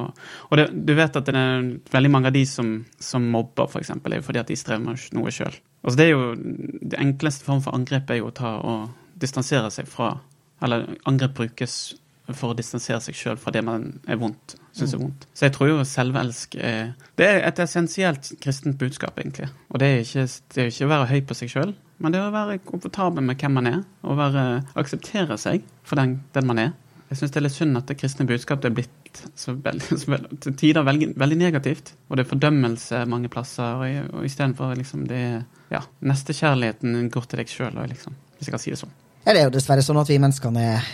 Og 0.50 0.58
det, 0.58 0.68
du 0.88 0.94
vet 0.98 1.20
at 1.20 1.30
det 1.30 1.36
er 1.38 1.68
veldig 1.94 2.12
mange 2.12 2.32
av 2.32 2.36
de 2.36 2.44
som, 2.50 2.72
som 3.00 3.28
mobber, 3.32 3.70
f.eks., 3.70 3.94
for 3.94 4.13
er 4.13 4.22
jo 4.22 4.26
fordi 4.26 4.42
at 4.42 4.50
de 4.50 4.58
strever 4.58 4.84
med 4.84 5.06
noe 5.16 5.34
sjøl. 5.34 5.54
Altså, 5.84 5.98
det 6.00 6.08
er 6.08 6.12
jo 6.16 6.34
det 6.82 7.00
enkleste 7.00 7.46
form 7.46 7.62
for 7.63 7.78
angrep 7.78 8.10
er 8.12 8.22
jo 8.22 8.32
å 8.32 8.36
ta 8.36 8.58
og 8.58 8.90
distansere 9.18 9.70
seg 9.74 9.88
fra 9.90 10.18
Eller 10.62 10.88
angrep 11.06 11.36
brukes 11.38 11.94
for 12.36 12.52
å 12.52 12.58
distansere 12.58 13.00
seg 13.04 13.16
sjøl 13.16 13.38
fra 13.40 13.54
det 13.56 13.63
man 13.63 13.86
er 14.10 14.20
vondt, 14.20 14.58
syns 14.76 14.94
er 14.94 15.00
mm. 15.00 15.04
vondt. 15.06 15.28
Så 15.32 15.48
jeg 15.48 15.56
tror 15.56 15.72
jo 15.72 15.78
selvelsk 15.88 16.58
er 16.60 16.94
Det 17.20 17.28
er 17.28 17.44
et 17.48 17.62
essensielt 17.63 18.34
kristent 18.44 18.80
budskap, 18.82 19.20
egentlig. 19.22 19.48
Og 19.72 19.80
det 19.82 19.92
er 19.92 20.02
ikke, 20.04 20.26
det 20.54 20.63
er 20.63 20.74
ikke 20.74 20.90
å 20.90 20.92
være 20.92 21.12
høy 21.13 21.22
på 21.30 21.38
seg 21.40 21.54
sjøl, 21.54 21.72
men 22.04 22.13
det 22.13 22.20
er 22.20 22.28
å 22.28 22.36
være 22.36 22.60
komfortabel 22.66 23.26
med 23.26 23.40
hvem 23.42 23.58
man 23.58 23.72
er, 23.72 23.80
og 24.04 24.20
være, 24.20 24.44
akseptere 24.78 25.40
seg 25.42 25.66
for 25.88 26.00
den, 26.00 26.20
den 26.36 26.50
man 26.50 26.62
er. 26.62 26.76
Jeg 27.08 27.22
syns 27.22 27.32
det 27.32 27.40
er 27.40 27.46
litt 27.46 27.56
synd 27.56 27.80
at 27.80 27.88
det 27.88 27.96
kristne 28.02 28.28
budskapet 28.28 28.68
er 28.68 28.76
blitt 28.76 29.22
så 29.40 29.56
veldig, 29.56 29.98
så 30.02 30.12
veldig, 30.12 30.40
til 30.44 30.56
tider 30.60 30.86
veldig, 30.88 31.13
veldig, 31.20 31.40
negativt. 31.40 31.94
Og 32.10 32.18
det 32.18 32.26
er 32.26 32.32
fordømmelse 32.34 33.04
mange 33.10 33.32
plasser, 33.32 33.80
og, 33.80 34.16
og 34.20 34.28
istedenfor 34.28 34.76
liksom 34.78 35.08
det 35.10 35.24
ja, 35.72 35.84
nestekjærligheten 36.04 37.08
går 37.13 37.30
til 37.30 37.42
deg 37.42 37.52
sjøl, 37.52 37.80
liksom, 37.88 38.18
hvis 38.38 38.50
jeg 38.50 38.56
kan 38.56 38.63
si 38.63 38.76
det 38.76 38.82
sånn. 38.84 38.96
Ja, 39.24 39.34
det 39.34 39.40
er 39.40 39.48
jo 39.48 39.56
dessverre 39.58 39.84
sånn 39.84 40.00
at 40.00 40.12
vi 40.12 40.20
menneskene 40.24 40.68
er 40.76 40.92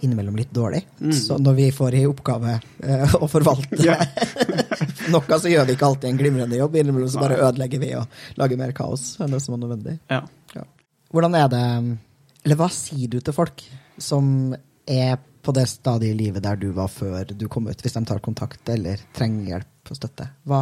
innimellom 0.00 0.36
litt 0.36 0.52
dårlig. 0.54 0.82
Mm. 1.00 1.12
Så 1.16 1.38
når 1.38 1.54
vi 1.58 1.66
får 1.72 1.96
i 1.98 2.04
oppgave 2.06 2.58
uh, 2.60 3.16
å 3.22 3.28
forvalte 3.30 3.78
yeah. 3.82 4.04
noe, 5.14 5.38
så 5.38 5.50
gjør 5.50 5.68
vi 5.68 5.76
ikke 5.76 5.88
alltid 5.88 6.10
en 6.10 6.20
glimrende 6.20 6.60
jobb. 6.60 6.78
Innimellom 6.80 7.10
så 7.12 7.22
bare 7.22 7.40
ødelegger 7.40 7.82
vi 7.82 7.92
og 7.98 8.22
lager 8.40 8.60
mer 8.60 8.74
kaos 8.76 9.16
enn 9.22 9.34
det 9.34 9.42
som 9.44 9.56
er 9.56 9.62
nødvendig. 9.64 9.98
Ja. 10.12 10.22
Ja. 10.56 10.66
Hvordan 11.12 11.36
er 11.36 11.50
det 11.52 11.66
Eller 12.42 12.58
hva 12.58 12.68
sier 12.72 13.10
du 13.12 13.20
til 13.20 13.36
folk 13.36 13.64
som 14.00 14.54
er 14.88 15.20
på 15.42 15.52
det 15.54 15.66
stadiet 15.70 16.14
i 16.14 16.18
livet 16.18 16.42
der 16.44 16.58
du 16.58 16.70
var 16.74 16.90
før 16.90 17.32
du 17.34 17.48
kom 17.50 17.66
ut, 17.68 17.80
hvis 17.82 17.96
de 17.96 18.04
tar 18.06 18.22
kontakt 18.22 18.68
eller 18.70 19.00
trenger 19.16 19.56
hjelp 19.56 19.90
og 19.90 19.98
støtte? 19.98 20.28
Hva, 20.46 20.60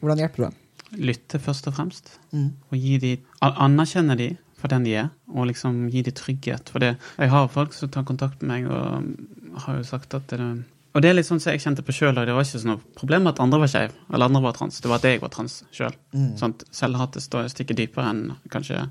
hvordan 0.00 0.20
hjelper 0.22 0.42
du 0.42 0.46
dem? 0.48 0.58
Lytte 1.06 1.38
først 1.38 1.68
og 1.70 1.76
fremst. 1.76 2.12
Mm. 2.34 2.50
Og 2.70 2.76
gi 2.80 2.96
de, 3.02 3.12
anerkjenne 3.40 4.16
de 4.18 4.30
for 4.60 4.72
den 4.72 4.84
de 4.86 4.96
er, 5.02 5.08
og 5.32 5.48
liksom 5.50 5.86
gi 5.92 6.02
dem 6.06 6.16
trygghet. 6.16 6.72
For 6.72 6.82
det, 6.82 6.94
jeg 7.18 7.32
har 7.32 7.48
folk 7.52 7.74
som 7.76 7.90
tar 7.92 8.06
kontakt 8.08 8.42
med 8.42 8.50
meg 8.50 8.68
og 8.70 9.64
har 9.64 9.80
jo 9.80 9.86
sagt 9.88 10.14
at 10.14 10.28
det, 10.30 10.50
Og 10.92 11.02
det 11.02 11.10
er 11.10 11.14
litt 11.14 11.28
sånn 11.28 11.40
som 11.40 11.52
jeg 11.52 11.62
kjente 11.62 11.84
på 11.86 11.94
sjøl, 11.94 12.18
og 12.18 12.26
det 12.26 12.34
var 12.34 12.44
ikke 12.44 12.60
sånn 12.60 12.72
noe 12.74 12.96
problem 12.98 13.28
at 13.30 13.40
andre 13.42 13.60
var 13.62 13.70
skeive 13.70 13.94
eller 14.10 14.26
andre 14.26 14.42
var 14.42 14.56
trans. 14.58 14.80
Det 14.80 14.90
var 14.90 14.98
at 14.98 15.06
jeg 15.06 15.22
var 15.22 15.30
trans 15.30 15.60
sjøl. 15.70 15.94
Mm. 16.12 16.32
Sånn, 16.40 16.56
Selvhatet 16.74 17.26
stikker 17.54 17.78
dypere 17.78 18.10
enn 18.10 18.24
kanskje 18.50 18.88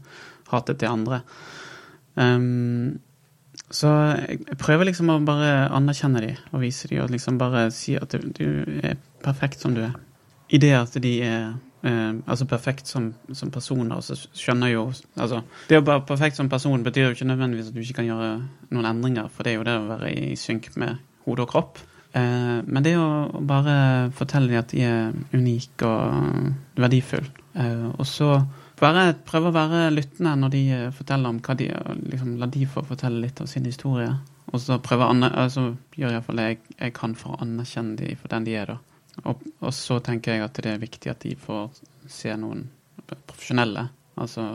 hatet 0.49 0.79
til 0.79 0.89
andre. 0.89 1.21
Um, 2.15 2.99
så 3.69 3.91
jeg 4.25 4.57
prøver 4.57 4.89
liksom 4.89 5.11
å 5.13 5.19
bare 5.21 5.67
anerkjenne 5.75 6.23
dem 6.23 6.37
og 6.53 6.63
vise 6.63 6.87
dem, 6.89 7.03
og 7.03 7.11
liksom 7.13 7.37
bare 7.37 7.67
si 7.75 7.97
at 7.99 8.15
du, 8.15 8.31
du 8.33 8.79
er 8.81 8.95
perfekt 9.23 9.61
som 9.61 9.75
du 9.75 9.83
er. 9.85 9.97
I 10.49 10.57
det 10.57 10.73
at 10.73 10.95
de 11.03 11.11
er 11.21 11.51
Eh, 11.79 12.13
altså 12.27 12.43
perfekt 12.43 12.89
som, 12.91 13.13
som 13.31 13.51
og 13.55 14.01
så 14.03 14.15
skjønner 14.35 14.73
jo 14.73 14.81
altså, 15.15 15.37
Det 15.69 15.77
å 15.79 15.85
være 15.87 16.03
perfekt 16.09 16.35
som 16.35 16.49
person 16.51 16.83
betyr 16.83 17.05
jo 17.05 17.13
ikke 17.15 17.27
nødvendigvis 17.29 17.69
at 17.69 17.77
du 17.77 17.79
ikke 17.79 18.01
kan 18.01 18.09
gjøre 18.09 18.31
noen 18.75 18.87
endringer, 18.89 19.29
for 19.31 19.47
det 19.47 19.53
er 19.53 19.55
jo 19.61 19.67
det 19.67 19.75
å 19.79 19.85
være 19.87 20.09
i 20.11 20.33
synk 20.35 20.73
med 20.75 20.99
hode 21.23 21.45
og 21.45 21.53
kropp. 21.53 21.79
Uh, 22.09 22.65
men 22.65 22.83
det 22.83 22.97
å 22.97 23.39
bare 23.45 24.09
fortelle 24.17 24.49
dem 24.49 24.59
at 24.59 24.71
de 24.73 24.81
er 24.81 25.13
unike 25.31 25.87
og 25.87 26.81
verdifulle, 26.81 27.31
uh, 27.53 27.93
og 27.93 28.03
så 28.09 28.31
bare 28.81 29.13
prøve 29.27 29.51
å 29.51 29.55
være 29.55 29.85
lyttende 29.93 30.35
når 30.41 30.53
de 30.55 30.63
forteller 30.97 31.31
om 31.31 31.39
hva 31.45 31.55
de 31.59 31.69
liksom, 32.09 32.35
La 32.41 32.49
de 32.49 32.65
få 32.67 32.83
fortelle 32.87 33.23
litt 33.23 33.39
av 33.43 33.47
sin 33.51 33.67
historie. 33.67 34.11
Og 34.49 34.59
så 34.63 34.79
prøve 34.83 35.07
altså, 35.29 35.69
gjør 35.95 36.15
iallfall 36.17 36.41
det 36.41 36.47
jeg, 36.47 36.61
jeg 36.79 36.95
kan 36.97 37.15
for 37.15 37.35
å 37.35 37.43
anerkjenne 37.45 37.99
dem 37.99 38.19
for 38.19 38.31
den 38.33 38.47
de 38.47 38.55
er, 38.57 38.73
da. 38.73 38.88
Og, 39.25 39.41
og, 39.59 39.71
så 39.75 39.99
tenker 40.03 40.35
jeg 40.35 40.45
at 40.45 40.59
det 40.63 40.73
er 40.73 40.81
viktig 40.81 41.11
at 41.11 41.23
de 41.25 41.35
får 41.39 41.81
se 42.09 42.33
noen 42.39 42.67
profesjonelle. 43.09 43.87
Altså 44.19 44.45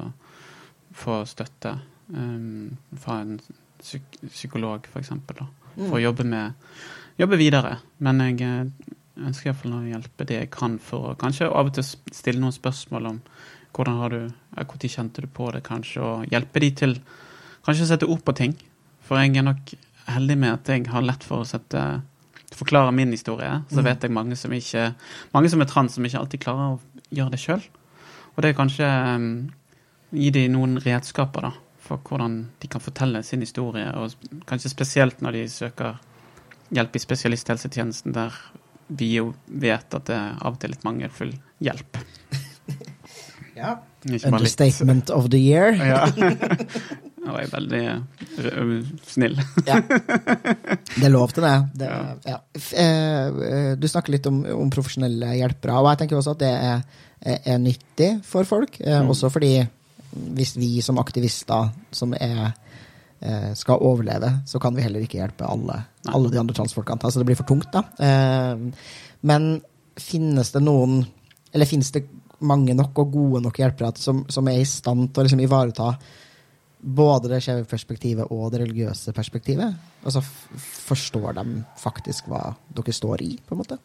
få 0.94 1.22
støtte 1.27 1.74
um, 2.14 2.77
fra 3.00 3.20
en 3.24 3.38
psyk 3.81 4.20
psykolog, 4.29 4.87
f.eks. 4.88 5.11
For, 5.11 5.48
mm. 5.74 5.88
for 5.88 5.98
å 5.98 6.05
jobbe 6.05 6.27
med 6.29 6.68
jobbe 7.20 7.38
videre. 7.38 7.79
Men 8.05 8.22
jeg 8.24 8.40
eh, 8.46 8.92
ønsker 9.24 9.50
iallfall 9.50 9.77
å 9.79 9.85
hjelpe 9.87 10.27
det 10.29 10.40
jeg 10.40 10.53
kan 10.55 10.79
for 10.83 11.12
å 11.12 11.18
kanskje 11.18 11.50
av 11.50 11.70
og 11.70 11.77
til 11.77 11.87
stille 11.87 12.42
noen 12.42 12.55
spørsmål 12.55 13.11
om 13.12 13.20
hvordan 13.74 14.00
har 14.00 14.14
du, 14.14 14.20
når 14.55 14.87
kjente 14.87 15.24
du 15.24 15.27
på 15.27 15.50
det, 15.50 15.64
kanskje, 15.66 16.03
og 16.03 16.31
hjelpe 16.31 16.62
de 16.62 16.70
til 16.79 16.92
kanskje 17.66 17.87
å 17.87 17.90
sette 17.90 18.09
ord 18.11 18.22
på 18.22 18.35
ting. 18.38 18.55
For 19.03 19.18
jeg 19.18 19.35
er 19.37 19.46
nok 19.46 19.74
heldig 20.07 20.37
med 20.38 20.53
at 20.53 20.70
jeg 20.70 20.87
har 20.92 21.03
lett 21.03 21.27
for 21.27 21.42
å 21.42 21.48
sette 21.48 21.83
forklare 22.55 22.93
min 22.95 23.12
historie, 23.14 23.51
så 23.71 23.81
mm. 23.81 23.85
vet 23.88 24.07
jeg 24.07 24.14
mange 24.14 24.38
som, 24.38 24.53
ikke, 24.55 24.93
mange 25.35 25.51
som 25.53 25.62
er 25.62 25.71
trans, 25.71 25.97
som 25.97 26.07
ikke 26.07 26.21
alltid 26.21 26.43
klarer 26.45 26.77
å 26.77 27.12
gjøre 27.14 27.35
det 27.35 27.43
sjøl. 27.43 27.62
Og 28.35 28.43
det 28.43 28.51
er 28.51 28.59
kanskje 28.59 28.88
um, 28.88 29.29
gi 30.14 30.33
dem 30.35 30.57
noen 30.57 30.79
redskaper 30.83 31.49
da, 31.49 31.53
for 31.85 32.03
hvordan 32.09 32.40
de 32.62 32.71
kan 32.71 32.83
fortelle 32.83 33.23
sin 33.27 33.45
historie, 33.45 33.87
og 33.95 34.14
kanskje 34.49 34.73
spesielt 34.73 35.23
når 35.25 35.38
de 35.38 35.47
søker 35.53 35.99
hjelp 36.75 36.97
i 36.97 37.03
spesialisthelsetjenesten, 37.03 38.14
der 38.17 38.35
vi 38.88 39.14
jo 39.17 39.33
vet 39.47 39.97
at 39.97 40.09
det 40.09 40.17
er 40.17 40.38
av 40.40 40.57
og 40.57 40.62
til 40.62 40.75
litt 40.75 40.85
mangelfull 40.87 41.33
hjelp. 41.64 42.01
ja. 43.61 43.79
Understatement 44.05 45.11
of 45.11 45.31
the 45.33 45.40
year. 45.40 45.73
ja. 45.73 46.05
Og 47.25 47.39
jeg 47.39 47.49
er 47.49 47.53
veldig 47.55 47.83
uh, 47.91 48.73
snill. 49.09 49.39
ja. 49.69 49.79
Det 50.95 51.09
er 51.09 51.13
lov 51.13 51.33
til 51.35 51.45
det. 51.45 51.55
det 51.81 51.89
ja. 51.91 52.37
Ja. 52.37 53.75
Du 53.81 53.87
snakker 53.91 54.15
litt 54.15 54.27
om, 54.31 54.43
om, 54.55 54.69
profesjonelle 54.73 55.33
hjelpere, 55.39 55.79
og 55.81 55.89
jeg 55.91 56.03
tenker 56.03 56.21
også 56.21 56.35
at 56.37 56.43
det 56.45 56.53
er, 56.55 56.85
er 57.35 57.59
nyttig 57.61 58.11
for 58.25 58.47
folk. 58.49 58.79
Mm. 58.79 59.11
Også 59.11 59.31
fordi 59.33 59.57
hvis 60.37 60.55
vi 60.57 60.79
som 60.85 61.01
aktivister 61.03 61.73
som 61.91 62.15
er, 62.15 62.55
skal 63.59 63.83
overleve, 63.83 64.31
så 64.47 64.61
kan 64.63 64.77
vi 64.77 64.85
heller 64.85 65.03
ikke 65.03 65.19
hjelpe 65.19 65.49
alle, 65.49 65.81
alle 66.13 66.31
de 66.31 66.39
andre 66.39 66.55
transfolkene. 66.57 67.11
Så 67.11 67.21
det 67.21 67.29
blir 67.29 67.41
for 67.41 67.49
tungt, 67.49 67.75
da. 67.75 67.83
Men 69.27 69.51
finnes 70.01 70.53
det 70.55 70.63
noen 70.65 71.03
Eller 71.55 71.69
finnes 71.71 71.93
det 71.95 72.07
mange 72.45 72.75
nok 72.75 72.99
og 72.99 73.13
gode 73.15 73.41
nok 73.45 73.59
hjelpere 73.61 73.93
som, 74.01 74.25
som 74.29 74.49
er 74.51 74.61
i 74.61 74.69
stand 74.69 75.13
til 75.13 75.23
å 75.23 75.27
liksom 75.27 75.43
ivareta 75.45 75.93
både 76.85 77.31
det 77.33 77.40
skjeve 77.44 77.64
perspektivet 77.68 78.31
og 78.31 78.51
det 78.53 78.61
religiøse 78.64 79.14
perspektivet? 79.16 79.75
Altså, 80.05 80.23
Forstår 80.85 81.33
de 81.38 81.62
faktisk 81.81 82.29
hva 82.29 82.51
dere 82.77 82.94
står 82.94 83.25
i, 83.25 83.35
på 83.40 83.57
en 83.57 83.62
måte? 83.62 83.79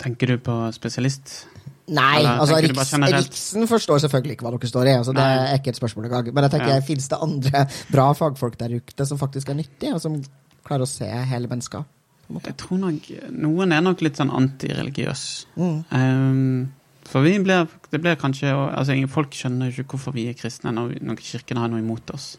Tenker 0.00 0.32
du 0.32 0.38
på 0.44 0.54
spesialist? 0.76 1.46
Nei, 1.86 2.18
Eller, 2.18 2.40
altså 2.42 2.56
Riks, 2.58 2.94
Riksen 3.14 3.68
forstår 3.70 4.00
selvfølgelig 4.02 4.34
ikke 4.36 4.46
hva 4.48 4.52
dere 4.56 4.70
står 4.70 4.88
i. 4.88 4.94
altså 4.98 5.12
Det 5.14 5.26
er 5.26 5.60
ikke 5.60 5.70
et 5.70 5.78
spørsmål 5.78 6.08
engang. 6.08 6.32
Men 6.34 6.46
jeg 6.46 6.54
tenker, 6.56 6.72
ja. 6.74 6.80
fins 6.84 7.06
det 7.12 7.18
andre 7.22 7.66
bra 7.92 8.08
fagfolk 8.18 8.58
der 8.58 8.74
ute 8.80 9.06
som 9.06 9.20
faktisk 9.20 9.52
er 9.52 9.60
nyttige, 9.60 9.94
og 9.94 10.02
som 10.02 10.18
klarer 10.66 10.86
å 10.86 10.90
se 10.90 11.06
hele 11.06 11.50
mennesker? 11.52 11.86
Jeg 12.26 12.56
tror 12.58 12.80
nok 12.82 13.04
Noen 13.38 13.72
er 13.72 13.84
nok 13.86 14.02
litt 14.02 14.18
sånn 14.18 14.32
antireligiøs. 14.34 15.22
Mm. 15.54 15.76
Um, 15.94 16.64
for 17.10 17.26
vi 17.26 17.36
blir, 17.42 17.68
det 17.92 18.00
blir 18.02 18.18
kanskje 18.20 18.50
altså 18.52 18.96
Folk 19.12 19.36
skjønner 19.36 19.70
jo 19.70 19.84
ikke 19.84 19.96
hvorfor 19.96 20.16
vi 20.16 20.26
er 20.30 20.38
kristne 20.38 20.72
når, 20.74 20.98
når 21.04 21.22
kirken 21.22 21.60
har 21.60 21.70
noe 21.72 21.82
imot 21.82 22.10
oss. 22.14 22.34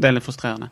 Det 0.00 0.08
er 0.08 0.14
litt 0.14 0.24
frustrerende. 0.24 0.70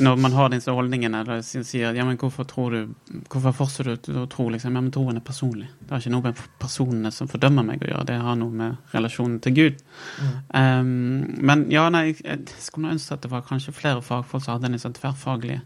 Når 0.00 0.20
man 0.24 0.32
har 0.32 0.50
disse 0.52 0.72
holdningene 0.72 1.20
eller 1.20 1.42
sier 1.44 1.96
ja, 1.96 2.04
men 2.06 2.16
hvorfor 2.20 2.46
tror 2.48 2.72
du, 2.74 2.94
hvorfor 3.32 3.52
fortsetter 3.58 4.14
du 4.14 4.22
å 4.22 4.28
tro? 4.30 4.46
Liksom? 4.52 4.72
Ja, 4.72 4.80
men 4.84 4.92
troen 4.94 5.20
er 5.20 5.24
personlig. 5.26 5.68
Det 5.80 5.92
har 5.92 6.00
ikke 6.00 6.14
noe 6.14 6.26
med 6.30 6.42
personene 6.62 7.12
som 7.12 7.28
fordømmer 7.30 7.66
meg 7.66 7.84
å 7.84 7.90
gjøre. 7.90 8.08
Det 8.08 8.20
har 8.24 8.38
noe 8.40 8.60
med 8.62 8.94
relasjonen 8.94 9.40
til 9.44 9.56
Gud. 9.58 9.82
Mm. 10.16 10.32
Um, 10.56 11.40
men 11.50 11.66
ja, 11.72 11.86
nei, 11.92 12.06
jeg 12.14 12.40
skulle 12.62 12.94
ønske 12.94 13.18
at 13.18 13.26
det 13.26 13.32
var 13.34 13.44
kanskje 13.48 13.76
flere 13.76 14.04
fagfolk 14.04 14.46
som 14.46 14.56
hadde 14.56 14.72
en 14.72 14.84
sånn 14.86 14.96
tverrfaglig 14.96 15.60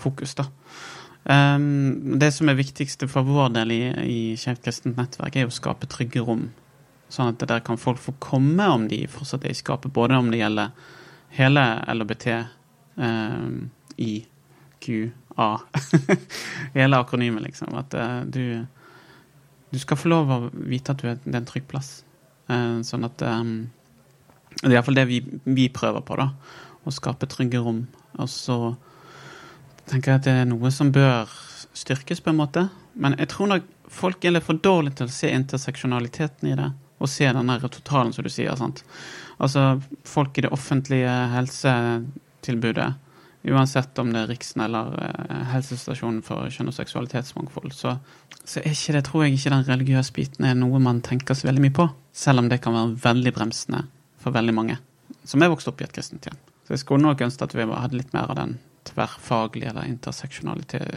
fokus. 0.00 0.38
da. 0.38 0.48
Um, 1.28 2.18
det 2.18 2.30
som 2.32 2.48
er 2.48 2.56
viktigste 2.56 3.04
for 3.10 3.26
vår 3.28 3.50
del 3.52 3.72
i, 3.74 3.82
i 4.00 4.20
Skeivt 4.40 4.62
kristent 4.64 4.96
nettverk, 4.96 5.34
er 5.36 5.50
å 5.50 5.52
skape 5.52 5.88
trygge 5.90 6.22
rom. 6.24 6.46
Sånn 7.12 7.34
at 7.34 7.44
der 7.50 7.60
kan 7.64 7.80
folk 7.80 8.00
få 8.00 8.14
komme 8.22 8.64
om 8.72 8.86
de 8.88 9.02
fortsatt 9.12 9.44
er 9.44 9.52
i 9.52 9.58
skapet, 9.58 9.92
både 9.92 10.16
om 10.16 10.30
det 10.32 10.40
gjelder 10.40 10.72
hele 11.36 11.64
LHBT, 11.92 12.26
um, 12.96 13.68
A. 15.38 15.48
Hele 16.74 16.98
akronymet, 16.98 17.44
liksom. 17.44 17.76
At 17.78 17.94
uh, 17.94 18.24
du, 18.24 18.64
du 19.70 19.78
skal 19.78 20.00
få 20.00 20.10
lov 20.10 20.32
å 20.32 20.38
vite 20.50 20.94
at 20.94 21.02
du 21.02 21.10
er, 21.12 21.20
det 21.22 21.34
er 21.34 21.42
en 21.42 21.50
trygg 21.50 21.68
plass. 21.70 21.90
Uh, 22.48 22.80
sånn 22.86 23.04
at 23.06 23.20
Det 23.20 24.64
er 24.64 24.72
iallfall 24.72 24.96
det 24.96 25.04
vi, 25.10 25.20
vi 25.44 25.68
prøver 25.70 26.02
på, 26.02 26.16
da. 26.18 26.30
Å 26.88 26.94
skape 26.94 27.28
trygge 27.30 27.60
rom. 27.62 27.84
Og 28.16 28.32
så 28.32 28.58
tenker 29.90 30.12
jeg 30.12 30.20
at 30.20 30.26
det 30.28 30.34
er 30.42 30.48
noe 30.50 30.70
som 30.74 30.92
bør 30.94 31.30
styrkes, 31.76 32.22
på 32.24 32.32
en 32.32 32.38
måte. 32.40 32.68
Men 32.98 33.16
jeg 33.18 33.30
tror 33.32 33.50
nok 33.52 33.66
folk 33.88 34.24
er 34.24 34.34
litt 34.36 34.46
for 34.46 34.60
dårlige 34.62 35.00
til 35.00 35.08
å 35.08 35.14
se 35.14 35.32
interseksjonaliteten 35.32 36.50
i 36.50 36.56
det. 36.58 36.70
Og 36.98 37.10
se 37.10 37.28
den 37.30 37.50
der 37.50 37.66
totalen, 37.70 38.12
som 38.12 38.26
du 38.26 38.30
sier. 38.32 38.56
sant? 38.58 38.82
Altså, 39.38 39.80
folk 40.04 40.38
i 40.38 40.46
det 40.46 40.50
offentlige 40.54 41.12
helsetilbudet, 41.34 42.88
uansett 43.48 44.00
om 44.02 44.10
det 44.12 44.24
er 44.24 44.32
Riksen 44.32 44.64
eller 44.64 44.90
eh, 45.06 45.44
helsestasjonen 45.52 46.24
for 46.26 46.50
kjønn- 46.52 46.72
og 46.72 46.74
seksualitetsmangfold, 46.74 47.70
så, 47.72 47.94
så 48.42 48.64
ikke 48.66 48.96
det, 48.98 49.04
tror 49.06 49.24
jeg 49.24 49.38
ikke 49.38 49.54
den 49.54 49.68
religiøse 49.70 50.16
biten 50.16 50.48
er 50.48 50.58
noe 50.58 50.82
man 50.82 51.00
tenker 51.06 51.38
så 51.38 51.48
veldig 51.48 51.62
mye 51.68 51.76
på. 51.78 51.86
Selv 52.12 52.42
om 52.42 52.50
det 52.50 52.60
kan 52.64 52.74
være 52.76 52.98
veldig 53.06 53.34
bremsende 53.38 53.86
for 54.18 54.34
veldig 54.34 54.56
mange 54.58 54.80
som 55.28 55.42
er 55.42 55.52
vokst 55.52 55.68
opp 55.70 55.82
i 55.82 55.86
et 55.86 55.94
kristent 55.94 56.26
hjem. 56.26 56.38
Så 56.66 56.74
jeg 56.74 56.82
skulle 56.82 57.04
nok 57.04 57.22
ønske 57.24 57.46
at 57.46 57.54
vi 57.56 57.66
hadde 57.68 57.96
litt 57.96 58.14
mer 58.16 58.30
av 58.32 58.38
den 58.40 58.56
tverrfaglig 58.90 59.68
eller 59.70 59.88
interseksjonalitet 59.88 60.88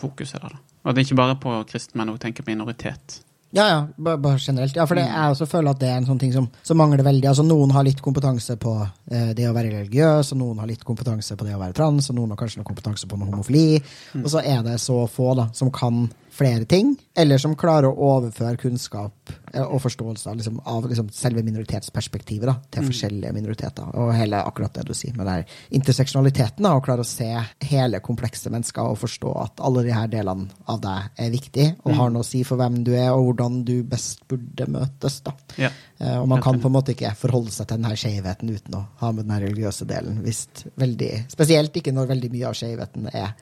fokuset 0.00 0.40
der. 0.40 0.60
Og 0.84 0.94
det 0.94 1.02
er 1.02 1.10
ikke 1.10 1.20
bare 1.20 1.40
på 1.40 1.56
kristne, 1.68 2.00
men 2.00 2.12
også 2.12 2.24
tenke 2.24 2.44
på 2.44 2.52
minoritet. 2.54 3.20
Ja, 3.52 3.64
ja, 3.68 3.78
bare, 3.96 4.18
bare 4.18 4.38
generelt. 4.38 4.76
Ja, 4.76 4.84
for 4.86 4.94
det, 4.94 5.08
jeg 5.08 5.30
også 5.34 5.46
føler 5.50 5.74
at 5.74 5.80
det 5.82 5.88
er 5.90 5.96
en 5.98 6.06
sånn 6.06 6.20
ting 6.22 6.30
som, 6.30 6.46
som 6.62 6.78
mangler 6.78 7.02
veldig. 7.02 7.26
Altså, 7.32 7.42
noen 7.42 7.72
har 7.74 7.82
litt 7.82 7.98
kompetanse 8.04 8.54
på 8.62 8.76
eh, 9.10 9.32
det 9.34 9.48
å 9.50 9.54
være 9.56 9.72
religiøs, 9.74 10.30
og 10.36 10.38
noen 10.38 10.60
har 10.62 10.70
litt 10.70 10.84
kompetanse 10.86 11.34
på 11.34 11.48
det 11.48 11.56
å 11.56 11.60
være 11.60 11.74
trans, 11.74 12.12
og 12.12 12.18
noen 12.20 12.30
har 12.30 12.38
kanskje 12.38 12.62
noe 12.62 12.68
kompetanse 12.68 13.10
på 13.10 13.18
noe 13.18 13.32
homofili. 13.32 13.80
Og 14.22 14.28
så 14.30 14.44
er 14.46 14.62
det 14.68 14.78
så 14.82 15.02
få 15.10 15.32
da, 15.40 15.48
som 15.56 15.72
kan 15.74 16.04
flere 16.40 16.64
ting, 16.64 16.94
eller 17.14 17.38
som 17.38 17.52
klarer 17.58 17.90
å 17.90 18.06
overføre 18.14 18.56
kunnskap 18.62 19.32
eh, 19.52 19.60
og 19.60 19.82
forståelse 19.84 20.30
av, 20.30 20.38
liksom, 20.38 20.60
av 20.72 20.86
liksom, 20.88 21.10
selve 21.12 21.42
minoritetsperspektivet 21.44 22.48
da, 22.48 22.54
til 22.72 22.86
forskjellige 22.88 23.34
minoriteter. 23.36 23.90
Og 24.00 24.14
hele 24.16 24.40
akkurat 24.40 24.78
det 24.78 24.86
du 24.88 24.94
sier 24.96 25.18
med 25.18 25.28
der 25.28 25.44
interseksjonaliteten, 25.76 26.64
da, 26.64 26.72
og 26.78 26.86
klare 26.86 27.04
å 27.04 27.08
se 27.08 27.28
hele 27.68 28.00
komplekse 28.04 28.52
mennesker 28.52 28.88
og 28.88 28.96
forstå 29.02 29.34
at 29.42 29.64
alle 29.68 29.84
de 29.84 29.92
her 29.92 30.08
delene 30.12 30.48
av 30.64 30.80
deg 30.80 31.22
er 31.26 31.32
viktige 31.34 31.76
og 31.84 31.96
har 32.00 32.12
noe 32.14 32.24
å 32.24 32.30
si 32.30 32.40
for 32.48 32.60
hvem 32.60 32.80
du 32.88 32.94
er, 32.94 33.12
og 33.12 33.28
hvordan 33.28 33.62
du 33.68 33.76
best 33.84 34.24
burde 34.30 34.68
møtes. 34.72 35.20
da. 35.26 35.36
Ja. 35.60 35.74
Eh, 36.00 36.16
og 36.22 36.28
man 36.30 36.40
kan 36.40 36.60
på 36.62 36.72
en 36.72 36.78
måte 36.80 36.96
ikke 36.96 37.12
forholde 37.20 37.52
seg 37.52 37.68
til 37.68 37.76
denne 37.82 37.96
skjevheten 38.00 38.54
uten 38.56 38.80
å 38.80 38.86
ha 39.04 39.12
med 39.12 39.28
den 39.28 39.44
religiøse 39.44 39.84
delen. 39.90 40.22
Hvis 40.24 40.46
veldig, 40.80 41.26
spesielt 41.36 41.76
ikke 41.76 41.92
når 41.92 42.14
veldig 42.14 42.32
mye 42.32 42.48
av 42.48 42.56
skjevheten 42.56 43.12
er 43.12 43.34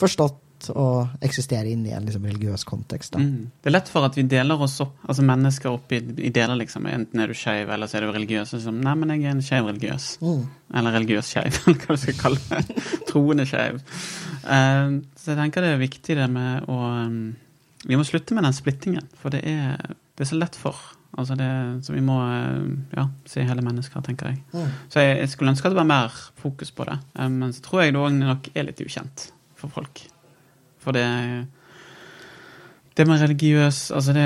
forstått 0.00 0.46
og 0.68 1.24
eksistere 1.24 1.70
inn 1.72 1.82
i 1.88 1.94
en 1.96 2.06
liksom, 2.06 2.26
religiøs 2.28 2.64
kontekst. 2.68 3.16
Mm. 3.16 3.50
Det 3.62 3.70
er 3.70 3.74
lett 3.74 3.90
for 3.90 4.06
at 4.06 4.16
vi 4.18 4.26
deler 4.28 4.60
oss 4.60 4.76
opp, 4.84 4.98
altså 5.06 5.24
mennesker 5.26 5.72
opp 5.72 5.92
i, 5.96 6.00
i 6.00 6.32
deler, 6.34 6.58
liksom. 6.60 6.88
Enten 6.90 7.22
er 7.22 7.30
du 7.30 7.38
skeiv, 7.38 7.72
eller 7.72 7.90
så 7.90 7.98
er 7.98 8.06
du 8.06 8.12
religiøs. 8.14 8.54
Sånn, 8.64 8.82
Nei, 8.84 8.94
men 9.00 9.14
jeg 9.14 9.24
er 9.24 9.36
en 9.36 9.44
skeiv 9.44 9.70
religiøs. 9.70 10.10
Mm. 10.20 10.44
Eller 10.80 10.96
religiøs 10.98 11.32
skeiv, 11.32 11.60
eller 11.64 11.82
hva 11.82 11.96
du 11.96 12.04
skal 12.04 12.20
kalle 12.20 12.44
det. 12.50 12.86
Troende 13.08 13.48
skeiv. 13.48 13.80
Uh, 14.44 15.00
så 15.16 15.32
jeg 15.32 15.40
tenker 15.40 15.66
det 15.66 15.74
er 15.74 15.82
viktig 15.82 16.16
det 16.16 16.30
med 16.32 16.70
å 16.72 16.78
um, 17.04 17.18
Vi 17.84 17.96
må 17.98 18.04
slutte 18.08 18.36
med 18.36 18.44
den 18.44 18.56
splittingen, 18.56 19.10
for 19.20 19.32
det 19.32 19.44
er, 19.48 19.76
det 20.16 20.26
er 20.26 20.32
så 20.32 20.40
lett 20.40 20.58
for. 20.58 20.78
Altså 21.18 21.34
det, 21.34 21.50
så 21.82 21.92
vi 21.92 22.02
må 22.04 22.20
eh, 22.22 22.68
ja, 22.94 23.08
se 23.26 23.42
hele 23.42 23.64
mennesker, 23.66 24.02
tenker 24.06 24.30
jeg. 24.30 24.42
Mm. 24.54 24.68
Så 24.92 25.02
jeg, 25.02 25.16
jeg 25.24 25.32
skulle 25.32 25.50
ønske 25.50 25.66
at 25.66 25.74
det 25.74 25.80
var 25.80 25.88
mer 25.88 26.14
fokus 26.38 26.70
på 26.70 26.86
det. 26.86 27.00
Men 27.18 27.50
så 27.56 27.64
tror 27.64 27.82
jeg 27.82 27.96
det 27.96 28.02
òg 28.04 28.14
nok 28.14 28.50
er 28.54 28.68
litt 28.68 28.82
ukjent 28.84 29.26
for 29.58 29.72
folk. 29.74 30.04
For 30.80 30.96
det 30.96 31.06
Det 32.96 33.06
med 33.06 33.20
religiøs 33.22 33.92
Altså 33.94 34.12
det, 34.12 34.24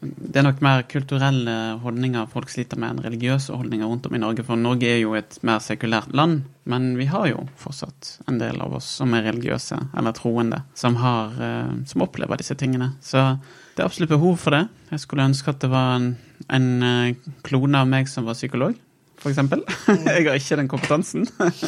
det 0.00 0.38
er 0.38 0.44
nok 0.46 0.60
mer 0.64 0.84
kulturelle 0.88 1.54
holdninger 1.82 2.28
folk 2.30 2.48
sliter 2.52 2.78
med 2.80 2.94
enn 2.94 3.02
religiøse 3.04 3.52
holdninger 3.52 3.90
rundt 3.90 4.06
om 4.06 4.14
i 4.14 4.20
Norge. 4.22 4.44
For 4.46 4.56
Norge 4.56 4.88
er 4.88 5.00
jo 5.02 5.16
et 5.18 5.36
mer 5.44 5.58
sekulært 5.64 6.14
land, 6.16 6.44
men 6.64 6.94
vi 6.96 7.08
har 7.10 7.26
jo 7.28 7.42
fortsatt 7.58 8.14
en 8.30 8.38
del 8.40 8.60
av 8.64 8.76
oss 8.78 8.86
som 9.00 9.12
er 9.16 9.26
religiøse 9.26 9.76
eller 9.98 10.16
troende, 10.16 10.62
som, 10.78 10.96
har, 11.02 11.34
eh, 11.42 11.74
som 11.90 12.06
opplever 12.06 12.40
disse 12.40 12.56
tingene. 12.56 12.92
Så 13.04 13.24
det 13.74 13.82
er 13.82 13.90
absolutt 13.90 14.14
behov 14.14 14.38
for 14.40 14.56
det. 14.56 14.64
Jeg 14.94 15.04
skulle 15.04 15.26
ønske 15.28 15.52
at 15.52 15.60
det 15.66 15.72
var 15.74 15.98
en, 15.98 16.08
en 16.48 16.70
eh, 16.82 17.30
klone 17.44 17.82
av 17.82 17.90
meg 17.90 18.08
som 18.08 18.24
var 18.28 18.38
psykolog, 18.38 18.78
for 19.18 19.34
eksempel. 19.34 19.66
Jeg 20.06 20.28
har 20.30 20.38
ikke 20.38 20.62
den 20.62 20.70
kompetansen. 20.70 21.26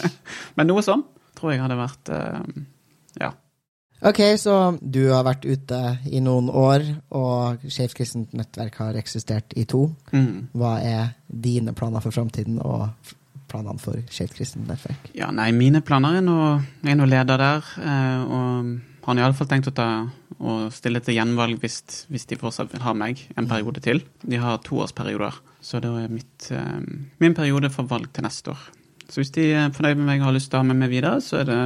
Men 0.57 0.71
noe 0.71 0.87
sånn 0.87 1.05
tror 1.37 1.53
jeg 1.55 1.63
hadde 1.65 1.77
vært 1.81 2.11
eh, 2.15 2.43
Ja. 3.21 3.35
Ok, 4.01 4.21
så 4.41 4.55
du 4.81 5.03
har 5.11 5.27
vært 5.27 5.45
ute 5.45 5.79
i 6.09 6.23
noen 6.25 6.49
år, 6.49 6.87
og 7.13 7.65
Skeivt 7.69 7.99
kristent 7.99 8.33
nettverk 8.37 8.79
har 8.81 8.97
eksistert 8.97 9.53
i 9.61 9.67
to. 9.69 9.91
Mm. 10.15 10.49
Hva 10.57 10.79
er 10.81 11.11
dine 11.29 11.75
planer 11.77 12.01
for 12.01 12.17
framtiden, 12.17 12.57
og 12.65 12.89
planene 13.51 13.83
for 13.83 14.01
Skeivt 14.09 14.39
kristent 14.39 14.71
nettverk? 14.71 15.11
Ja, 15.17 15.29
nei, 15.35 15.51
mine 15.53 15.85
planer 15.85 16.17
er 16.17 16.25
nå 16.25 16.39
Jeg 16.81 16.95
er 16.95 17.01
nå 17.01 17.11
leder 17.11 17.45
der, 17.45 17.69
eh, 17.85 18.25
og 18.25 18.73
har 19.05 19.21
iallfall 19.21 19.49
tenkt 19.51 19.69
å 19.69 19.77
ta 19.77 19.91
å 20.41 20.57
stille 20.73 21.03
til 21.05 21.17
gjenvalg 21.19 21.61
hvis, 21.61 22.07
hvis 22.09 22.29
de 22.31 22.39
fortsatt 22.41 22.73
vil 22.73 22.85
ha 22.85 22.97
meg 22.97 23.21
en 23.37 23.49
periode 23.51 23.83
til. 23.85 24.01
De 24.25 24.41
har 24.41 24.61
toårsperioder, 24.65 25.37
så 25.61 25.81
da 25.85 25.93
er 26.01 26.13
mitt, 26.13 26.49
eh, 26.55 26.81
min 27.21 27.37
periode 27.37 27.69
for 27.75 27.89
valg 27.91 28.09
til 28.15 28.25
neste 28.25 28.55
år. 28.55 28.69
Så 29.11 29.21
hvis 29.21 29.33
de 29.35 29.51
er 29.53 29.73
fornøyd 29.75 29.99
med 29.99 30.07
meg 30.07 30.23
og 30.23 30.31
har 30.31 30.37
lyst 30.39 30.53
til 30.53 30.61
å 30.61 30.63
ha 30.63 30.69
med 30.71 30.81
meg 30.81 30.93
videre, 30.93 31.21
så, 31.21 31.43
er 31.43 31.51
det, 31.51 31.61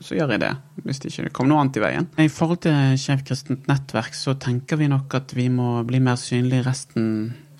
så 0.00 0.16
gjør 0.16 0.34
jeg 0.34 0.42
det. 0.42 0.54
Hvis 0.86 1.02
det 1.02 1.12
ikke 1.12 1.34
kommer 1.36 1.52
noe 1.52 1.64
annet 1.64 1.76
i 1.76 1.84
veien. 1.84 2.08
I 2.20 2.30
forhold 2.32 2.62
til 2.64 2.96
Skeivt 3.00 3.26
kristent 3.28 3.68
nettverk 3.68 4.16
så 4.16 4.34
tenker 4.40 4.80
vi 4.80 4.88
nok 4.90 5.12
at 5.18 5.34
vi 5.36 5.50
må 5.52 5.74
bli 5.88 6.00
mer 6.02 6.18
synlige 6.20 6.62
i 6.62 6.66
resten 6.66 7.06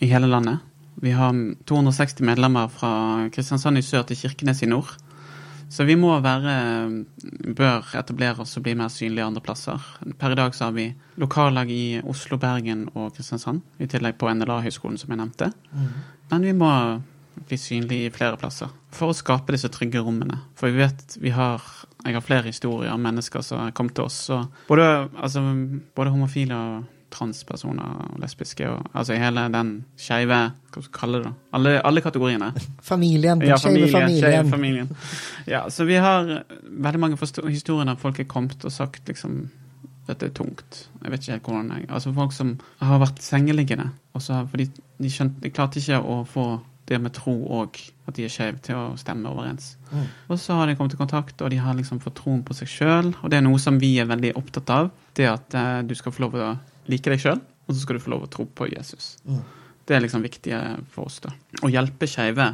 i 0.00 0.08
hele 0.10 0.30
landet. 0.30 0.64
Vi 1.00 1.12
har 1.16 1.36
260 1.68 2.24
medlemmer 2.28 2.72
fra 2.72 2.90
Kristiansand 3.32 3.80
i 3.80 3.84
sør 3.84 4.08
til 4.08 4.18
Kirkenes 4.20 4.64
i 4.64 4.68
nord. 4.68 4.96
Så 5.70 5.84
vi 5.86 5.94
må 5.94 6.16
være 6.18 6.54
bør 7.56 7.92
etablere 8.00 8.42
oss 8.42 8.56
og 8.58 8.64
bli 8.66 8.74
mer 8.74 8.90
synlige 8.90 9.28
andre 9.28 9.42
plasser. 9.44 9.84
Per 10.18 10.34
i 10.34 10.38
dag 10.40 10.56
så 10.56 10.66
har 10.66 10.74
vi 10.74 10.88
lokallag 11.20 11.70
i 11.70 12.00
Oslo, 12.02 12.40
Bergen 12.42 12.88
og 12.96 13.14
Kristiansand, 13.14 13.62
i 13.78 13.86
tillegg 13.86 14.18
på 14.18 14.32
NLA-høgskolen, 14.34 14.98
som 14.98 15.14
jeg 15.14 15.20
nevnte. 15.20 15.52
Men 16.32 16.48
vi 16.48 16.56
må 16.58 16.72
bli 17.46 17.58
synlige 17.60 18.08
i 18.08 18.12
flere 18.14 18.40
plasser 18.40 18.72
for 18.94 19.12
å 19.12 19.16
skape 19.16 19.54
disse 19.54 19.70
trygge 19.72 20.02
rommene. 20.02 20.40
For 20.58 20.72
vi 20.72 20.82
vet 20.82 21.16
vi 21.22 21.32
har 21.36 21.62
Jeg 22.04 22.14
har 22.16 22.20
flere 22.24 22.42
historier 22.48 22.92
om 22.94 23.00
mennesker 23.00 23.42
som 23.44 23.58
har 23.66 23.70
kommet 23.76 23.94
til 23.94 24.04
oss. 24.04 24.30
Og 24.30 24.46
både, 24.68 25.08
altså, 25.22 25.42
både 25.96 26.10
homofile 26.10 26.54
og 26.56 26.84
transpersoner 27.10 27.82
og 28.04 28.20
lesbiske 28.22 28.68
og 28.70 28.84
altså 28.94 29.16
hele 29.18 29.42
den 29.50 29.70
skeive 29.98 30.36
Hva 30.70 30.82
skal 30.82 30.84
vi 30.84 30.92
kalle 30.94 31.18
det? 31.18 31.24
da? 31.26 31.32
Alle, 31.58 31.72
alle 31.86 32.00
kategoriene. 32.04 32.52
Familien, 32.92 33.40
den 33.42 33.48
Ja, 33.50 33.56
skeive 33.58 33.88
familie, 33.88 33.92
familien. 33.92 34.20
skeive 34.22 34.50
familien. 34.50 34.92
Ja, 35.50 35.64
så 35.70 35.84
vi 35.88 35.94
har 35.98 36.44
veldig 36.70 37.00
mange 37.02 37.18
historier 37.50 37.84
der 37.90 37.98
folk 37.98 38.20
er 38.22 38.24
kommet 38.30 38.64
og 38.64 38.72
sagt 38.72 39.08
liksom 39.10 39.48
dette 40.08 40.26
er 40.26 40.32
tungt. 40.34 40.88
Jeg 41.04 41.10
vet 41.12 41.20
ikke 41.22 41.32
helt 41.32 41.42
hvordan 41.46 41.68
jeg 41.76 41.90
Altså 41.90 42.12
folk 42.14 42.32
som 42.34 42.54
har 42.80 42.98
vært 42.98 43.20
sengeliggende, 43.22 43.90
og 44.14 44.22
så 44.22 44.32
har- 44.34 44.46
fordi 44.50 44.64
de, 44.98 45.10
skjønt, 45.10 45.36
de 45.42 45.50
klarte 45.50 45.78
ikke 45.78 46.00
å 46.02 46.24
få 46.26 46.60
det 46.90 46.98
med 47.02 47.14
tro 47.16 47.34
og 47.46 47.78
at 48.08 48.16
de 48.16 48.26
er 48.26 48.32
skeive, 48.32 48.58
til 48.66 48.78
å 48.78 48.96
stemme 48.98 49.30
overens. 49.30 49.76
Mm. 49.92 50.06
Og 50.30 50.40
så 50.42 50.56
har 50.58 50.66
de 50.66 50.74
kommet 50.78 50.96
i 50.96 51.00
kontakt, 51.00 51.40
og 51.40 51.52
de 51.52 51.60
har 51.62 51.76
liksom 51.78 52.02
fått 52.02 52.18
troen 52.18 52.42
på 52.46 52.56
seg 52.58 52.70
sjøl. 52.70 53.12
Og 53.20 53.30
det 53.30 53.38
er 53.38 53.46
noe 53.46 53.60
som 53.62 53.78
vi 53.80 53.92
er 54.02 54.10
veldig 54.10 54.34
opptatt 54.40 54.72
av. 54.74 54.90
Det 55.16 55.28
at 55.30 55.56
eh, 55.58 55.80
du 55.86 55.94
skal 55.98 56.14
få 56.14 56.26
lov 56.26 56.36
å 56.38 56.50
like 56.90 57.12
deg 57.12 57.22
sjøl, 57.22 57.38
og 57.38 57.74
så 57.74 57.80
skal 57.84 57.98
du 57.98 58.04
få 58.04 58.14
lov 58.14 58.26
å 58.26 58.32
tro 58.32 58.46
på 58.46 58.66
Jesus. 58.72 59.14
Mm. 59.28 59.42
Det 59.86 59.96
er 59.96 60.04
liksom 60.04 60.26
viktig 60.26 60.64
for 60.90 61.10
oss, 61.10 61.20
da. 61.22 61.32
Å 61.62 61.70
hjelpe 61.70 62.08
skeive 62.10 62.50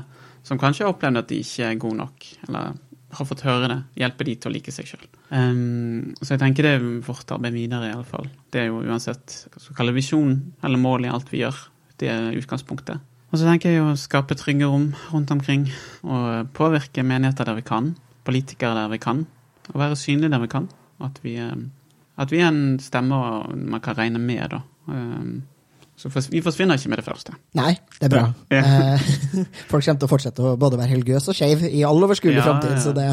som 0.46 0.60
kanskje 0.60 0.84
har 0.86 0.92
opplevd 0.94 1.20
at 1.20 1.32
de 1.32 1.40
ikke 1.42 1.70
er 1.70 1.80
gode 1.80 1.98
nok, 1.98 2.28
eller 2.46 2.76
har 3.16 3.28
fått 3.28 3.44
høre 3.46 3.70
det. 3.70 3.78
Hjelpe 4.02 4.26
de 4.26 4.34
til 4.36 4.50
å 4.50 4.54
like 4.54 4.74
seg 4.74 4.88
sjøl. 4.90 5.06
så 6.20 6.34
jeg 6.34 6.42
tenker 6.42 6.66
det 6.66 6.72
er 6.76 6.86
vårt 7.06 7.30
arbeid 7.34 7.56
videre, 7.56 7.90
iallfall. 7.92 8.28
Det 8.52 8.62
er 8.62 8.70
jo 8.70 8.82
uansett 8.82 9.46
hva 9.52 9.62
vi 9.62 9.76
kalle 9.78 9.96
visjon 9.96 10.36
eller 10.62 10.82
mål 10.82 11.06
i 11.06 11.12
alt 11.12 11.32
vi 11.32 11.42
gjør. 11.42 11.60
Det 11.96 12.10
er 12.12 12.36
utgangspunktet. 12.36 13.00
Og 13.32 13.40
så 13.40 13.46
tenker 13.48 13.72
jeg 13.74 13.82
å 13.82 13.96
skape 13.98 14.36
trygge 14.38 14.68
rom 14.70 14.90
rundt 15.10 15.30
omkring, 15.34 15.66
og 16.06 16.52
påvirke 16.56 17.02
menigheter 17.04 17.48
der 17.48 17.56
vi 17.58 17.64
kan, 17.66 17.90
politikere 18.26 18.74
der 18.78 18.92
vi 18.92 19.00
kan, 19.02 19.24
og 19.72 19.80
være 19.82 19.98
synlige 19.98 20.30
der 20.30 20.44
vi 20.44 20.50
kan. 20.52 20.68
At 21.02 21.18
vi, 21.24 21.34
eh, 21.42 21.56
at 22.22 22.30
vi 22.32 22.38
er 22.40 22.48
en 22.48 22.78
stemme 22.80 23.18
man 23.56 23.82
kan 23.84 23.96
regne 23.98 24.18
med, 24.22 24.50
da. 24.54 24.62
Eh, 24.88 25.42
Så 25.98 26.10
vi 26.30 26.42
forsvinner 26.44 26.76
ikke 26.76 26.90
med 26.92 26.98
det 27.00 27.04
første. 27.06 27.32
Nei, 27.56 27.70
det 27.98 28.04
er 28.04 28.12
bra. 28.12 28.24
Ja. 28.52 28.62
Eh, 28.62 29.00
folk 29.70 29.82
kommer 29.84 29.98
til 29.98 30.04
å 30.06 30.10
fortsette 30.10 30.42
å 30.44 30.56
både 30.60 30.76
være 30.76 30.92
religiøs 30.92 31.28
og 31.32 31.34
skeive 31.38 31.70
i 31.72 31.82
all 31.88 32.02
overskuelig 32.04 32.36
Ja, 32.36 32.44
framtid. 32.44 32.70
ja. 32.70 32.80
Så 32.84 32.92
det, 32.92 33.06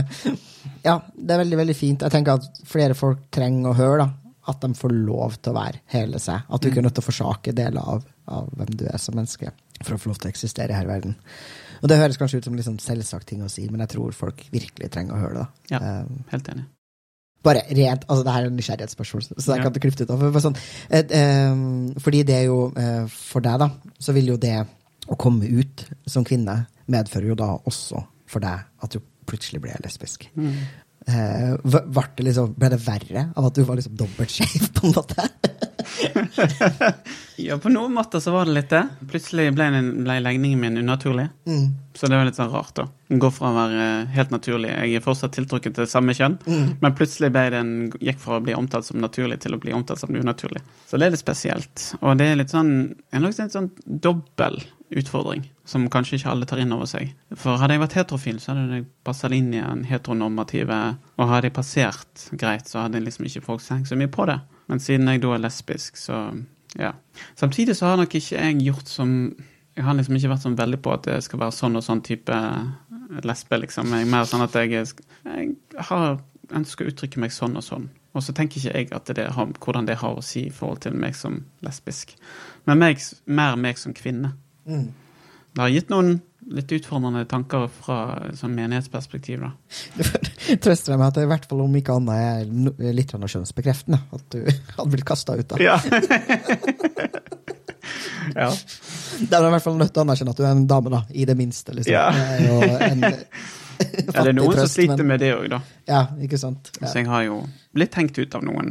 ja, 0.83 0.97
det 1.15 1.31
er 1.31 1.39
veldig 1.45 1.57
veldig 1.61 1.75
fint. 1.79 2.03
Jeg 2.03 2.11
tenker 2.11 2.33
at 2.41 2.59
flere 2.67 2.93
folk 2.93 3.21
trenger 3.31 3.71
å 3.71 3.77
høre 3.77 3.97
da, 4.03 4.09
at 4.51 4.59
de 4.61 4.73
får 4.75 4.91
lov 5.07 5.37
til 5.41 5.53
å 5.53 5.55
være 5.61 5.79
hele 5.95 6.19
seg. 6.19 6.43
At 6.51 6.59
du 6.61 6.67
ikke 6.69 6.83
er 6.83 6.89
nødt 6.89 6.97
til 6.99 7.05
å 7.05 7.07
forsake 7.07 7.55
deler 7.55 7.79
av, 7.95 8.03
av 8.27 8.49
hvem 8.51 8.75
du 8.75 8.83
er 8.91 8.99
som 8.99 9.15
menneske 9.15 9.53
for 9.81 9.95
å 9.95 9.99
få 10.01 10.11
lov 10.11 10.19
til 10.21 10.29
å 10.29 10.33
eksistere 10.33 10.75
her 10.77 10.85
i 10.85 10.91
verden. 10.91 11.15
Og 11.83 11.89
Det 11.89 11.97
høres 11.99 12.17
kanskje 12.17 12.37
ut 12.39 12.45
som 12.47 12.55
liksom 12.55 12.77
selvsagt 12.79 13.27
ting 13.27 13.41
å 13.43 13.49
si, 13.51 13.65
men 13.69 13.81
jeg 13.83 13.89
tror 13.95 14.13
folk 14.15 14.45
virkelig 14.53 14.91
trenger 14.93 15.17
å 15.17 15.19
høre 15.19 15.33
det. 15.41 15.47
da. 15.69 15.75
Ja. 15.75 16.03
um, 16.03 16.23
Helt 16.31 16.47
enig. 16.53 16.63
bare 17.43 17.65
rent, 17.75 18.05
altså 18.07 18.23
det 18.23 18.31
her 18.33 18.45
er 18.45 18.47
en 18.47 18.55
nysgjerrighetsspørsmål, 18.55 19.23
så 19.35 19.51
jeg 19.51 19.57
Ja. 19.57 19.63
kan 19.63 19.73
ikke 19.73 19.81
klippe 19.89 20.05
det 20.05 20.09
ut. 20.09 20.41
Sånn, 20.41 20.55
et, 20.89 21.11
um, 21.51 21.93
fordi 21.99 22.23
det 22.23 22.35
er 22.35 22.45
jo, 22.45 22.71
uh, 22.77 23.07
for 23.11 23.41
deg 23.41 23.59
da, 23.59 23.69
så 23.99 24.13
vil 24.13 24.27
jo 24.31 24.37
det 24.37 24.65
å 25.11 25.17
komme 25.19 25.43
ut 25.51 25.83
som 26.07 26.23
kvinne 26.23 26.67
medfører 26.87 27.27
jo 27.27 27.35
da 27.35 27.57
også 27.67 27.99
for 28.25 28.39
deg 28.39 28.63
at 28.81 28.91
du 28.95 29.01
plutselig 29.27 29.59
ble 29.61 29.75
lesbisk. 29.83 30.29
Mm. 30.35 30.55
Uh, 31.03 31.57
det 32.15 32.23
liksom, 32.23 32.53
ble 32.55 32.69
det 32.69 32.79
verre 32.87 33.33
av 33.35 33.45
at 33.49 33.53
du 33.55 33.63
var 33.67 33.75
liksom 33.75 33.97
dobbelt 33.99 34.31
skeiv, 34.31 34.69
på 34.71 34.87
en 34.87 34.93
måte? 34.95 35.27
Ja, 37.35 37.57
på 37.57 37.69
noen 37.73 37.93
måter 37.95 38.21
så 38.21 38.31
var 38.31 38.45
det 38.45 38.53
litt 38.53 38.69
det. 38.69 38.83
Plutselig 39.09 39.47
ble, 39.57 39.65
ble 40.05 40.17
legningen 40.21 40.59
min 40.61 40.77
unaturlig. 40.77 41.25
Mm. 41.49 41.71
Så 41.97 42.05
det 42.09 42.17
var 42.19 42.27
litt 42.27 42.37
sånn 42.37 42.51
rart, 42.53 42.75
da. 42.77 42.85
Gå 43.09 43.29
fra 43.33 43.49
å 43.49 43.55
være 43.55 43.87
helt 44.13 44.31
naturlig 44.33 44.69
Jeg 44.69 44.97
er 44.99 45.03
fortsatt 45.05 45.33
tiltrukket 45.35 45.75
til 45.77 45.89
samme 45.89 46.13
kjønn, 46.17 46.37
Mm. 46.45 46.77
men 46.81 46.95
plutselig 46.97 47.31
den, 47.33 47.73
gikk 48.01 48.19
fra 48.21 48.37
å 48.37 48.43
bli 48.43 48.53
omtalt 48.53 48.85
som 48.85 49.01
naturlig 49.01 49.39
til 49.41 49.53
å 49.55 49.59
bli 49.61 49.73
omtalt 49.73 49.99
som 49.99 50.13
unaturlig. 50.13 50.61
Så 50.87 50.97
det 50.99 51.07
er 51.07 51.11
litt 51.15 51.23
spesielt. 51.25 51.95
Og 52.01 52.17
det 52.17 52.27
er 52.29 52.35
litt 52.35 52.53
sånn 52.53 52.95
en 53.11 53.21
litt 53.25 53.35
sånn 53.35 53.71
dobbel 53.85 54.61
utfordring, 54.93 55.43
som 55.65 55.89
kanskje 55.89 56.19
ikke 56.19 56.29
alle 56.29 56.45
tar 56.45 56.61
inn 56.61 56.73
over 56.73 56.85
seg. 56.85 57.13
For 57.35 57.57
hadde 57.57 57.73
jeg 57.73 57.81
vært 57.81 57.97
heterofil, 57.97 58.39
så 58.39 58.53
hadde 58.53 58.77
jeg 58.77 58.85
passet 59.03 59.33
inn 59.33 59.53
i 59.53 59.57
en 59.61 59.83
heteronormative 59.89 60.97
Og 61.17 61.29
hadde 61.29 61.49
jeg 61.49 61.53
passert 61.57 62.29
greit, 62.37 62.67
så 62.69 62.83
hadde 62.85 63.01
liksom 63.01 63.25
ikke 63.25 63.43
folk 63.45 63.61
tenkt 63.65 63.89
så 63.89 63.97
mye 63.97 64.07
på 64.11 64.25
det. 64.29 64.39
Men 64.73 64.81
siden 64.81 65.09
jeg 65.11 65.21
da 65.21 65.35
er 65.35 65.45
lesbisk, 65.45 65.99
så 66.01 66.25
Ja. 66.79 66.95
Samtidig 67.37 67.75
så 67.77 67.91
har 67.91 67.97
nok 67.97 68.15
ikke 68.15 68.39
jeg 68.41 68.61
gjort 68.65 68.87
som 68.89 69.35
Jeg 69.75 69.83
har 69.85 69.93
liksom 69.93 70.15
ikke 70.15 70.29
vært 70.29 70.41
sånn 70.45 70.57
veldig 70.57 70.81
på 70.81 70.93
at 70.93 71.03
det 71.03 71.23
skal 71.23 71.39
være 71.39 71.51
sånn 71.51 71.75
og 71.77 71.83
sånn 71.83 72.01
type 72.05 72.33
lesbe, 73.23 73.57
liksom. 73.57 73.89
Jeg 73.89 74.05
er 74.05 74.11
mer 74.11 74.25
sånn 74.29 74.43
at 74.45 74.53
jeg, 74.53 74.69
jeg 75.25 75.55
har 75.77 76.19
ønsker 76.53 76.85
å 76.85 76.91
uttrykke 76.91 77.21
meg 77.23 77.31
sånn 77.33 77.57
og 77.57 77.65
sånn. 77.65 77.87
Og 78.13 78.21
så 78.21 78.35
tenker 78.37 78.59
ikke 78.59 78.77
jeg 78.77 78.91
at 78.93 79.09
det 79.17 79.25
har, 79.33 79.53
hvordan 79.65 79.87
det 79.89 79.97
har 79.97 80.13
å 80.13 80.21
si 80.21 80.45
i 80.47 80.53
forhold 80.53 80.83
til 80.85 80.93
meg 80.93 81.15
som 81.17 81.39
lesbisk. 81.65 82.13
Men 82.69 82.77
meg, 82.77 83.01
mer 83.25 83.57
meg 83.57 83.81
som 83.81 83.93
kvinne. 83.97 84.35
Mm. 84.69 84.91
Det 85.53 85.61
har 85.61 85.73
gitt 85.73 85.89
noen 85.89 86.21
litt 86.51 86.71
utfordrende 86.75 87.23
tanker 87.29 87.67
fra 87.71 87.97
sånn 88.35 88.55
menighetsperspektiv, 88.57 89.39
da. 89.45 89.51
Trøster 90.63 90.93
deg 90.93 90.99
med 90.99 91.07
at 91.07 91.15
det 91.19 91.23
i 91.27 91.31
hvert 91.31 91.47
fall 91.49 91.61
om 91.65 91.75
ikke 91.79 91.95
annet 91.99 92.17
er 92.83 92.93
litt 92.93 93.11
grann 93.13 93.29
kjønnsbekreftende. 93.31 93.99
At 94.13 94.23
du 94.33 94.39
hadde 94.77 94.89
blitt 94.93 95.07
kasta 95.07 95.31
ut. 95.39 95.47
da. 95.53 95.57
Ja. 95.63 95.77
ja. 98.35 98.51
Da 99.29 99.37
er 99.37 99.41
du 99.43 99.47
i 99.47 99.51
hvert 99.55 99.63
fall 99.65 99.77
nødt 99.79 99.91
til 99.93 100.01
å 100.01 100.03
anerkjenne 100.07 100.33
at 100.33 100.39
du 100.39 100.43
er 100.45 100.51
en 100.55 100.67
dame, 100.69 100.89
da. 100.93 101.01
I 101.13 101.25
det 101.29 101.35
minste. 101.39 101.73
liksom. 101.77 101.93
Ja. 101.93 102.05
Det 102.11 102.71
er 102.71 102.81
en 102.91 103.01
ja, 103.83 104.23
det 104.23 104.29
er 104.29 104.33
noen 104.37 104.57
som 104.63 104.69
sliter 104.69 104.97
men- 105.01 105.07
med 105.15 105.19
det 105.23 105.31
òg, 105.35 105.45
da. 105.51 105.59
Ja, 105.89 106.01
ikke 106.23 106.37
sant. 106.39 106.63
Ja. 106.79 106.87
Så 106.87 106.95
jeg 107.01 107.07
har 107.09 107.21
jo 107.25 107.35
blitt 107.75 107.95
hengt 107.99 108.17
ut 108.21 108.35
av 108.37 108.41
noen 108.45 108.67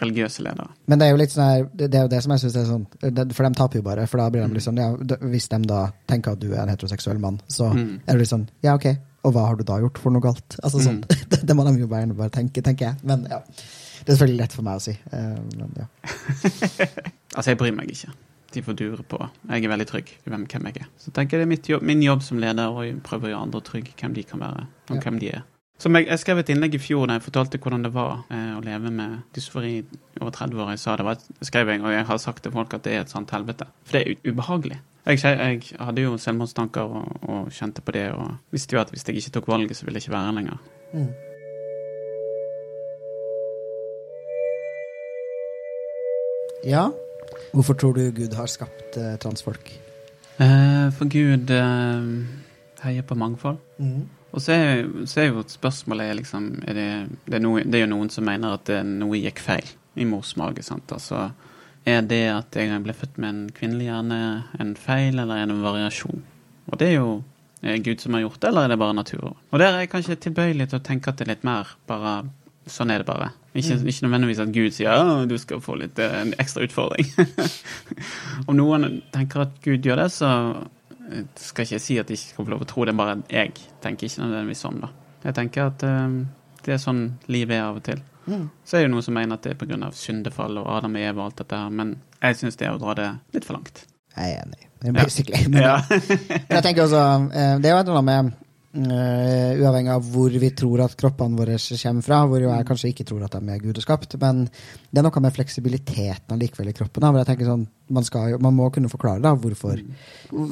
religiøse 0.00 0.42
ledere. 0.42 0.68
Men 0.86 0.98
det 0.98 1.06
er 1.06 1.10
jo 1.12 1.16
litt 1.20 1.30
sånn 1.30 1.44
her, 1.50 1.64
det 1.74 1.94
er 1.94 2.02
jo 2.02 2.08
det 2.08 2.22
som 2.22 2.32
jeg 2.32 2.40
synes 2.40 2.56
er 2.56 2.64
sånn 2.66 2.86
For 3.34 3.44
de 3.48 3.54
taper 3.54 3.76
jo 3.78 3.82
bare, 3.82 4.06
for 4.06 4.18
da 4.18 4.28
blir 4.30 4.42
de 4.42 4.48
Mm. 4.48 4.54
litt 4.54 4.64
sånn 4.64 4.76
ja, 4.78 4.88
Hvis 5.22 5.48
de 5.48 5.58
da 5.66 5.90
tenker 6.08 6.32
at 6.32 6.40
du 6.40 6.52
er 6.52 6.62
en 6.62 6.68
heteroseksuell 6.68 7.18
mann, 7.20 7.40
så 7.48 7.70
Mm. 7.72 8.00
er 8.06 8.12
det 8.12 8.18
litt 8.18 8.28
sånn 8.28 8.48
Ja, 8.62 8.74
ok, 8.74 8.86
og 9.24 9.32
hva 9.34 9.46
har 9.46 9.56
du 9.56 9.62
da 9.64 9.78
gjort 9.78 9.98
for 9.98 10.10
noe 10.10 10.20
galt? 10.22 10.56
Altså 10.64 10.80
sånn, 10.80 11.02
Mm. 11.04 11.28
det, 11.30 11.46
det 11.46 11.56
må 11.56 11.64
de 11.64 11.78
jo 11.80 11.86
bare, 11.86 12.06
bare 12.14 12.30
tenke, 12.30 12.62
tenker 12.62 12.86
jeg. 12.86 12.96
Men 13.04 13.26
ja. 13.30 13.40
Det 14.04 14.12
er 14.12 14.16
selvfølgelig 14.16 14.38
lett 14.38 14.52
for 14.52 14.62
meg 14.62 14.76
å 14.76 14.80
si. 14.82 14.90
eh, 15.12 15.36
Men 15.56 15.72
ja. 15.76 15.86
Altså, 17.36 17.50
jeg 17.50 17.58
bryr 17.58 17.74
meg 17.74 17.88
ikke. 17.90 18.12
De 18.52 18.62
får 18.62 18.76
dure 18.78 19.02
på. 19.02 19.18
Jeg 19.50 19.64
er 19.64 19.68
veldig 19.68 19.86
trygg 19.86 20.08
i 20.26 20.30
hvem, 20.30 20.46
hvem 20.46 20.64
jeg 20.70 20.76
er. 20.80 20.86
Så 20.98 21.10
tenker 21.12 21.36
jeg 21.36 21.40
det 21.42 21.46
er 21.46 21.52
mitt 21.56 21.68
jobb, 21.68 21.82
min 21.82 22.00
jobb 22.02 22.22
som 22.22 22.38
leder 22.38 22.70
å 22.70 22.84
prøve 23.02 23.26
å 23.28 23.32
gjøre 23.32 23.42
andre 23.42 23.60
trygge 23.60 23.92
hvem 24.00 24.14
de 24.14 24.22
kan 24.24 24.40
være, 24.40 24.66
og 24.90 24.96
Ja. 24.96 25.00
hvem 25.02 25.18
de 25.20 25.28
er. 25.34 25.42
Som 25.78 25.96
jeg, 25.98 26.06
jeg 26.08 26.20
skrev 26.22 26.38
et 26.40 26.50
innlegg 26.52 26.78
i 26.78 26.80
fjor 26.80 27.04
der 27.04 27.18
jeg 27.18 27.26
fortalte 27.26 27.58
hvordan 27.60 27.82
det 27.84 27.92
var 27.92 28.22
eh, 28.32 28.52
å 28.56 28.62
leve 28.64 28.90
med 28.96 29.18
dysfori 29.36 29.74
over 30.22 30.32
30 30.32 30.62
år. 30.64 30.70
Jeg 30.72 30.80
sa 30.80 30.96
det 30.96 31.04
var 31.04 31.18
et, 31.18 31.26
skrev 31.44 31.72
jeg, 31.72 31.82
og 31.84 31.92
jeg 31.92 32.06
har 32.08 32.20
sagt 32.22 32.42
til 32.46 32.54
folk 32.54 32.76
at 32.78 32.86
det 32.86 32.94
er 32.96 33.04
et 33.04 33.12
sant 33.12 33.34
helvete. 33.36 33.68
For 33.84 33.98
det 33.98 34.02
er 34.06 34.32
ubehagelig. 34.32 34.80
Jeg, 35.06 35.20
jeg 35.22 35.76
hadde 35.78 36.02
jo 36.02 36.16
selvmordstanker 36.18 36.96
og, 36.98 37.20
og 37.28 37.52
kjente 37.54 37.84
på 37.84 37.92
det, 37.94 38.08
og 38.16 38.40
visste 38.50 38.74
jo 38.74 38.80
at 38.80 38.90
hvis 38.90 39.04
jeg 39.06 39.20
ikke 39.20 39.36
tok 39.36 39.52
valget, 39.52 39.76
så 39.76 39.86
ville 39.86 40.00
jeg 40.00 40.08
ikke 40.08 40.16
være 40.16 40.30
her 40.30 40.38
lenger. 40.40 40.58
Mm. 40.96 41.12
Ja. 46.66 46.88
Hvorfor 47.52 47.76
tror 47.78 47.92
du 47.92 48.08
Gud 48.16 48.34
har 48.34 48.48
skapt 48.50 48.96
eh, 48.96 49.14
transfolk? 49.22 49.70
Eh, 50.40 50.88
for 50.96 51.06
Gud 51.12 51.52
eh, 51.52 52.08
heier 52.82 53.04
på 53.06 53.14
mangfold. 53.14 53.60
Og 54.36 54.44
så 54.44 54.52
er, 54.52 54.82
så 55.08 55.22
er 55.22 55.30
jo 55.30 55.44
spørsmålet 55.48 56.18
liksom 56.18 56.48
er 56.68 56.76
det, 56.76 56.88
det, 57.24 57.38
er 57.38 57.44
noe, 57.44 57.62
det 57.64 57.78
er 57.78 57.86
jo 57.86 57.92
noen 57.94 58.10
som 58.12 58.26
mener 58.28 58.58
at 58.58 58.66
det, 58.68 58.82
noe 58.84 59.16
gikk 59.16 59.40
feil 59.40 59.70
i 59.96 60.04
mors 60.04 60.34
mage. 60.36 60.64
sant? 60.66 60.92
Altså, 60.92 61.30
er 61.88 62.02
det 62.04 62.24
at 62.34 62.58
jeg 62.60 62.82
ble 62.84 62.92
født 62.96 63.16
med 63.22 63.32
en 63.32 63.46
kvinnelig 63.56 63.88
hjerne, 63.88 64.20
en 64.60 64.74
feil, 64.76 65.16
eller 65.16 65.40
er 65.40 65.48
det 65.48 65.56
en 65.56 65.64
variasjon? 65.64 66.24
Og 66.68 66.78
det 66.82 66.90
er 66.92 66.98
jo 66.98 67.10
er 67.64 67.80
Gud 67.80 68.02
som 68.02 68.14
har 68.14 68.26
gjort 68.26 68.40
det, 68.42 68.50
eller 68.50 68.66
er 68.66 68.74
det 68.74 68.80
bare 68.82 68.96
naturen? 68.98 69.38
Og 69.50 69.62
der 69.62 69.72
er 69.72 69.84
jeg 69.84 69.92
kanskje 69.94 70.18
tilbøyelig 70.26 70.68
til 70.70 70.78
å 70.78 70.84
tenke 70.84 71.10
at 71.10 71.18
det 71.18 71.26
er 71.26 71.32
litt 71.34 71.46
mer 71.46 71.72
bare 71.88 72.18
Sånn 72.66 72.90
er 72.90 72.98
det 72.98 73.06
bare. 73.06 73.28
Ikke, 73.54 73.76
ikke 73.78 74.08
nødvendigvis 74.08 74.40
at 74.42 74.48
Gud 74.50 74.74
sier 74.74 74.88
ja, 74.90 75.26
du 75.30 75.36
skal 75.38 75.60
få 75.62 75.76
litt 75.78 76.00
eh, 76.02 76.16
en 76.18 76.32
ekstra 76.34 76.64
utfordring. 76.66 77.06
Om 78.50 78.56
noen 78.58 78.96
tenker 79.14 79.44
at 79.44 79.52
Gud 79.62 79.86
gjør 79.86 80.00
det, 80.02 80.08
så 80.10 80.30
eh, 81.10 81.24
skal 81.40 81.66
ikke 81.66 81.82
si 81.82 81.98
at 82.00 82.08
de 82.08 82.18
ikke 82.18 82.32
skal 82.32 82.44
få 82.44 82.52
lov 82.54 82.66
å 82.66 82.68
tro 82.70 82.84
det, 82.84 82.94
er 82.94 83.00
bare 83.00 83.16
jeg 83.32 83.54
tenker 83.84 84.08
ikke 84.08 84.24
nødvendigvis 84.24 84.64
sånn, 84.66 84.82
da. 84.84 84.92
Jeg 85.26 85.38
tenker 85.38 85.70
at 85.70 85.86
eh, 85.86 86.20
det 86.66 86.76
er 86.76 86.82
sånn 86.82 87.02
livet 87.32 87.58
er 87.58 87.66
av 87.68 87.80
og 87.80 87.86
til. 87.86 88.02
Mm. 88.26 88.46
Så 88.66 88.76
er 88.76 88.82
det 88.82 88.88
jo 88.88 88.94
noen 88.96 89.06
som 89.06 89.14
mener 89.14 89.38
at 89.38 89.44
det 89.46 89.54
er 89.54 89.60
pga. 89.60 89.90
syndefall 89.94 90.58
og 90.58 90.70
Adam 90.78 90.96
og 90.98 91.02
Eva 91.02 91.20
og 91.20 91.26
alt 91.28 91.42
dette 91.44 91.60
her, 91.62 91.70
men 91.70 91.92
jeg 92.22 92.40
syns 92.40 92.58
det 92.58 92.66
er 92.66 92.74
å 92.74 92.80
dra 92.82 92.96
det 92.98 93.10
litt 93.36 93.46
for 93.46 93.58
langt. 93.58 93.84
Jeg 94.16 94.32
er 94.32 94.42
enig. 94.46 94.66
Basically. 94.96 95.46
Men, 95.48 95.62
Ja. 95.62 95.76
Men 95.90 96.58
jeg 96.58 96.64
tenker 96.64 96.86
også, 96.86 97.02
eh, 97.32 97.54
det 97.60 97.70
er 97.70 97.76
jo 97.76 97.80
et 97.80 97.88
eller 97.88 98.00
annet 98.00 98.10
med 98.10 98.45
eh, 98.84 99.56
Uavhengig 99.60 99.92
av 99.94 100.06
hvor 100.12 100.34
vi 100.36 100.50
tror 100.56 100.82
at 100.84 100.96
kroppene 100.98 101.38
våre 101.38 101.56
kommer 101.56 102.04
fra, 102.04 102.20
hvor 102.28 102.44
jeg 102.44 102.66
kanskje 102.68 102.90
ikke 102.92 103.06
tror 103.08 103.24
at 103.26 103.36
de 103.36 103.52
er 103.54 103.62
gudeskapt, 103.62 104.16
men 104.22 104.44
det 104.46 105.00
er 105.00 105.06
noe 105.06 105.22
med 105.24 105.34
fleksibiliteten 105.36 106.36
allikevel 106.36 106.70
i 106.70 106.76
kroppen. 106.76 107.04
Da, 107.04 107.10
hvor 107.12 107.22
jeg 107.22 107.30
tenker 107.30 107.50
sånn, 107.50 107.66
man, 107.96 108.06
skal, 108.06 108.38
man 108.42 108.56
må 108.56 108.68
kunne 108.74 108.92
forklare 108.92 109.24
da, 109.24 109.34
hvorfor. 109.38 109.80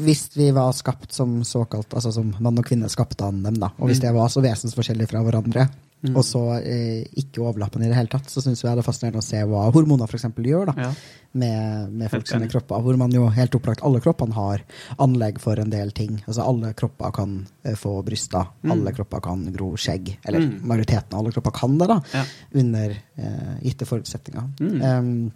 Hvis 0.05 0.27
vi 0.39 0.51
var 0.57 0.75
skapt 0.77 1.13
som 1.17 1.41
såkalt, 1.47 1.93
altså 1.93 2.15
som 2.15 2.35
mann 2.39 2.61
og 2.61 2.69
kvinne 2.69 2.91
skapte 2.93 3.27
an 3.29 3.43
dem, 3.47 3.61
da, 3.63 3.73
og 3.79 3.91
hvis 3.91 4.03
det 4.05 4.15
var 4.17 4.33
så 4.33 4.45
vesensforskjellig 4.45 5.11
fra 5.11 5.25
hverandre, 5.27 5.69
Mm. 6.05 6.17
og 6.21 6.25
så 6.29 6.41
eh, 6.61 7.05
ikke 7.17 7.41
overlappende 7.41 7.87
i 7.87 7.89
det 7.89 7.97
hele 7.97 8.11
tatt, 8.13 8.27
så 8.29 8.43
syns 8.45 8.61
jeg 8.63 8.77
det 8.77 8.83
er 8.83 8.87
fascinerende 8.87 9.23
å 9.23 9.25
se 9.25 9.39
hva 9.49 9.63
hormoner 9.73 10.07
for 10.11 10.19
eksempel 10.19 10.45
gjør. 10.45 10.67
da 10.69 10.75
ja. 10.83 10.91
med, 11.33 11.93
med 11.97 12.11
folk 12.13 12.27
sine 12.29 12.47
kropper, 12.53 12.83
hvor 12.85 12.97
man 13.01 13.11
jo 13.17 13.25
helt 13.33 13.55
opplagt 13.57 13.81
alle 13.83 14.01
kroppene 14.05 14.37
har 14.37 14.61
anlegg 15.03 15.41
for 15.41 15.59
en 15.59 15.71
del 15.73 15.91
ting. 15.97 16.19
Altså 16.29 16.45
Alle 16.47 16.75
kropper 16.77 17.11
kan 17.17 17.33
eh, 17.65 17.75
få 17.75 18.03
bryster, 18.05 18.47
Mm. 18.63 18.71
alle 18.77 18.93
kropper 18.93 19.21
kan 19.25 19.47
gro 19.53 19.73
skjegg. 19.81 20.13
Eller 20.25 20.41
Mm. 20.45 20.61
majoriteten 20.69 21.15
av 21.17 21.21
alle 21.25 21.33
kropper 21.33 21.51
kan 21.57 21.79
det, 21.79 21.89
da, 21.89 22.01
Ja. 22.13 22.25
under 22.55 22.91
eh, 23.17 23.57
gitte 23.63 23.87
forutsetninger. 23.89 24.53
Um, 24.61 25.33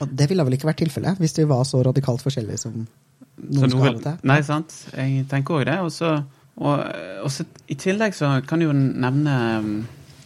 og 0.00 0.08
det 0.16 0.28
ville 0.30 0.44
vel 0.44 0.56
ikke 0.56 0.68
vært 0.72 0.80
tilfellet 0.86 1.18
hvis 1.20 1.36
vi 1.38 1.44
var 1.44 1.62
så 1.68 1.82
radikalt 1.84 2.22
forskjellige 2.24 2.58
som 2.58 2.86
Så 3.40 3.60
noen 3.60 3.70
skal 3.70 3.80
ha 3.84 3.92
det 3.92 4.02
til. 4.04 4.18
Nei, 4.28 4.40
sant. 4.42 4.74
Jeg 4.96 5.28
tenker 5.28 5.54
òg 5.60 5.64
det. 5.68 5.78
Og 5.80 5.90
så 5.92 6.24
og, 6.60 6.82
og 7.24 7.30
så 7.32 7.46
I 7.72 7.76
tillegg 7.80 8.14
så 8.16 8.34
kan 8.46 8.60
du 8.60 8.66
jo 8.68 8.74
nevne 8.76 9.36
um, 9.58 9.70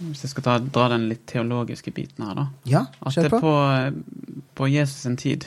Hvis 0.01 0.25
jeg 0.27 0.33
skal 0.35 0.47
ta, 0.47 0.55
dra 0.59 0.89
den 0.91 1.07
litt 1.09 1.23
teologiske 1.31 1.93
biten 1.95 2.25
her, 2.27 2.35
da. 2.35 2.47
Ja, 2.69 2.87
At 3.07 3.15
det 3.15 3.31
på. 3.31 3.39
på, 3.41 3.53
på 4.59 4.67
Jesus 4.69 5.05
sin 5.07 5.17
tid, 5.17 5.47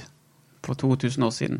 for 0.64 0.76
2000 0.80 1.24
år 1.24 1.34
siden, 1.36 1.60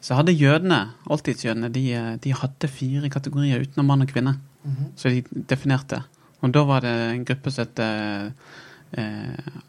så 0.00 0.16
hadde 0.18 0.32
jødene, 0.32 0.78
oldtidsjødene, 1.10 1.68
de, 1.74 1.84
de 2.22 2.32
hadde 2.34 2.70
fire 2.70 3.10
kategorier 3.12 3.62
utenom 3.66 3.90
mann 3.92 4.06
og 4.06 4.10
kvinne. 4.10 4.38
Mhm. 4.64 4.92
Så 4.96 5.12
de 5.12 5.44
definerte. 5.50 6.02
Og 6.40 6.54
da 6.54 6.64
var 6.64 6.80
det 6.86 6.94
en 7.10 7.24
gruppe 7.28 7.52
som 7.52 7.66
het 7.66 7.82
eh, 7.82 8.30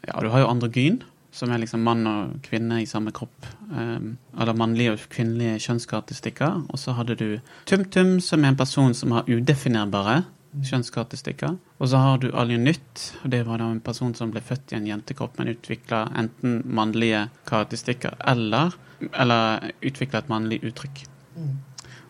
Ja, 0.08 0.20
du 0.20 0.28
har 0.32 0.42
jo 0.42 0.48
androgyn, 0.50 1.02
som 1.32 1.50
er 1.50 1.62
liksom 1.62 1.82
mann 1.86 2.06
og 2.06 2.36
kvinne 2.44 2.82
i 2.82 2.86
samme 2.86 3.12
kropp. 3.12 3.46
eh, 3.72 4.40
eller 4.40 4.54
mannlige 4.54 4.92
og 4.92 5.08
kvinnelige 5.08 5.58
kjønnskarakteristikker. 5.66 6.66
Og 6.68 6.78
så 6.78 6.92
hadde 6.92 7.16
du 7.16 7.40
tum-tum, 7.66 8.20
som 8.20 8.44
er 8.44 8.48
en 8.48 8.56
person 8.56 8.94
som 8.94 9.12
har 9.12 9.24
udefinerbare 9.24 10.24
kjønnskarakteristikker. 10.52 11.56
Og 11.78 11.88
så 11.88 11.96
har 11.96 12.18
du 12.18 12.30
alionyt, 12.36 13.04
og 13.24 13.30
det 13.30 13.46
var 13.46 13.58
da 13.58 13.70
en 13.72 13.80
person 13.80 14.14
som 14.14 14.30
ble 14.30 14.42
født 14.44 14.72
i 14.72 14.76
en 14.76 14.86
jentekropp, 14.86 15.38
men 15.38 15.54
utvikla 15.54 16.04
enten 16.18 16.62
mannlige 16.64 17.28
karakteristikker 17.48 18.18
eller, 18.28 18.76
eller 19.12 19.72
utvikla 19.80 20.22
et 20.22 20.28
mannlig 20.32 20.60
uttrykk. 20.68 21.04
Mm. 21.36 21.56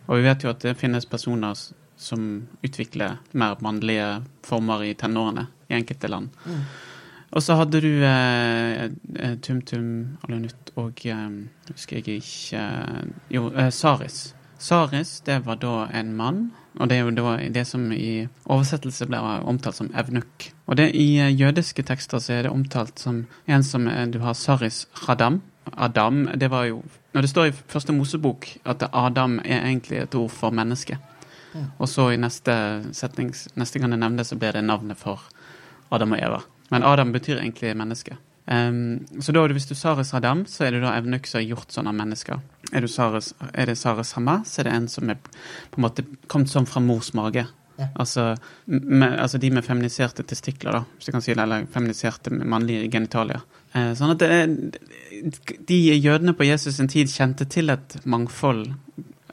Og 0.07 0.17
vi 0.17 0.27
vet 0.27 0.43
jo 0.43 0.51
at 0.51 0.63
det 0.65 0.77
finnes 0.77 1.07
personer 1.07 1.55
som 1.97 2.47
utvikler 2.65 3.21
mer 3.31 3.55
mannlige 3.63 4.23
former 4.43 4.83
i 4.83 4.95
tenårene 4.99 5.47
i 5.69 5.77
enkelte 5.79 6.11
land. 6.11 6.33
Mm. 6.45 6.65
Og 7.33 7.41
så 7.41 7.55
hadde 7.57 7.81
du 7.81 7.89
eh, 8.05 8.83
eh, 8.85 9.35
Tum-Tum, 9.41 10.17
Alionutt 10.25 10.73
og 10.77 11.01
eh, 11.09 11.29
husker 11.71 11.97
jeg 11.99 12.21
ikke 12.21 12.59
eh, 12.61 13.05
Jo, 13.33 13.47
eh, 13.57 13.71
Saris. 13.73 14.35
Saris, 14.61 15.19
det 15.25 15.41
var 15.45 15.57
da 15.59 15.87
en 15.91 16.13
mann, 16.15 16.43
og 16.79 16.89
det 16.89 16.97
er 16.97 17.01
jo 17.03 17.15
da 17.17 17.33
det 17.51 17.65
som 17.67 17.89
i 17.91 18.27
oversettelse 18.45 19.09
ble 19.09 19.19
omtalt 19.49 19.75
som 19.81 19.89
evnuk. 19.97 20.51
Og 20.69 20.77
det 20.77 20.91
i 20.93 21.17
eh, 21.17 21.33
jødiske 21.33 21.83
tekster 21.89 22.21
så 22.21 22.37
er 22.37 22.45
det 22.45 22.53
omtalt 22.53 23.01
som 23.01 23.25
en 23.47 23.65
som 23.65 23.89
eh, 23.89 24.05
du 24.13 24.21
har 24.21 24.37
Saris 24.37 24.85
Hadam. 25.07 25.41
Adam, 25.73 26.27
det 26.37 26.51
var 26.51 26.65
jo 26.67 26.83
Når 27.13 27.21
det 27.21 27.29
står 27.29 27.45
i 27.45 27.51
første 27.51 27.93
Mosebok 27.93 28.47
at 28.65 28.83
Adam 28.91 29.39
er 29.39 29.63
egentlig 29.63 29.97
et 30.01 30.15
ord 30.15 30.29
for 30.29 30.51
menneske, 30.51 30.97
og 31.77 31.89
så 31.89 32.09
i 32.11 32.17
neste 32.17 32.53
setning, 32.93 33.29
neste 33.55 33.79
gang 33.79 33.91
det 33.91 33.99
nevnes, 33.99 34.27
så 34.27 34.35
blir 34.35 34.51
det 34.51 34.63
navnet 34.63 34.97
for 34.97 35.21
Adam 35.91 36.11
og 36.11 36.19
Eva. 36.19 36.41
Men 36.73 36.85
Adam 36.87 37.13
betyr 37.13 37.39
egentlig 37.39 37.75
menneske. 37.77 38.17
Um, 38.45 39.05
så 39.23 39.31
da, 39.31 39.45
hvis 39.55 39.69
du 39.69 39.75
Saris 39.75 40.13
Adam, 40.13 40.43
så 40.49 40.65
er 40.65 40.75
det 40.75 40.83
da 40.83 40.97
Evnuk 40.97 41.27
som 41.29 41.39
har 41.39 41.47
gjort 41.53 41.71
sånne 41.71 41.93
mennesker. 41.95 42.41
Er, 42.73 42.83
du 42.83 42.91
Saris, 42.91 43.31
er 43.53 43.69
det 43.69 43.77
Saris 43.79 44.11
Hama, 44.17 44.41
så 44.47 44.61
er 44.61 44.67
det 44.67 44.73
en 44.75 44.87
som 44.91 45.11
er 45.13 45.19
på 45.23 45.79
en 45.79 45.85
måte 45.85 46.05
kommet 46.27 46.51
sånn 46.51 46.67
fra 46.67 46.83
mors 46.83 47.13
mage. 47.15 47.45
Ja. 47.79 47.87
Altså, 47.97 48.33
med, 48.65 49.15
altså 49.17 49.39
de 49.41 49.49
med 49.53 49.65
feminiserte 49.65 50.25
testikler, 50.27 50.75
da, 50.75 50.83
hvis 50.97 51.07
du 51.07 51.15
kan 51.15 51.23
si 51.25 51.33
det, 51.33 51.41
eller 51.41 51.69
feminiserte 51.73 52.33
mannlige 52.35 52.89
genitalier. 52.93 53.45
Eh, 53.73 53.93
sånn 53.97 54.13
at 54.13 54.21
det 54.21 54.29
er, 54.29 54.51
de 55.71 55.79
jødene 55.95 56.35
på 56.37 56.45
Jesus 56.45 56.77
sin 56.77 56.91
tid 56.91 57.09
kjente 57.09 57.47
til 57.49 57.73
et 57.73 57.95
mangfold 58.05 58.67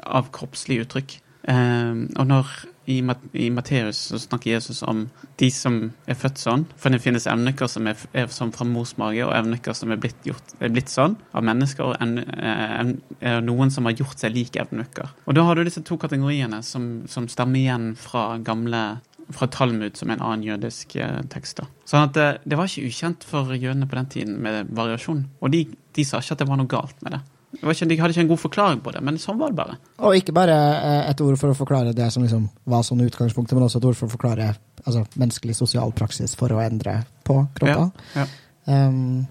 av 0.06 0.30
kroppslige 0.32 0.86
uttrykk. 0.86 1.18
Eh, 1.50 2.06
og 2.14 2.30
når 2.30 2.54
i, 2.90 2.98
i 3.32 3.48
Matteus 3.54 4.00
så 4.10 4.18
snakker 4.20 4.52
Jesus 4.54 4.82
om 4.82 5.04
de 5.40 5.50
som 5.54 5.78
er 6.10 6.18
født 6.18 6.40
sånn. 6.42 6.64
For 6.80 6.92
det 6.92 7.02
finnes 7.04 7.28
evnukker 7.30 7.70
som 7.70 7.88
er, 7.90 8.00
er 8.16 8.30
sånn 8.34 8.52
fra 8.54 8.66
mors 8.68 8.96
mage, 9.00 9.22
og 9.26 9.34
evnukker 9.36 9.76
som 9.76 9.92
er 9.94 10.00
blitt, 10.02 10.18
gjort, 10.26 10.56
er 10.60 10.72
blitt 10.74 10.92
sånn 10.92 11.16
av 11.36 11.46
mennesker, 11.46 11.92
og 11.92 12.02
en, 12.02 12.18
eh, 12.24 12.74
en, 12.80 12.94
er 13.20 13.44
noen 13.46 13.72
som 13.72 13.88
har 13.88 13.96
gjort 13.98 14.22
seg 14.22 14.34
lik 14.34 14.58
evnukker. 14.60 15.14
Og 15.26 15.38
da 15.38 15.46
har 15.46 15.56
du 15.56 15.64
disse 15.66 15.84
to 15.86 15.98
kategoriene 16.00 16.62
som, 16.66 16.90
som 17.10 17.28
stammer 17.30 17.62
igjen 17.62 17.92
fra 17.98 18.34
gamle 18.44 18.84
fra 19.30 19.46
Talmud, 19.46 19.96
som 19.96 20.10
er 20.10 20.18
en 20.18 20.24
annen 20.26 20.46
jødisk 20.46 20.96
eh, 20.98 21.20
tekst. 21.30 21.60
da. 21.60 21.68
Sånn 21.88 22.08
at 22.08 22.16
det, 22.16 22.28
det 22.50 22.58
var 22.58 22.70
ikke 22.70 22.88
ukjent 22.90 23.26
for 23.26 23.52
jødene 23.54 23.88
på 23.90 23.98
den 23.98 24.10
tiden 24.14 24.40
med 24.42 24.72
variasjon. 24.76 25.26
Og 25.40 25.52
de, 25.54 25.66
de 25.96 26.06
sa 26.06 26.18
ikke 26.18 26.36
at 26.36 26.42
det 26.42 26.48
var 26.50 26.60
noe 26.60 26.70
galt 26.70 27.04
med 27.06 27.16
det. 27.16 27.20
Ikke, 27.50 27.88
de 27.90 27.96
hadde 27.98 28.14
ikke 28.14 28.22
en 28.24 28.30
god 28.30 28.42
forklaring 28.44 28.82
på 28.84 28.92
det, 28.94 29.00
men 29.02 29.18
sånn 29.18 29.38
var 29.40 29.50
det 29.50 29.58
bare. 29.58 29.78
Og 30.06 30.18
ikke 30.18 30.34
bare 30.36 30.58
eh, 30.76 31.10
et 31.10 31.22
ord 31.24 31.38
for 31.40 31.50
å 31.50 31.58
forklare 31.58 31.94
det 31.96 32.10
som 32.14 32.22
liksom 32.22 32.46
var 32.70 32.84
sånn 32.86 33.02
utgangspunktet, 33.06 33.56
men 33.58 33.66
også 33.66 33.80
et 33.82 33.88
ord 33.90 33.98
for 33.98 34.06
å 34.06 34.14
forklare 34.14 34.52
altså, 34.84 35.02
menneskelig 35.18 35.58
sosial 35.58 35.90
praksis 35.96 36.36
for 36.38 36.54
å 36.54 36.62
endre 36.62 37.00
på 37.26 37.42
kropper. 37.58 37.90
Ja, 38.14 38.28
Um, 38.70 39.26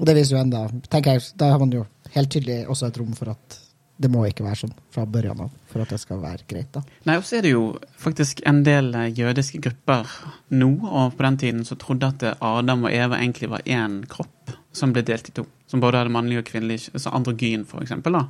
og 0.00 0.06
det 0.08 0.16
viser 0.16 0.36
jo 0.36 0.40
enda 0.40 0.62
tenker 0.90 1.18
jeg, 1.18 1.26
Da 1.38 1.50
har 1.52 1.60
man 1.60 1.72
jo 1.74 1.84
helt 2.14 2.30
tydelig 2.32 2.62
også 2.72 2.88
et 2.88 2.96
rom 2.98 3.12
for 3.14 3.34
at 3.34 3.58
det 4.00 4.08
må 4.08 4.22
ikke 4.24 4.46
være 4.46 4.62
sånn 4.62 4.72
fra 4.94 5.02
børjan 5.04 5.42
av 5.44 5.50
for 5.68 5.84
at 5.84 5.90
det 5.92 5.98
skal 6.00 6.22
være 6.22 6.46
greit. 6.48 6.70
da. 6.72 6.80
Nei, 7.04 7.18
og 7.20 7.26
så 7.28 7.36
er 7.36 7.44
det 7.44 7.50
jo 7.52 7.64
faktisk 8.00 8.40
en 8.48 8.62
del 8.64 8.88
eh, 8.96 9.10
jødiske 9.12 9.60
grupper 9.60 10.08
nå, 10.56 10.70
og 10.88 11.18
på 11.18 11.26
den 11.26 11.36
tiden, 11.42 11.66
som 11.68 11.78
trodde 11.78 12.08
at 12.08 12.24
Adam 12.40 12.86
og 12.88 12.94
Eva 12.96 13.20
egentlig 13.20 13.50
var 13.52 13.66
én 13.68 14.00
kropp 14.08 14.54
som 14.72 14.94
ble 14.96 15.04
delt 15.04 15.28
i 15.28 15.34
to. 15.36 15.44
Som 15.70 15.82
både 15.82 16.00
hadde 16.00 16.10
mannlige 16.10 16.42
og 16.42 16.48
kvinnelige 16.48 16.90
altså 16.90 17.12
Androgyn, 17.14 17.62
for 17.68 17.84
eksempel, 17.84 18.16
da. 18.18 18.24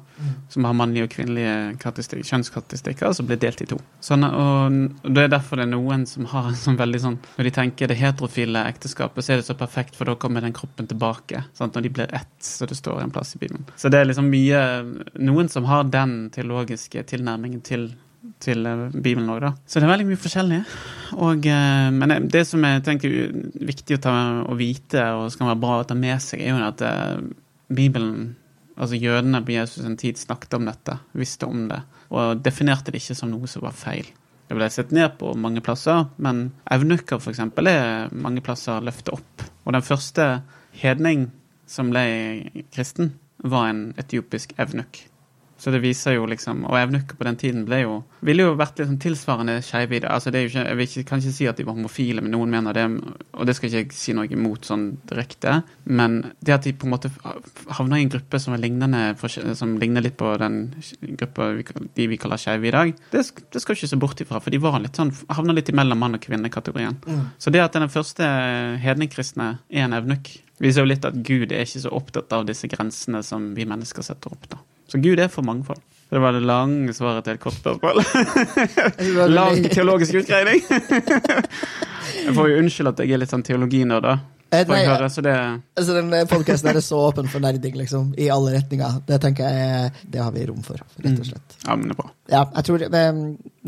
Som 0.53 0.67
har 0.69 0.75
mannlige 0.77 1.07
og 1.07 1.13
kvinnelige 1.15 1.55
karakteristik- 1.81 2.27
kjønnskarakteristikker, 2.29 3.15
som 3.17 3.29
ble 3.31 3.39
delt 3.41 3.63
i 3.65 3.69
to. 3.71 3.79
Sånn, 4.05 4.27
og 4.29 4.77
det 5.09 5.25
er 5.25 5.33
derfor 5.33 5.57
det 5.57 5.65
er 5.65 5.73
noen 5.73 6.05
som 6.07 6.29
har 6.29 6.51
en 6.51 6.59
sånn 6.59 6.77
veldig 6.77 7.01
sånn 7.01 7.17
Når 7.39 7.49
de 7.49 7.55
tenker 7.57 7.89
det 7.89 7.97
heterofile 7.97 8.67
ekteskapet, 8.69 9.25
så 9.25 9.33
er 9.33 9.41
det 9.41 9.49
så 9.49 9.57
perfekt, 9.57 9.97
for 9.97 10.05
da 10.05 10.19
kommer 10.21 10.45
den 10.45 10.53
kroppen 10.53 10.87
tilbake. 10.91 11.45
Sant? 11.57 11.75
Når 11.75 11.83
de 11.83 11.95
blir 11.97 12.15
ett, 12.15 12.37
så 12.45 12.69
det 12.69 12.77
står 12.77 13.01
en 13.01 13.11
plass 13.11 13.35
i 13.37 13.41
Bibelen. 13.41 13.65
Så 13.77 13.89
det 13.89 14.01
er 14.01 14.11
liksom 14.11 14.29
mye 14.31 14.61
Noen 15.21 15.49
som 15.49 15.65
har 15.65 15.85
den 15.85 16.31
teologiske 16.35 17.03
tilnærmingen 17.09 17.65
til 17.65 17.91
til 18.41 18.67
eh, 18.67 18.87
Bibelen 18.95 19.29
òg, 19.33 19.41
da. 19.45 19.53
Så 19.67 19.81
det 19.81 19.87
er 19.89 19.93
veldig 19.95 20.09
mye 20.11 20.21
forskjellig. 20.21 20.61
Og, 21.19 21.47
eh, 21.47 21.91
men 21.95 22.09
det- 22.09 22.31
det 22.33 22.47
som 22.49 22.63
jeg 22.65 22.83
tenker 22.87 23.09
er 23.11 23.33
viktig 23.71 23.99
å, 23.99 24.03
ta, 24.03 24.15
å 24.49 24.57
vite, 24.57 25.05
og 25.17 25.31
skal 25.33 25.53
være 25.53 25.61
bra 25.61 25.81
å 25.83 25.87
ta 25.87 25.95
med 25.95 26.21
seg, 26.21 26.41
er 26.41 26.55
jo 26.55 26.67
at 26.69 26.83
eh, 26.83 27.21
Bibelen 27.73 28.37
Altså 28.81 28.97
jødene 28.97 29.43
på 29.45 29.53
Jesus' 29.53 29.85
en 29.85 29.97
tid 29.99 30.17
snakket 30.17 30.55
om 30.57 30.65
dette, 30.65 30.95
visste 31.13 31.45
om 31.47 31.67
det, 31.69 31.83
og 32.11 32.39
definerte 32.43 32.91
det 32.91 33.03
ikke 33.03 33.15
som 33.19 33.29
noe 33.29 33.47
som 33.47 33.61
var 33.61 33.73
feil. 33.77 34.07
Det 34.49 34.57
ble 34.57 34.71
sett 34.73 34.91
ned 34.91 35.19
på 35.19 35.35
mange 35.37 35.61
plasser, 35.61 36.07
men 36.17 36.47
evnukker 36.71 37.21
eksempel 37.35 37.69
er 37.69 38.09
mange 38.11 38.41
plasser 38.41 38.81
løftet 38.81 39.13
opp. 39.13 39.45
Og 39.67 39.75
den 39.77 39.83
første 39.85 40.43
hedning 40.81 41.27
som 41.67 41.91
ble 41.93 42.07
kristen, 42.73 43.13
var 43.45 43.69
en 43.69 43.83
etiopisk 44.01 44.55
evnukk. 44.57 45.03
Så 45.61 45.73
det 45.75 45.83
viser 45.85 46.17
jo 46.17 46.25
liksom 46.29 46.65
Og 46.65 46.79
evnukker 46.79 47.19
på 47.19 47.27
den 47.27 47.37
tiden 47.37 47.67
ble 47.69 47.83
jo 47.83 47.99
ville 48.25 48.45
jo 48.45 48.57
vært 48.59 48.81
liksom 48.81 48.99
tilsvarende 49.01 49.59
skeive 49.65 49.97
i 49.97 50.01
det. 50.03 50.09
Altså 50.13 50.33
det 50.33 50.41
er 50.41 50.45
jo 50.45 50.51
ikke, 50.51 50.65
jeg 50.69 50.89
ikke, 50.89 51.05
kan 51.09 51.23
ikke 51.23 51.33
si 51.33 51.47
at 51.49 51.57
de 51.57 51.65
var 51.65 51.77
homofile, 51.77 52.21
men 52.25 52.35
noen 52.35 52.53
mener 52.53 52.77
det. 52.77 52.85
Og 53.33 53.49
det 53.49 53.55
skal 53.57 53.71
ikke 53.71 53.81
jeg 53.81 53.97
si 53.97 54.15
noe 54.17 54.29
imot 54.29 54.69
sånn 54.69 54.85
direkte. 55.09 55.55
Men 55.89 56.19
det 56.45 56.55
at 56.57 56.69
de 56.69 56.75
på 56.77 56.89
en 56.89 56.93
måte 56.93 57.11
havna 57.79 57.97
i 57.97 58.05
en 58.05 58.13
gruppe 58.13 58.41
som 58.43 58.57
lignende 58.61 59.15
som 59.57 59.73
ligner 59.81 60.05
litt 60.05 60.19
på 60.21 60.35
den 60.41 60.59
gruppa 61.21 61.51
vi, 61.57 61.65
de 61.97 62.09
vi 62.13 62.21
kaller 62.21 62.41
skeive 62.41 62.69
i 62.69 62.75
dag, 62.75 62.93
det, 63.15 63.25
det 63.25 63.65
skal 63.65 63.75
du 63.75 63.81
ikke 63.81 63.93
se 63.95 64.01
bort 64.05 64.21
ifra. 64.25 64.43
For 64.45 64.53
de 64.53 64.61
var 64.63 64.77
litt 64.83 65.01
sånn, 65.01 65.15
havna 65.33 65.57
litt 65.57 65.73
imellom 65.73 66.01
mann- 66.01 66.19
og 66.19 66.25
kvinnekategorien. 66.25 67.01
Så 67.41 67.53
det 67.55 67.65
at 67.65 67.77
den 67.77 67.89
første 67.93 68.27
hedningkristne 68.85 69.55
er 69.73 69.87
en 69.87 69.97
evnukk, 69.97 70.35
viser 70.61 70.85
jo 70.85 70.91
litt 70.93 71.09
at 71.09 71.17
Gud 71.25 71.55
er 71.57 71.65
ikke 71.65 71.87
så 71.87 71.95
opptatt 71.97 72.37
av 72.37 72.45
disse 72.49 72.69
grensene 72.69 73.25
som 73.25 73.55
vi 73.57 73.65
mennesker 73.69 74.05
setter 74.05 74.37
opp. 74.37 74.51
da. 74.53 74.61
Så 74.91 74.99
Gud 74.99 75.21
er 75.23 75.31
for 75.31 75.47
mangfold. 75.47 75.79
Det 76.11 76.19
var 76.19 76.35
det 76.35 76.41
lange 76.43 76.91
svaret 76.95 77.23
til 77.25 77.37
et 77.37 77.41
kort 77.41 77.55
spørsmål. 77.55 78.01
Lang 79.39 79.63
teologisk 79.71 80.15
utgreining. 80.25 80.65
Jeg 82.25 82.35
får 82.35 82.49
jo 82.51 82.57
unnskylde 82.59 82.91
at 82.91 83.01
jeg 83.05 83.15
er 83.15 83.21
litt 83.23 83.31
sånn 83.31 83.45
teologinerd, 83.47 84.03
da. 84.03 84.17
Eh, 84.51 84.65
nei, 84.67 84.81
høre, 84.83 85.07
så 85.15 85.23
det 85.23 85.33
altså, 85.79 85.95
den 85.95 86.11
podkasten 86.27 86.73
er 86.73 86.81
så 86.83 86.99
åpen 87.07 87.29
for 87.31 87.39
nerding, 87.45 87.77
liksom. 87.79 88.09
I 88.19 88.27
alle 88.35 88.57
retninger. 88.57 88.97
Det 89.07 89.21
tenker 89.23 89.47
jeg 89.47 89.93
Det 90.11 90.19
har 90.23 90.33
vi 90.35 90.47
rom 90.49 90.63
for, 90.67 90.81
rett 90.99 91.21
og 91.21 91.29
slett. 91.29 91.55
Ja, 91.67 91.77
men 91.77 91.87
det 91.89 91.95
er 91.95 92.01
bra. 92.03 92.11
Ja, 92.31 92.45
jeg 92.57 92.65
tror 92.67 92.79
det, 92.83 93.05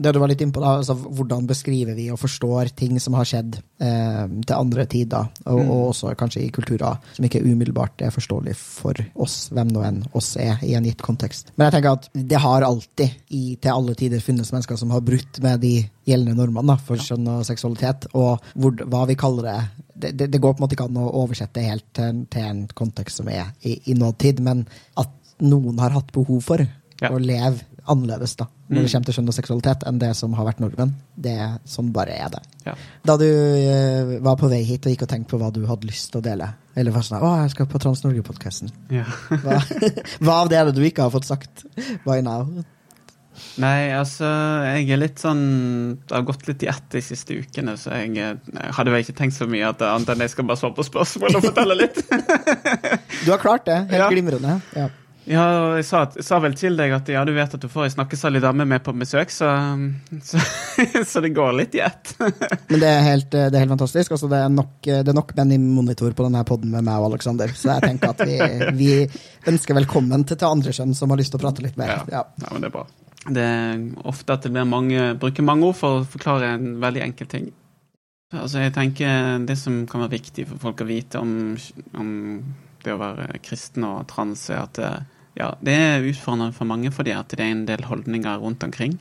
Det 0.02 0.12
du 0.14 0.18
var 0.22 0.30
litt 0.30 0.40
innpå, 0.40 0.60
da, 0.62 0.76
altså 0.80 0.94
hvordan 0.96 1.46
beskriver 1.46 1.94
vi 1.98 2.08
og 2.10 2.18
forstår 2.22 2.70
ting 2.78 2.98
som 3.02 3.14
har 3.18 3.26
skjedd 3.28 3.58
eh, 3.82 4.26
til 4.46 4.54
andre 4.56 4.86
tider, 4.86 5.28
og, 5.46 5.60
Mm. 5.62 5.70
og 5.70 5.90
også 5.92 6.14
kanskje 6.18 6.42
i 6.46 6.50
kulturer 6.50 6.96
som 7.12 7.24
ikke 7.26 7.42
umiddelbart 7.44 8.00
er 8.02 8.10
forståelig 8.10 8.54
for 8.56 8.94
oss, 9.20 9.50
hvem 9.52 9.68
nå 9.70 9.82
enn 9.86 10.02
oss 10.14 10.32
er, 10.36 10.58
i 10.64 10.74
en 10.74 10.84
gitt 10.88 11.02
kontekst. 11.04 11.52
Men 11.56 11.68
jeg 11.68 11.76
tenker 11.76 11.92
at 11.98 12.08
det 12.14 12.40
har 12.40 12.62
alltid, 12.66 13.10
i, 13.30 13.56
til 13.60 13.70
alle 13.70 13.94
tider, 13.94 14.20
funnes 14.24 14.50
mennesker 14.52 14.76
som 14.80 14.90
har 14.90 15.00
brutt 15.04 15.38
med 15.44 15.60
de 15.60 15.74
gjeldende 16.08 16.34
normene 16.40 16.72
da, 16.72 16.76
for 16.80 16.96
kjønn 16.96 17.28
og 17.28 17.44
seksualitet, 17.46 18.08
og 18.14 18.40
hvor, 18.56 18.72
hva 18.88 19.04
vi 19.06 19.14
kaller 19.20 19.42
det 19.50 19.60
det, 20.10 20.30
det 20.34 20.40
går 20.42 20.54
på 20.54 20.60
en 20.60 20.66
måte 20.66 20.74
ikke 20.76 20.88
an 20.90 20.98
å 21.00 21.08
oversette 21.22 21.62
helt 21.64 21.86
til, 21.96 22.24
til 22.32 22.42
en 22.50 22.62
kontekst 22.78 23.22
som 23.22 23.28
er 23.32 23.52
i, 23.62 23.78
i 23.92 23.94
nåtid, 23.98 24.40
men 24.44 24.66
at 24.98 25.10
noen 25.42 25.78
har 25.82 25.94
hatt 25.94 26.10
behov 26.14 26.42
for 26.44 26.66
Ja. 27.02 27.08
å 27.10 27.18
leve 27.18 27.64
annerledes 27.90 28.36
da, 28.38 28.44
når 28.70 28.76
det 28.76 28.82
Mm. 28.82 28.90
kommer 28.92 29.06
til 29.08 29.14
kjønn 29.16 29.28
og 29.28 29.34
seksualitet, 29.34 29.82
enn 29.88 29.96
det 29.98 30.10
som 30.14 30.34
har 30.38 30.44
vært 30.46 30.60
normen. 30.62 30.92
Det 31.18 31.34
som 31.64 31.86
Sånn 31.86 31.92
bare 31.92 32.14
er 32.14 32.28
det. 32.30 32.42
Ja. 32.66 32.74
Da 33.04 33.16
du 33.18 33.24
uh, 33.26 34.12
var 34.22 34.36
på 34.38 34.48
vei 34.52 34.60
hit 34.62 34.86
og 34.86 34.92
gikk 34.92 35.02
og 35.02 35.08
tenkte 35.10 35.30
på 35.34 35.40
hva 35.40 35.48
du 35.52 35.64
hadde 35.66 35.88
lyst 35.88 36.12
til 36.12 36.20
å 36.20 36.22
dele, 36.22 36.46
eller 36.76 36.92
var 36.94 37.02
sånn 37.02 37.18
Å, 37.18 37.32
jeg 37.42 37.50
skal 37.56 37.66
på 37.66 37.80
Trans-Norge-podkasten. 37.82 38.70
Ja. 38.94 39.02
Hva, 39.42 39.58
hva 40.22 40.36
av 40.44 40.48
det 40.52 40.58
er 40.60 40.70
det 40.70 40.76
du 40.78 40.84
ikke 40.86 41.02
har 41.08 41.10
fått 41.10 41.26
sagt 41.26 41.64
by 42.06 42.20
now? 42.22 42.46
Nei, 43.60 43.90
altså, 43.92 44.24
jeg 44.64 44.86
er 44.94 45.00
litt 45.02 45.20
sånn 45.20 45.42
Det 46.08 46.14
har 46.16 46.22
gått 46.24 46.46
litt 46.48 46.62
i 46.64 46.70
ett 46.72 46.86
de 46.94 47.02
siste 47.04 47.36
ukene, 47.36 47.74
så 47.76 47.92
jeg, 48.00 48.14
jeg 48.16 48.72
hadde 48.78 48.94
vel 48.94 49.04
ikke 49.04 49.16
tenkt 49.18 49.36
så 49.36 49.44
mye 49.50 49.68
at 49.74 49.84
annet 49.84 50.14
enn 50.14 50.24
jeg 50.24 50.32
skal 50.32 50.48
bare 50.48 50.60
svare 50.62 50.76
på 50.78 50.86
spørsmål 50.88 51.36
og 51.36 51.46
fortelle 51.50 51.76
litt. 51.82 52.00
Du 53.26 53.30
har 53.30 53.38
klart 53.42 53.66
det. 53.68 53.76
Helt 53.92 54.00
Ja. 54.00 54.08
glimrende. 54.10 54.56
Ja. 54.76 54.88
Ja, 55.22 55.42
jeg 55.78 55.84
sa, 55.86 56.00
sa 56.18 56.40
vel 56.42 56.56
til 56.58 56.74
deg 56.74 56.90
at 56.96 57.06
ja, 57.12 57.20
du 57.22 57.30
vet 57.36 57.52
at 57.54 57.62
du 57.62 57.68
får 57.70 57.84
ei 57.86 57.92
snakkesalig 57.92 58.40
dame 58.42 58.64
med 58.66 58.82
på 58.82 58.90
besøk, 58.98 59.30
så, 59.30 59.52
så, 60.26 60.40
så 61.12 61.22
det 61.22 61.30
går 61.36 61.52
litt 61.60 61.76
i 61.78 61.82
ett. 61.84 62.10
Men 62.72 62.82
det 62.82 62.88
er 62.90 63.04
helt, 63.06 63.28
det 63.30 63.52
er 63.54 63.62
helt 63.62 63.70
fantastisk. 63.76 64.16
Altså, 64.16 64.26
det, 64.32 64.40
er 64.42 64.50
nok, 64.50 64.72
det 64.82 65.12
er 65.12 65.14
nok 65.20 65.30
menn 65.38 65.54
i 65.54 65.60
monitor 65.62 66.10
på 66.18 66.26
denne 66.26 66.42
poden 66.48 66.72
med 66.74 66.88
meg 66.88 66.98
og 66.98 67.12
Aleksander, 67.12 67.54
så 67.54 67.76
jeg 67.76 67.84
tenker 67.86 68.16
at 68.16 68.24
vi, 68.26 68.40
vi 68.80 68.90
ønsker 69.52 69.78
velkommen 69.78 70.26
til, 70.26 70.40
til 70.42 70.50
andre 70.56 70.74
kjønn 70.74 70.96
som 70.98 71.14
har 71.14 71.22
lyst 71.22 71.36
til 71.36 71.38
å 71.38 71.44
prate 71.46 71.62
litt 71.68 71.78
mer. 71.78 71.94
Ja. 72.00 72.02
Ja. 72.18 72.24
Ja, 72.42 72.50
men 72.56 72.64
det 72.66 72.72
er 72.72 72.76
bra. 72.80 72.86
Det 73.22 73.42
er 73.42 73.82
ofte 74.08 74.34
at 74.34 74.46
det 74.48 74.64
mange, 74.66 75.12
bruker 75.20 75.46
mange 75.46 75.68
ord 75.68 75.78
for 75.78 76.00
å 76.00 76.06
forklare 76.08 76.56
en 76.56 76.72
veldig 76.82 77.04
enkel 77.04 77.28
ting. 77.30 77.50
Altså, 78.32 78.62
jeg 78.62 78.72
tenker 78.72 79.44
Det 79.44 79.58
som 79.60 79.82
kan 79.86 80.00
være 80.06 80.16
viktig 80.16 80.46
for 80.48 80.62
folk 80.62 80.80
å 80.82 80.88
vite 80.88 81.20
om, 81.20 81.54
om 82.00 82.10
det 82.82 82.94
å 82.94 83.00
være 83.00 83.40
kristen 83.44 83.84
og 83.86 84.06
trans, 84.10 84.48
er 84.50 84.64
at 84.64 84.78
det, 84.78 84.90
ja, 85.38 85.52
det 85.62 85.74
er 85.76 86.06
utfordrende 86.08 86.56
for 86.56 86.68
mange 86.68 86.90
fordi 86.92 87.14
at 87.14 87.30
det 87.30 87.44
er 87.44 87.54
en 87.54 87.66
del 87.68 87.84
holdninger 87.86 88.40
rundt 88.42 88.64
omkring. 88.66 88.98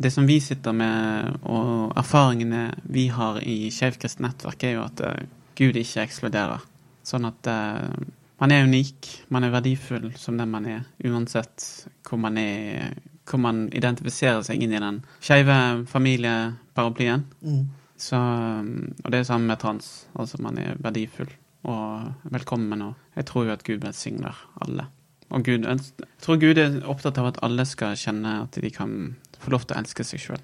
Det 0.00 0.10
som 0.10 0.26
vi 0.26 0.38
sitter 0.40 0.72
med, 0.72 1.36
og 1.44 1.92
erfaringene 2.00 2.70
vi 2.88 3.10
har 3.12 3.38
i 3.44 3.68
Skeivt 3.74 4.16
nettverk, 4.24 4.64
er 4.64 4.78
jo 4.78 4.86
at 4.86 5.02
eh, 5.04 5.28
Gud 5.60 5.76
ikke 5.76 6.06
ekskluderer. 6.06 6.64
Sånn 7.04 7.26
at 7.28 7.48
uh, 7.52 7.92
man 8.40 8.52
er 8.54 8.64
unik, 8.64 9.08
man 9.28 9.44
er 9.44 9.52
verdifull 9.52 10.08
som 10.16 10.38
den 10.40 10.48
man 10.52 10.64
er, 10.68 10.86
uansett 11.04 11.66
hvor 12.06 12.20
man 12.20 12.38
er 12.40 12.94
hvor 13.30 13.40
man 13.42 13.68
identifiserer 13.72 14.42
seg 14.46 14.62
inn 14.62 14.74
i 14.74 14.82
den 14.82 15.02
skeive 15.22 15.56
familieparaplyen. 15.90 17.26
Mm. 17.46 17.68
Så, 18.00 18.16
um, 18.16 18.90
og 19.04 19.12
det 19.12 19.20
er 19.20 19.28
samme 19.28 19.50
med 19.50 19.60
trans. 19.60 19.90
Altså 20.18 20.40
man 20.42 20.58
er 20.58 20.78
verdifull 20.80 21.30
og 21.68 22.30
velkommen, 22.32 22.82
og 22.82 23.18
jeg 23.18 23.28
tror 23.28 23.46
jo 23.46 23.52
at 23.52 23.64
Gud 23.66 23.84
velsigner 23.84 24.36
alle. 24.64 24.86
Og 25.30 25.44
Gud, 25.44 25.66
jeg 25.66 26.06
tror 26.24 26.40
Gud 26.40 26.58
er 26.58 26.80
opptatt 26.88 27.18
av 27.20 27.28
at 27.30 27.40
alle 27.46 27.66
skal 27.68 27.98
kjenne 28.00 28.40
at 28.46 28.56
de 28.56 28.70
kan 28.74 28.94
få 29.38 29.52
lov 29.54 29.66
til 29.66 29.76
å 29.76 29.82
elske 29.82 30.06
seg 30.06 30.22
sjøl. 30.22 30.40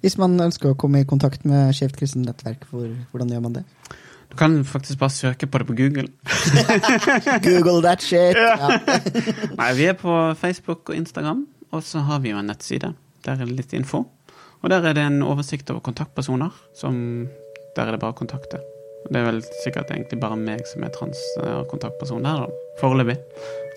Hvis 0.00 0.16
man 0.16 0.38
ønsker 0.40 0.70
å 0.70 0.78
komme 0.78 1.02
i 1.02 1.08
kontakt 1.08 1.42
med 1.44 1.74
Skeivt 1.76 1.98
kristent 2.00 2.24
nettverk, 2.24 2.64
hvor, 2.70 2.86
hvordan 3.10 3.34
gjør 3.34 3.42
man 3.44 3.58
det? 3.58 3.64
Du 4.30 4.36
kan 4.38 4.54
faktisk 4.64 4.98
bare 5.00 5.10
søke 5.10 5.48
på 5.50 5.58
det 5.58 5.66
på 5.66 5.76
Google. 5.76 6.06
Google 7.48 7.82
that 7.82 8.02
shit! 8.02 8.38
Ja. 8.40 8.78
Nei, 9.58 9.72
vi 9.76 9.90
er 9.90 9.98
på 9.98 10.14
Facebook 10.38 10.88
og 10.88 10.96
Instagram, 10.96 11.44
og 11.70 11.84
så 11.86 12.02
har 12.06 12.20
vi 12.24 12.32
jo 12.32 12.40
en 12.40 12.50
nettside. 12.50 12.92
Der 13.24 13.36
er 13.36 13.46
det 13.46 13.56
litt 13.58 13.74
info. 13.76 14.04
Og 14.60 14.72
der 14.72 14.84
er 14.84 14.96
det 14.96 15.04
en 15.06 15.22
oversikt 15.24 15.70
over 15.72 15.84
kontaktpersoner. 15.84 16.52
Som, 16.76 17.28
der 17.76 17.86
er 17.86 17.96
det 17.96 18.02
bare 18.02 18.14
å 18.14 18.20
kontakte. 18.20 18.60
Og 19.04 19.12
Det 19.12 19.20
er 19.20 19.28
vel 19.30 19.42
sikkert 19.64 19.92
egentlig 19.92 20.20
bare 20.20 20.36
meg 20.36 20.66
som 20.68 20.84
er 20.84 20.92
trans- 20.94 21.36
og 21.40 21.68
kontaktperson 21.70 22.26
der, 22.26 22.44
da. 22.44 22.74
Foreløpig. 22.80 23.16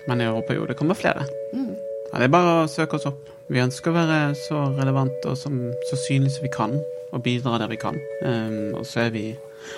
Men 0.10 0.20
jeg 0.20 0.34
håper 0.36 0.58
jo 0.58 0.68
det 0.68 0.78
kommer 0.80 1.00
flere. 1.00 1.24
Mm. 1.54 1.72
Ja, 2.12 2.20
det 2.20 2.28
er 2.28 2.34
bare 2.34 2.58
å 2.64 2.68
søke 2.72 3.00
oss 3.00 3.08
opp. 3.10 3.30
Vi 3.52 3.62
ønsker 3.62 3.92
å 3.92 3.96
være 3.96 4.20
så 4.40 4.60
relevante 4.78 5.32
og 5.32 5.40
som, 5.40 5.56
så 5.90 6.00
synlige 6.00 6.38
som 6.38 6.46
vi 6.46 6.52
kan, 6.54 6.76
og 7.14 7.24
bidra 7.24 7.60
der 7.62 7.72
vi 7.72 7.80
kan. 7.80 7.98
Um, 8.24 8.74
og 8.80 8.86
så 8.90 9.08
er 9.08 9.16
vi 9.16 9.34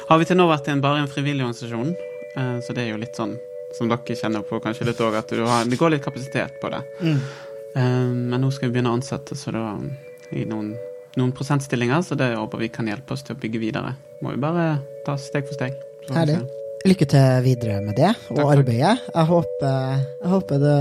Har 0.10 0.18
vi 0.18 0.26
til 0.26 0.38
nå 0.40 0.48
vært 0.50 0.68
en, 0.72 0.82
bare 0.82 1.04
en 1.04 1.10
frivillig 1.10 1.46
organisasjon, 1.46 1.92
uh, 2.38 2.58
så 2.66 2.74
det 2.74 2.86
er 2.86 2.96
jo 2.96 3.02
litt 3.02 3.18
sånn 3.18 3.36
som 3.76 3.90
dere 3.92 4.16
kjenner 4.18 4.46
på 4.46 4.60
kanskje 4.64 4.88
litt 4.88 5.02
òg, 5.04 5.18
at 5.20 5.32
har, 5.36 5.66
det 5.70 5.78
går 5.80 5.94
litt 5.94 6.06
kapasitet 6.06 6.58
på 6.62 6.72
det. 6.74 6.82
Mm. 7.04 7.20
Um, 7.76 8.30
men 8.32 8.42
nå 8.42 8.52
skal 8.56 8.70
vi 8.70 8.78
begynne 8.78 8.94
å 8.94 8.98
ansette, 9.00 9.36
så 9.36 9.52
da 9.52 9.66
i 10.36 10.46
noen, 10.48 10.74
noen 11.20 11.32
prosentstillinger, 11.36 12.02
så 12.08 12.16
det 12.20 12.34
håper 12.36 12.62
vi 12.64 12.70
kan 12.74 12.88
hjelpe 12.88 13.14
oss 13.16 13.24
til 13.28 13.36
å 13.36 13.40
bygge 13.42 13.60
videre. 13.62 13.96
Må 14.24 14.32
vi 14.36 14.40
bare 14.42 14.78
ta 15.06 15.18
steg 15.20 15.46
for 15.50 15.58
steg. 15.60 15.76
Herlig. 16.16 16.40
Lykke 16.86 17.06
til 17.10 17.40
videre 17.42 17.80
med 17.82 17.96
det 17.98 18.12
og 18.30 18.38
Takk, 18.38 18.50
arbeidet. 18.60 18.92
Jeg 19.10 19.26
håper, 19.26 19.78
jeg 20.22 20.30
håper 20.30 20.60
det, 20.62 20.74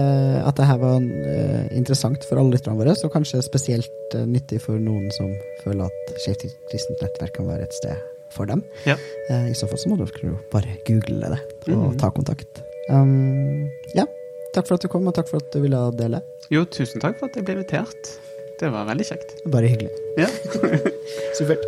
at 0.45 0.59
det 0.59 0.67
her 0.69 0.81
var 0.83 0.99
eh, 1.01 1.63
interessant 1.79 2.27
for 2.29 2.37
alle 2.43 2.53
lytterne 2.59 2.77
våre, 2.77 2.93
og 2.93 3.13
kanskje 3.15 3.41
spesielt 3.47 4.13
eh, 4.19 4.27
nyttig 4.29 4.61
for 4.61 4.77
noen 4.77 5.09
som 5.17 5.31
føler 5.65 5.87
at 5.89 6.19
Skeivt 6.21 6.45
kristent 6.69 7.01
nettverk 7.01 7.33
kan 7.39 7.49
være 7.49 7.65
et 7.65 7.79
sted 7.79 7.97
for 8.37 8.45
dem. 8.51 8.61
Ja. 8.85 8.99
Eh, 9.31 9.49
I 9.49 9.57
så 9.57 9.65
fall 9.71 9.81
så 9.81 9.89
må 9.89 9.97
du 9.97 10.05
bare 10.53 10.77
google 10.85 11.33
det 11.33 11.41
og 11.73 11.95
Mhm. 11.95 11.99
ta 12.03 12.11
kontakt. 12.13 12.61
Um, 12.93 13.65
ja, 13.97 14.05
takk 14.55 14.71
for 14.71 14.79
at 14.79 14.87
du 14.87 14.91
kom, 14.93 15.09
og 15.11 15.17
takk 15.17 15.31
for 15.31 15.43
at 15.43 15.51
du 15.55 15.61
ville 15.65 15.81
dele. 15.99 16.23
Jo, 16.55 16.65
tusen 16.65 17.03
takk 17.03 17.19
for 17.21 17.31
at 17.31 17.39
jeg 17.39 17.47
ble 17.47 17.59
invitert. 17.59 18.15
Det 18.61 18.71
var 18.71 18.87
veldig 18.91 19.09
kjekt. 19.11 19.37
Bare 19.51 19.71
hyggelig. 19.71 19.91
Ja. 20.21 20.31
Supert. 21.39 21.67